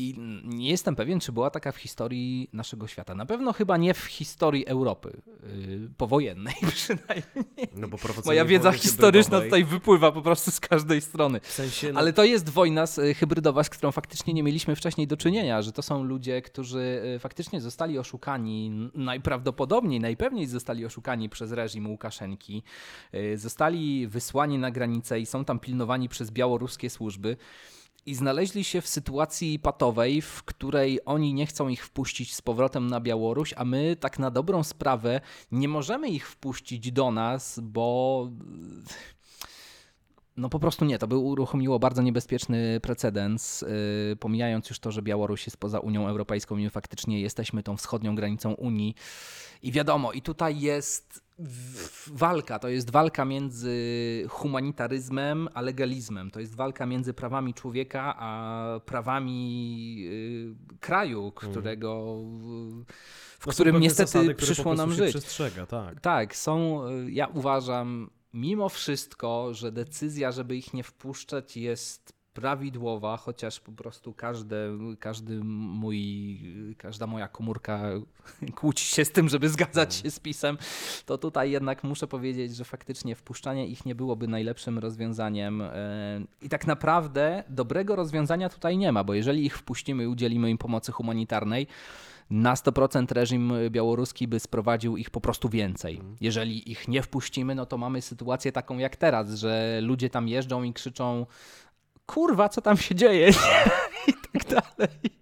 I 0.00 0.14
nie 0.44 0.70
jestem 0.70 0.96
pewien, 0.96 1.20
czy 1.20 1.32
była 1.32 1.50
taka 1.50 1.72
w 1.72 1.76
historii 1.76 2.48
naszego 2.52 2.86
świata. 2.86 3.14
Na 3.14 3.26
pewno 3.26 3.52
chyba 3.52 3.76
nie 3.76 3.94
w 3.94 4.04
historii 4.04 4.66
Europy 4.66 5.22
yy, 5.42 5.90
powojennej 5.96 6.54
przynajmniej. 6.74 7.68
No 7.76 7.88
bo 7.88 7.98
Moja 8.26 8.44
wiedza 8.44 8.72
historyczna 8.72 9.40
tutaj 9.40 9.64
wypływa 9.64 10.12
po 10.12 10.22
prostu 10.22 10.50
z 10.50 10.60
każdej 10.60 11.00
strony. 11.00 11.40
W 11.40 11.52
sensie, 11.52 11.92
no... 11.92 11.98
Ale 11.98 12.12
to 12.12 12.24
jest 12.24 12.48
wojna 12.48 12.84
y, 12.98 13.14
hybrydowa, 13.14 13.64
z 13.64 13.70
którą 13.70 13.92
faktycznie 13.92 14.34
nie 14.34 14.42
mieliśmy 14.42 14.76
wcześniej 14.76 15.06
do 15.06 15.16
czynienia, 15.16 15.62
że 15.62 15.72
to 15.72 15.82
są 15.82 16.04
ludzie, 16.04 16.42
którzy 16.42 17.02
y, 17.16 17.18
faktycznie 17.18 17.60
zostali 17.60 17.98
oszukani, 17.98 18.90
najprawdopodobniej, 18.94 20.00
najpewniej 20.00 20.46
zostali 20.46 20.86
oszukani 20.86 21.28
przez 21.28 21.52
reżim 21.52 21.90
Łukaszenki, 21.90 22.62
yy, 23.12 23.38
zostali 23.38 24.08
wysłani 24.08 24.58
na 24.58 24.70
granicę 24.70 25.20
i 25.20 25.26
są 25.26 25.44
tam 25.44 25.58
pilnowani 25.58 26.08
przez 26.08 26.30
białoruskie 26.30 26.90
służby 26.90 27.36
i 28.06 28.14
znaleźli 28.14 28.64
się 28.64 28.80
w 28.80 28.88
sytuacji 28.88 29.58
patowej, 29.58 30.22
w 30.22 30.42
której 30.42 31.00
oni 31.04 31.34
nie 31.34 31.46
chcą 31.46 31.68
ich 31.68 31.84
wpuścić 31.84 32.34
z 32.34 32.42
powrotem 32.42 32.86
na 32.86 33.00
Białoruś, 33.00 33.54
a 33.56 33.64
my 33.64 33.96
tak 33.96 34.18
na 34.18 34.30
dobrą 34.30 34.62
sprawę 34.62 35.20
nie 35.52 35.68
możemy 35.68 36.08
ich 36.08 36.28
wpuścić 36.28 36.92
do 36.92 37.10
nas, 37.10 37.60
bo 37.62 38.28
no 40.36 40.48
po 40.48 40.58
prostu 40.58 40.84
nie, 40.84 40.98
to 40.98 41.06
by 41.06 41.16
uruchomiło 41.16 41.78
bardzo 41.78 42.02
niebezpieczny 42.02 42.80
precedens, 42.80 43.62
yy, 43.62 44.16
pomijając 44.16 44.68
już 44.68 44.78
to, 44.78 44.92
że 44.92 45.02
Białoruś 45.02 45.46
jest 45.46 45.56
poza 45.56 45.78
Unią 45.80 46.08
Europejską 46.08 46.56
i 46.56 46.64
my 46.64 46.70
faktycznie 46.70 47.20
jesteśmy 47.20 47.62
tą 47.62 47.76
wschodnią 47.76 48.14
granicą 48.14 48.52
Unii. 48.52 48.94
I 49.62 49.72
wiadomo, 49.72 50.12
i 50.12 50.22
tutaj 50.22 50.60
jest 50.60 51.22
walka, 52.06 52.58
to 52.58 52.68
jest 52.68 52.90
walka 52.90 53.24
między 53.24 53.76
humanitaryzmem 54.28 55.48
a 55.54 55.60
legalizmem. 55.60 56.30
To 56.30 56.40
jest 56.40 56.54
walka 56.54 56.86
między 56.86 57.14
prawami 57.14 57.54
człowieka 57.54 58.14
a 58.18 58.80
prawami 58.86 59.96
yy, 60.00 60.78
kraju, 60.80 61.24
mhm. 61.24 61.52
którego. 61.52 62.16
W 63.38 63.46
no 63.46 63.52
którym 63.52 63.80
niestety 63.80 64.12
zasady, 64.12 64.34
przyszło 64.34 64.74
nam 64.74 64.92
żyć. 64.92 65.10
Przestrzega, 65.10 65.66
tak. 65.66 66.00
tak, 66.00 66.36
są, 66.36 66.86
y, 66.88 67.10
ja 67.10 67.26
uważam, 67.26 68.10
mimo 68.34 68.68
wszystko, 68.68 69.54
że 69.54 69.72
decyzja, 69.72 70.32
żeby 70.32 70.56
ich 70.56 70.74
nie 70.74 70.82
wpuszczać, 70.82 71.56
jest 71.56 72.19
prawidłowa, 72.34 73.16
chociaż 73.16 73.60
po 73.60 73.72
prostu 73.72 74.12
każde, 74.12 74.56
każdy 74.98 75.44
mój, 75.44 76.38
każda 76.78 77.06
moja 77.06 77.28
komórka 77.28 77.80
kłóci 78.60 78.84
się 78.84 79.04
z 79.04 79.12
tym, 79.12 79.28
żeby 79.28 79.48
zgadzać 79.48 79.94
się 79.94 80.10
z 80.10 80.20
pisem, 80.20 80.58
to 81.06 81.18
tutaj 81.18 81.50
jednak 81.50 81.84
muszę 81.84 82.06
powiedzieć, 82.06 82.56
że 82.56 82.64
faktycznie 82.64 83.14
wpuszczanie 83.14 83.66
ich 83.66 83.86
nie 83.86 83.94
byłoby 83.94 84.28
najlepszym 84.28 84.78
rozwiązaniem. 84.78 85.62
E, 85.62 86.20
I 86.42 86.48
tak 86.48 86.66
naprawdę 86.66 87.44
dobrego 87.48 87.96
rozwiązania 87.96 88.48
tutaj 88.48 88.78
nie 88.78 88.92
ma, 88.92 89.04
bo 89.04 89.14
jeżeli 89.14 89.46
ich 89.46 89.58
wpuścimy 89.58 90.04
i 90.04 90.06
udzielimy 90.06 90.50
im 90.50 90.58
pomocy 90.58 90.92
humanitarnej, 90.92 91.66
na 92.30 92.54
100% 92.54 93.12
reżim 93.12 93.52
białoruski 93.70 94.28
by 94.28 94.40
sprowadził 94.40 94.96
ich 94.96 95.10
po 95.10 95.20
prostu 95.20 95.48
więcej. 95.48 95.96
Mhm. 95.96 96.16
Jeżeli 96.20 96.70
ich 96.70 96.88
nie 96.88 97.02
wpuścimy, 97.02 97.54
no 97.54 97.66
to 97.66 97.78
mamy 97.78 98.02
sytuację 98.02 98.52
taką 98.52 98.78
jak 98.78 98.96
teraz, 98.96 99.30
że 99.30 99.80
ludzie 99.82 100.10
tam 100.10 100.28
jeżdżą 100.28 100.62
i 100.62 100.72
krzyczą 100.72 101.26
kurwa, 102.10 102.48
co 102.48 102.60
tam 102.60 102.76
się 102.76 102.94
dzieje 102.94 103.30
i 104.08 104.12
tak 104.12 104.44
dalej. 104.48 105.20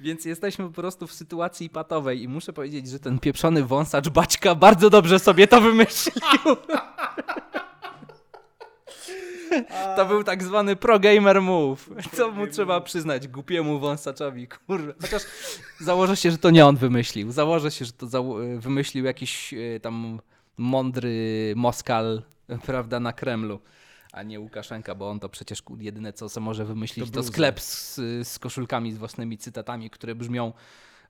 Więc 0.00 0.24
jesteśmy 0.24 0.64
po 0.64 0.70
prostu 0.70 1.06
w 1.06 1.12
sytuacji 1.12 1.70
patowej 1.70 2.22
i 2.22 2.28
muszę 2.28 2.52
powiedzieć, 2.52 2.88
że 2.88 2.98
ten 2.98 3.18
pieprzony 3.18 3.64
wąsacz 3.64 4.08
Baćka 4.08 4.54
bardzo 4.54 4.90
dobrze 4.90 5.18
sobie 5.18 5.46
to 5.46 5.60
wymyślił. 5.60 6.56
To 9.96 10.06
był 10.06 10.24
tak 10.24 10.42
zwany 10.42 10.76
pro-gamer 10.76 11.42
move. 11.42 11.90
Co 12.12 12.30
mu 12.30 12.46
trzeba 12.46 12.80
przyznać 12.80 13.28
głupiemu 13.28 13.78
wąsaczowi, 13.78 14.48
kurwa. 14.48 14.92
Chociaż 15.02 15.22
założę 15.80 16.16
się, 16.16 16.30
że 16.30 16.38
to 16.38 16.50
nie 16.50 16.66
on 16.66 16.76
wymyślił. 16.76 17.32
Założę 17.32 17.70
się, 17.70 17.84
że 17.84 17.92
to 17.92 18.36
wymyślił 18.58 19.04
jakiś 19.04 19.54
e, 19.54 19.80
tam 19.80 20.20
mądry 20.56 21.52
Moskal, 21.56 22.22
prawda, 22.66 23.00
na 23.00 23.12
Kremlu 23.12 23.60
a 24.14 24.22
nie 24.22 24.40
Łukaszenka, 24.40 24.94
bo 24.94 25.10
on 25.10 25.20
to 25.20 25.28
przecież 25.28 25.62
jedyne, 25.78 26.12
co 26.12 26.28
sobie 26.28 26.44
może 26.44 26.64
wymyślić, 26.64 27.10
to, 27.10 27.12
to 27.12 27.22
sklep 27.22 27.60
z, 27.60 27.96
z 28.28 28.38
koszulkami 28.38 28.92
z 28.92 28.98
własnymi 28.98 29.38
cytatami, 29.38 29.90
które 29.90 30.14
brzmią 30.14 30.52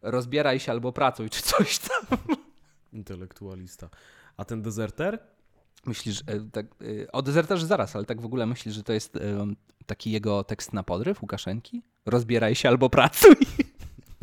rozbieraj 0.02 0.60
się 0.60 0.72
albo 0.72 0.92
pracuj, 0.92 1.30
czy 1.30 1.42
coś 1.42 1.78
tam. 1.78 2.18
Intelektualista. 2.92 3.88
A 4.36 4.44
ten 4.44 4.62
dezerter? 4.62 5.18
Myślisz, 5.86 6.20
e, 6.26 6.50
tak, 6.52 6.66
e, 6.66 7.12
o 7.12 7.22
dezerterze 7.22 7.66
zaraz, 7.66 7.96
ale 7.96 8.04
tak 8.04 8.20
w 8.20 8.24
ogóle 8.24 8.46
myślisz, 8.46 8.74
że 8.74 8.82
to 8.82 8.92
jest 8.92 9.16
e, 9.16 9.20
taki 9.86 10.10
jego 10.10 10.44
tekst 10.44 10.72
na 10.72 10.82
podryw 10.82 11.22
Łukaszenki? 11.22 11.82
Rozbieraj 12.06 12.54
się 12.54 12.68
albo 12.68 12.90
pracuj. 12.90 13.36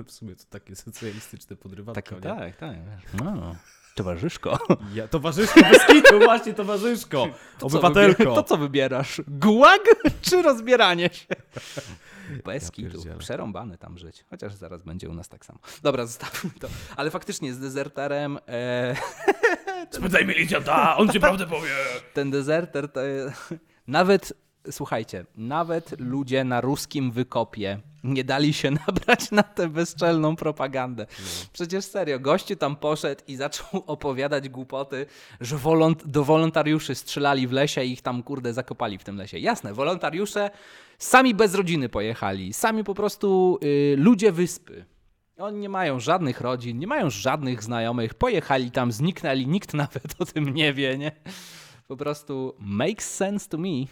W 0.03 0.11
sumie 0.11 0.35
to 0.35 0.43
takie 0.49 0.75
socjalistyczne 0.75 1.55
podrywanko, 1.55 2.01
Takie, 2.01 2.15
tak, 2.21 2.57
tak. 2.57 2.75
No. 3.23 3.55
Towarzyszko. 3.95 4.59
Ja, 4.93 5.07
towarzyszko, 5.07 5.61
bez 5.61 5.85
kitu, 5.87 6.19
właśnie 6.19 6.53
towarzyszko. 6.53 7.27
To 7.59 7.67
Obywatelko. 7.67 8.23
Co 8.23 8.35
to 8.35 8.43
co 8.43 8.57
wybierasz? 8.57 9.21
Gułag 9.27 9.81
czy 10.21 10.41
rozbieranie 10.41 11.09
się? 11.13 11.27
Bez 12.45 12.63
ja 12.63 12.69
kitu. 12.71 13.03
Przerąbany 13.17 13.77
tam 13.77 13.97
żyć. 13.97 14.25
Chociaż 14.29 14.53
zaraz 14.53 14.83
będzie 14.83 15.09
u 15.09 15.13
nas 15.13 15.29
tak 15.29 15.45
samo. 15.45 15.59
Dobra, 15.83 16.05
zostawmy 16.05 16.49
to. 16.59 16.67
Ale 16.95 17.11
faktycznie 17.11 17.53
z 17.53 17.59
dezerterem... 17.59 18.39
E... 18.47 18.95
Spytaj 19.91 20.25
milicjanta, 20.25 20.97
on 20.97 21.09
ci 21.09 21.19
prawdę 21.29 21.47
powie. 21.47 21.69
Ten 22.13 22.31
dezerter 22.31 22.91
to... 22.91 23.01
Nawet 23.87 24.33
słuchajcie, 24.71 25.25
nawet 25.35 25.99
ludzie 25.99 26.43
na 26.43 26.61
ruskim 26.61 27.11
wykopie 27.11 27.79
nie 28.03 28.23
dali 28.23 28.53
się 28.53 28.71
nabrać 28.87 29.31
na 29.31 29.43
tę 29.43 29.69
bezczelną 29.69 30.35
propagandę. 30.35 31.05
Przecież 31.53 31.85
serio, 31.85 32.19
gościu 32.19 32.55
tam 32.55 32.75
poszedł 32.75 33.21
i 33.27 33.35
zaczął 33.35 33.83
opowiadać 33.87 34.49
głupoty, 34.49 35.05
że 35.41 35.57
wolont 35.57 36.07
do 36.07 36.23
wolontariuszy 36.23 36.95
strzelali 36.95 37.47
w 37.47 37.51
lesie 37.51 37.83
i 37.83 37.91
ich 37.91 38.01
tam, 38.01 38.23
kurde, 38.23 38.53
zakopali 38.53 38.97
w 38.97 39.03
tym 39.03 39.17
lesie. 39.17 39.39
Jasne, 39.39 39.73
wolontariusze 39.73 40.49
sami 40.97 41.35
bez 41.35 41.55
rodziny 41.55 41.89
pojechali, 41.89 42.53
sami 42.53 42.83
po 42.83 42.95
prostu 42.95 43.59
y, 43.63 43.95
ludzie 43.97 44.31
wyspy. 44.31 44.85
Oni 45.37 45.59
nie 45.59 45.69
mają 45.69 45.99
żadnych 45.99 46.41
rodzin, 46.41 46.79
nie 46.79 46.87
mają 46.87 47.09
żadnych 47.09 47.63
znajomych, 47.63 48.13
pojechali 48.13 48.71
tam, 48.71 48.91
zniknęli, 48.91 49.47
nikt 49.47 49.73
nawet 49.83 50.15
o 50.19 50.25
tym 50.25 50.53
nie 50.53 50.73
wie, 50.73 50.97
nie? 50.97 51.11
Po 51.87 51.97
prostu 51.97 52.55
makes 52.59 53.15
sense 53.15 53.49
to 53.49 53.57
me. 53.57 53.85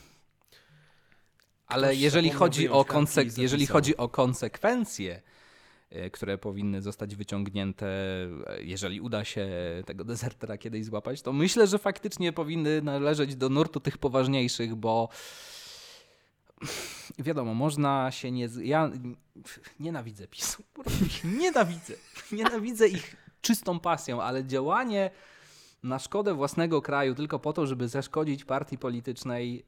Ale 1.70 1.95
jeżeli 1.95 2.30
chodzi, 2.30 2.70
o 2.70 2.84
konsek- 2.84 3.41
jeżeli 3.41 3.67
chodzi 3.67 3.97
o 3.97 4.09
konsekwencje, 4.09 5.22
e, 5.89 6.09
które 6.09 6.38
powinny 6.38 6.82
zostać 6.82 7.15
wyciągnięte, 7.15 7.88
e, 7.88 8.61
jeżeli 8.61 9.01
uda 9.01 9.26
się 9.26 9.47
tego 9.86 10.03
dezertera 10.03 10.57
kiedyś 10.57 10.86
złapać, 10.86 11.22
to 11.22 11.34
myślę, 11.34 11.67
że 11.67 11.80
faktycznie 11.80 12.34
powinny 12.34 12.82
należeć 12.82 13.36
do 13.36 13.49
nurtu 13.49 13.80
tych 13.80 13.97
poważniejszych, 13.97 14.76
bo 14.76 15.09
wiadomo, 17.20 17.53
można 17.53 18.11
się 18.11 18.32
nie. 18.32 18.49
Ja 18.61 18.91
nienawidzę 19.80 20.28
PiSu. 20.28 20.63
Nienawidzę. 21.39 21.93
Nienawidzę 22.32 22.88
ich 22.88 23.15
czystą 23.41 23.80
pasją, 23.80 24.22
ale 24.22 24.45
działanie 24.45 25.11
na 25.84 25.99
szkodę 25.99 26.34
własnego 26.34 26.82
kraju 26.82 27.15
tylko 27.15 27.39
po 27.39 27.53
to, 27.53 27.67
żeby 27.67 27.88
zaszkodzić 27.88 28.45
partii 28.45 28.78
politycznej, 28.78 29.65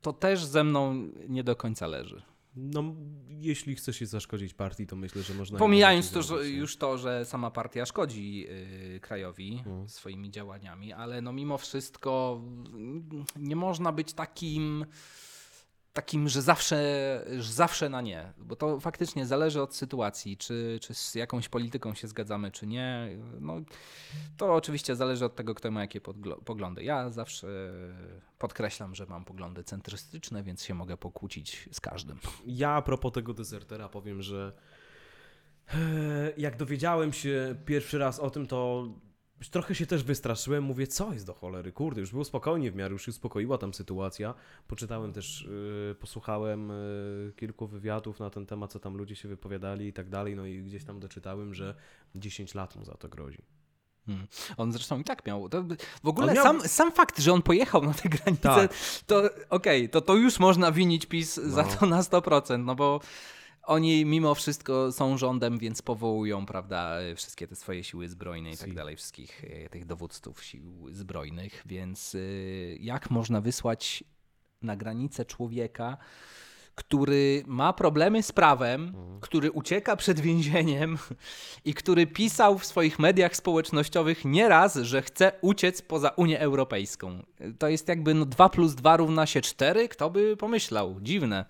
to 0.00 0.12
też 0.12 0.44
ze 0.44 0.64
mną 0.64 1.08
nie 1.28 1.44
do 1.44 1.56
końca 1.56 1.86
leży. 1.86 2.22
No, 2.56 2.84
jeśli 3.28 3.74
chce 3.74 3.92
się 3.92 4.06
zaszkodzić 4.06 4.54
partii, 4.54 4.86
to 4.86 4.96
myślę, 4.96 5.22
że 5.22 5.34
można... 5.34 5.58
Pomijając 5.58 6.10
to, 6.10 6.22
że 6.22 6.48
już 6.48 6.76
to, 6.76 6.98
że 6.98 7.24
sama 7.24 7.50
partia 7.50 7.86
szkodzi 7.86 8.38
yy, 8.40 9.00
krajowi 9.00 9.52
Mhm. 9.66 9.88
swoimi 9.88 10.30
działaniami, 10.30 10.92
ale 10.92 11.22
no 11.22 11.32
mimo 11.32 11.58
wszystko 11.58 12.40
mm, 12.42 13.24
nie 13.36 13.56
można 13.56 13.92
być 13.92 14.12
takim 14.12 14.86
takim, 15.94 16.28
że 16.28 16.42
zawsze, 16.42 16.78
że 17.38 17.52
zawsze 17.52 17.88
na 17.88 18.00
nie, 18.00 18.32
bo 18.38 18.56
to 18.56 18.80
faktycznie 18.80 19.26
zależy 19.26 19.62
od 19.62 19.74
sytuacji, 19.74 20.36
czy, 20.36 20.78
czy 20.82 20.94
z 20.94 21.14
jakąś 21.14 21.48
polityką 21.48 21.94
się 21.94 22.08
zgadzamy, 22.08 22.50
czy 22.50 22.66
nie. 22.66 23.08
No, 23.40 23.56
to 24.36 24.54
oczywiście 24.54 24.96
zależy 24.96 25.24
od 25.24 25.36
tego, 25.36 25.54
kto 25.54 25.70
ma 25.70 25.80
jakie 25.80 26.00
poglądy. 26.44 26.84
Ja 26.84 27.10
zawsze 27.10 27.72
podkreślam, 28.38 28.94
że 28.94 29.06
mam 29.06 29.24
poglądy 29.24 29.64
centrystyczne, 29.64 30.42
więc 30.42 30.64
się 30.64 30.74
mogę 30.74 30.96
pokłócić 30.96 31.68
z 31.72 31.80
każdym. 31.80 32.18
Ja 32.46 32.70
a 32.70 32.82
propos 32.82 33.12
tego 33.12 33.34
dezertera 33.34 33.88
powiem, 33.88 34.22
że 34.22 34.52
e, 35.74 35.76
jak 36.36 36.56
dowiedziałem 36.56 37.12
się 37.12 37.56
pierwszy 37.66 37.98
raz 37.98 38.18
o 38.18 38.30
tym, 38.30 38.46
to 38.46 38.88
trochę 39.50 39.74
się 39.74 39.86
też 39.86 40.02
wystraszyłem. 40.02 40.64
Mówię, 40.64 40.86
co 40.86 41.12
jest 41.12 41.26
do 41.26 41.34
cholery? 41.34 41.72
Kurde, 41.72 42.00
już 42.00 42.10
było 42.10 42.24
spokojnie 42.24 42.70
w 42.70 42.74
miarę, 42.76 42.92
już 42.92 43.04
się 43.04 43.10
uspokoiła 43.10 43.58
tam 43.58 43.74
sytuacja. 43.74 44.34
Poczytałem 44.68 45.12
też, 45.12 45.48
e, 45.90 45.94
posłuchałem 45.94 46.70
e, 46.70 46.74
kilku 47.36 47.66
wywiadów 47.66 48.20
na 48.20 48.30
ten 48.30 48.46
temat, 48.46 48.72
co 48.72 48.78
tam 48.78 48.96
ludzie 48.96 49.16
się 49.16 49.28
wypowiadali 49.28 49.86
i 49.86 49.92
tak 49.92 50.08
dalej. 50.08 50.36
No 50.36 50.46
i 50.46 50.62
gdzieś 50.62 50.84
tam 50.84 51.00
doczytałem, 51.00 51.54
że 51.54 51.74
10 52.14 52.54
lat 52.54 52.76
mu 52.76 52.84
za 52.84 52.94
to 52.94 53.08
grozi. 53.08 53.42
Hmm. 54.06 54.26
On 54.56 54.72
zresztą 54.72 55.00
i 55.00 55.04
tak 55.04 55.26
miał. 55.26 55.48
To, 55.48 55.64
w 56.04 56.08
ogóle 56.08 56.34
miał- 56.34 56.44
sam, 56.44 56.68
sam 56.68 56.92
fakt, 56.92 57.18
że 57.18 57.32
on 57.32 57.42
pojechał 57.42 57.82
na 57.84 57.94
tę 57.94 58.08
granicę, 58.08 58.42
Tak. 58.42 58.74
to 59.06 59.22
okej, 59.50 59.88
to, 59.88 60.00
to 60.00 60.14
już 60.14 60.38
można 60.38 60.72
winić 60.72 61.06
PiS 61.06 61.34
za 61.34 61.62
No. 61.62 61.68
to 61.80 61.86
na 61.86 62.02
100%, 62.02 62.64
no 62.64 62.74
bo 62.74 63.00
oni 63.66 64.04
mimo 64.04 64.34
wszystko 64.34 64.92
są 64.92 65.18
rządem, 65.18 65.58
więc 65.58 65.82
powołują, 65.82 66.46
prawda, 66.46 66.96
wszystkie 67.16 67.48
te 67.48 67.56
swoje 67.56 67.84
siły 67.84 68.08
zbrojne 68.08 68.50
i 68.50 68.56
tak 68.56 68.74
dalej, 68.74 68.96
wszystkich 68.96 69.44
e, 69.44 69.68
tych 69.68 69.86
dowódców 69.86 70.44
sił 70.44 70.86
zbrojnych, 70.90 71.62
więc 71.66 72.14
y, 72.14 72.78
jak 72.80 73.10
można 73.10 73.40
wysłać 73.40 74.04
na 74.62 74.76
granicę 74.76 75.24
człowieka, 75.24 75.96
który 76.74 77.42
ma 77.46 77.72
problemy 77.72 78.22
z 78.22 78.32
prawem, 78.32 78.92
który 79.20 79.50
ucieka 79.50 79.96
przed 79.96 80.20
więzieniem 80.20 80.98
i 81.64 81.74
który 81.74 82.06
pisał 82.06 82.58
w 82.58 82.66
swoich 82.66 82.98
mediach 82.98 83.36
społecznościowych 83.36 84.24
nieraz, 84.24 84.74
że 84.76 85.02
chce 85.02 85.32
uciec 85.40 85.82
poza 85.82 86.08
Unię 86.08 86.40
Europejską. 86.40 87.22
To 87.58 87.68
jest 87.68 87.88
jakby 87.88 88.14
no 88.14 88.24
2 88.24 88.48
plus 88.48 88.74
2 88.74 88.96
równa 88.96 89.26
się 89.26 89.40
4? 89.40 89.88
Kto 89.88 90.10
by 90.10 90.36
pomyślał? 90.36 90.96
Dziwne. 91.00 91.44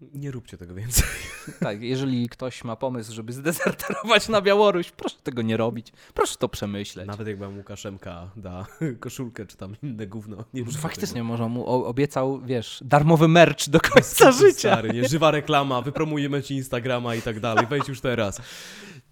Nie 0.00 0.30
róbcie 0.30 0.56
tego 0.58 0.74
więcej. 0.74 1.04
Tak, 1.60 1.82
jeżeli 1.82 2.28
ktoś 2.28 2.64
ma 2.64 2.76
pomysł, 2.76 3.12
żeby 3.12 3.32
zdezerterować 3.32 4.28
na 4.28 4.40
Białoruś, 4.40 4.90
proszę 4.90 5.16
tego 5.22 5.42
nie 5.42 5.56
robić. 5.56 5.92
Proszę 6.14 6.36
to 6.38 6.48
przemyśleć. 6.48 7.06
Nawet 7.06 7.26
jak 7.28 7.38
wam 7.38 7.56
Łukaszemka 7.56 8.30
da 8.36 8.66
koszulkę 9.00 9.46
czy 9.46 9.56
tam 9.56 9.76
inne 9.82 10.06
gówno. 10.06 10.44
Nie 10.54 10.62
róbcie 10.62 10.78
Faktycznie, 10.78 11.22
może 11.22 11.48
mu 11.48 11.66
obiecał, 11.66 12.40
wiesz, 12.40 12.82
darmowy 12.84 13.28
merch 13.28 13.68
do 13.68 13.80
końca 13.80 14.24
tego. 14.24 14.32
życia. 14.32 14.72
Stary, 14.72 14.92
nie? 14.92 15.08
Żywa 15.08 15.30
reklama, 15.30 15.82
wypromujemy 15.82 16.42
ci 16.42 16.54
Instagrama 16.54 17.14
i 17.14 17.22
tak 17.22 17.40
dalej. 17.40 17.66
Wejdź 17.66 17.88
już 17.88 18.00
teraz. 18.00 18.40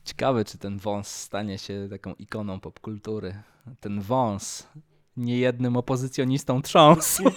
Ciekawe, 0.05 0.45
czy 0.45 0.59
ten 0.59 0.79
wąs 0.79 1.09
stanie 1.09 1.59
się 1.59 1.89
taką 1.91 2.15
ikoną 2.15 2.61
popkultury. 2.61 3.43
Ten 3.81 4.01
wąs 4.01 4.69
niejednym 5.17 5.77
opozycjonistą 5.77 6.63
trząsł. 6.63 7.23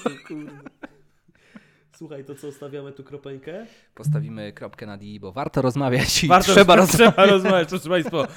Słuchaj, 1.97 2.25
to 2.25 2.35
co, 2.35 2.51
stawiamy 2.51 2.91
tu 2.91 3.03
kropeńkę? 3.03 3.65
Postawimy 3.95 4.53
kropkę 4.53 4.85
nad 4.85 5.03
i, 5.03 5.19
bo 5.19 5.31
warto 5.31 5.61
rozmawiać 5.61 6.23
i 6.23 6.27
Warto 6.27 6.51
trzeba 6.53 6.75
rozmawiać. 6.75 7.13
trzeba 7.13 7.25
rozmawiać, 7.25 7.69
proszę 7.69 7.89
Państwa. 7.89 8.27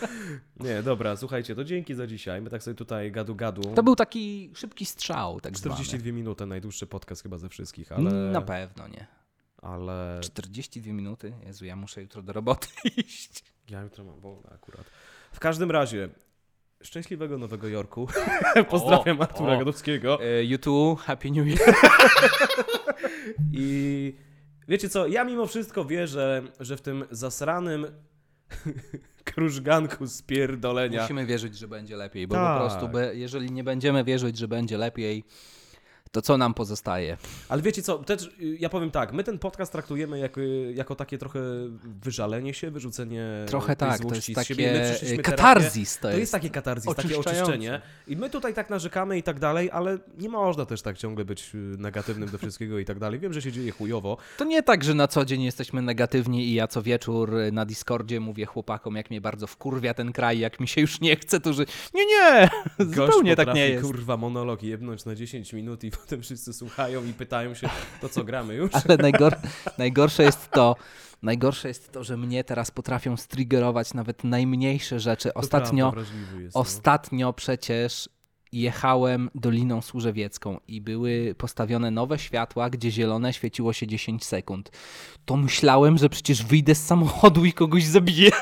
Nie, 0.60 0.82
dobra, 0.82 1.16
słuchajcie, 1.16 1.54
to 1.54 1.64
dzięki 1.64 1.94
za 1.94 2.06
dzisiaj. 2.06 2.42
My 2.42 2.50
tak 2.50 2.62
sobie 2.62 2.74
tutaj 2.74 3.12
gadu-gadu. 3.12 3.74
To 3.74 3.82
był 3.82 3.96
taki 3.96 4.50
szybki 4.54 4.86
strzał, 4.86 5.40
tak 5.40 5.52
42 5.54 6.12
minuty, 6.12 6.46
najdłuższy 6.46 6.86
podcast 6.86 7.22
chyba 7.22 7.38
ze 7.38 7.48
wszystkich, 7.48 7.86
zwany. 7.86 8.10
ale... 8.10 8.30
Na 8.30 8.42
pewno 8.42 8.88
nie. 8.88 9.06
Ale 9.62 10.20
42 10.22 10.92
minuty? 10.92 11.32
Jezu, 11.46 11.64
ja 11.64 11.76
muszę 11.76 12.02
jutro 12.02 12.22
do 12.22 12.32
roboty 12.32 12.68
iść. 12.96 13.44
ja 13.70 13.82
jutro 13.82 14.04
mam 14.04 14.20
wolne 14.20 14.50
akurat. 14.54 14.84
W 15.32 15.40
każdym 15.40 15.70
razie, 15.70 16.08
szczęśliwego 16.84 17.38
Nowego 17.38 17.68
Jorku. 17.68 18.08
Pozdrawiam 18.70 19.22
Artura 19.22 19.54
o. 19.54 19.58
Gadowskiego. 19.58 20.18
E, 20.22 20.44
YouTube, 20.44 21.00
Happy 21.00 21.30
New 21.30 21.46
Year. 21.46 21.74
I 23.52 24.14
wiecie 24.68 24.88
co, 24.88 25.06
ja 25.06 25.24
mimo 25.24 25.46
wszystko 25.46 25.84
wierzę, 25.84 26.42
że 26.60 26.76
w 26.76 26.80
tym 26.80 27.04
zasranym 27.10 27.86
krużganku 29.24 30.06
spierdolenia 30.06 31.02
Musimy 31.02 31.26
wierzyć, 31.26 31.58
że 31.58 31.68
będzie 31.68 31.96
lepiej, 31.96 32.26
bo 32.26 32.34
Tak. 32.34 32.62
po 32.62 32.68
prostu, 32.68 32.98
jeżeli 33.12 33.52
nie 33.52 33.64
będziemy 33.64 34.04
wierzyć, 34.04 34.38
że 34.38 34.48
będzie 34.48 34.78
lepiej, 34.78 35.24
to 36.14 36.22
co 36.22 36.38
nam 36.38 36.54
pozostaje? 36.54 37.16
Ale 37.48 37.62
wiecie 37.62 37.82
co, 37.82 37.98
też, 37.98 38.30
y, 38.40 38.56
ja 38.60 38.68
powiem 38.68 38.90
tak, 38.90 39.12
my 39.12 39.24
ten 39.24 39.38
podcast 39.38 39.72
traktujemy 39.72 40.18
jako, 40.18 40.40
jako 40.74 40.94
takie 40.94 41.18
trochę 41.18 41.40
wyżalenie 42.02 42.54
się, 42.54 42.70
wyrzucenie 42.70 43.24
Trochę 43.46 43.76
tej 43.76 43.88
tak, 43.88 44.00
to 44.00 44.14
jest 44.14 44.26
z 44.26 44.34
takie 44.34 45.18
katarzis. 45.22 45.96
To, 45.96 46.02
To 46.02 46.08
jest. 46.08 46.20
jest 46.20 46.32
takie 46.32 46.50
katarzis, 46.50 46.94
takie 46.94 47.18
oczyszczenie. 47.18 47.80
I 48.08 48.16
my 48.16 48.30
tutaj 48.30 48.54
tak 48.54 48.70
narzekamy 48.70 49.18
i 49.18 49.22
tak 49.22 49.40
dalej, 49.40 49.70
ale 49.72 49.98
nie 50.18 50.28
można 50.28 50.66
też 50.66 50.82
tak 50.82 50.98
ciągle 50.98 51.24
być 51.24 51.54
y, 51.54 51.58
negatywnym 51.58 52.28
do 52.28 52.38
wszystkiego 52.38 52.78
i 52.78 52.84
tak 52.84 52.98
dalej. 52.98 53.20
Wiem, 53.20 53.32
że 53.32 53.42
się 53.42 53.52
dzieje 53.52 53.70
chujowo. 53.70 54.16
To 54.38 54.44
nie 54.44 54.62
tak, 54.62 54.84
że 54.84 54.94
na 54.94 55.08
co 55.08 55.24
dzień 55.24 55.42
jesteśmy 55.42 55.82
negatywni 55.82 56.48
i 56.48 56.54
ja 56.54 56.68
co 56.68 56.82
wieczór 56.82 57.32
na 57.52 57.64
Discordzie 57.64 58.20
mówię 58.20 58.46
chłopakom, 58.46 58.96
jak 58.96 59.10
mnie 59.10 59.20
bardzo 59.20 59.46
wkurwia 59.46 59.94
ten 59.94 60.12
kraj, 60.12 60.38
jak 60.38 60.60
mi 60.60 60.68
się 60.68 60.80
już 60.80 61.00
nie 61.00 61.16
chce, 61.16 61.40
to 61.40 61.52
że 61.52 61.64
nie, 61.94 62.06
nie, 62.06 62.50
Gość 62.78 62.94
zupełnie 62.94 63.36
tak 63.36 63.54
nie 63.54 63.68
jest. 63.68 63.84
kurwa 63.84 64.16
monolog 64.16 64.62
jebnąć 64.62 65.04
na 65.04 65.14
10 65.14 65.52
minut 65.52 65.84
i 65.84 65.90
potem 66.14 66.22
wszyscy 66.22 66.52
słuchają 66.52 67.04
i 67.04 67.12
pytają 67.12 67.54
się, 67.54 67.68
to 68.00 68.08
co 68.08 68.24
gramy 68.24 68.54
już? 68.54 68.70
Ale 68.84 68.96
najgor, 68.96 69.36
najgorsze 69.78 70.22
jest 70.22 70.50
to, 70.50 70.76
najgorsze 71.22 71.68
jest 71.68 71.92
to, 71.92 72.04
że 72.04 72.16
mnie 72.16 72.44
teraz 72.44 72.70
potrafią 72.70 73.16
striggerować 73.16 73.94
nawet 73.94 74.24
najmniejsze 74.24 75.00
rzeczy. 75.00 75.34
Ostatnio, 75.34 75.92
prawda, 75.92 76.10
no. 76.42 76.60
ostatnio 76.60 77.32
przecież 77.32 78.08
jechałem 78.52 79.30
Doliną 79.34 79.82
Służewiecką 79.82 80.60
i 80.68 80.80
były 80.80 81.34
postawione 81.38 81.90
nowe 81.90 82.18
światła, 82.18 82.70
gdzie 82.70 82.90
zielone 82.90 83.32
świeciło 83.32 83.72
się 83.72 83.86
10 83.86 84.24
sekund. 84.24 84.70
To 85.24 85.36
myślałem, 85.36 85.98
że 85.98 86.08
przecież 86.08 86.44
wyjdę 86.44 86.74
z 86.74 86.86
samochodu 86.86 87.44
i 87.44 87.52
kogoś 87.52 87.84
zabiję. 87.84 88.30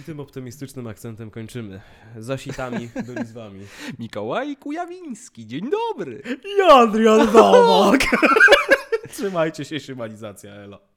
I 0.00 0.02
tym 0.02 0.20
optymistycznym 0.20 0.86
akcentem 0.86 1.30
kończymy. 1.30 1.80
Zasitami 2.18 2.90
do 3.06 3.20
lizwami. 3.20 3.66
Mikołaj 3.98 4.56
Kujawiński, 4.56 5.46
dzień 5.46 5.70
dobry. 5.70 6.22
I 6.44 6.62
Adrian 6.70 7.32
Nowak! 7.32 8.00
Trzymajcie 9.12 9.64
się, 9.64 9.80
szymalizacja, 9.80 10.52
elo. 10.52 10.95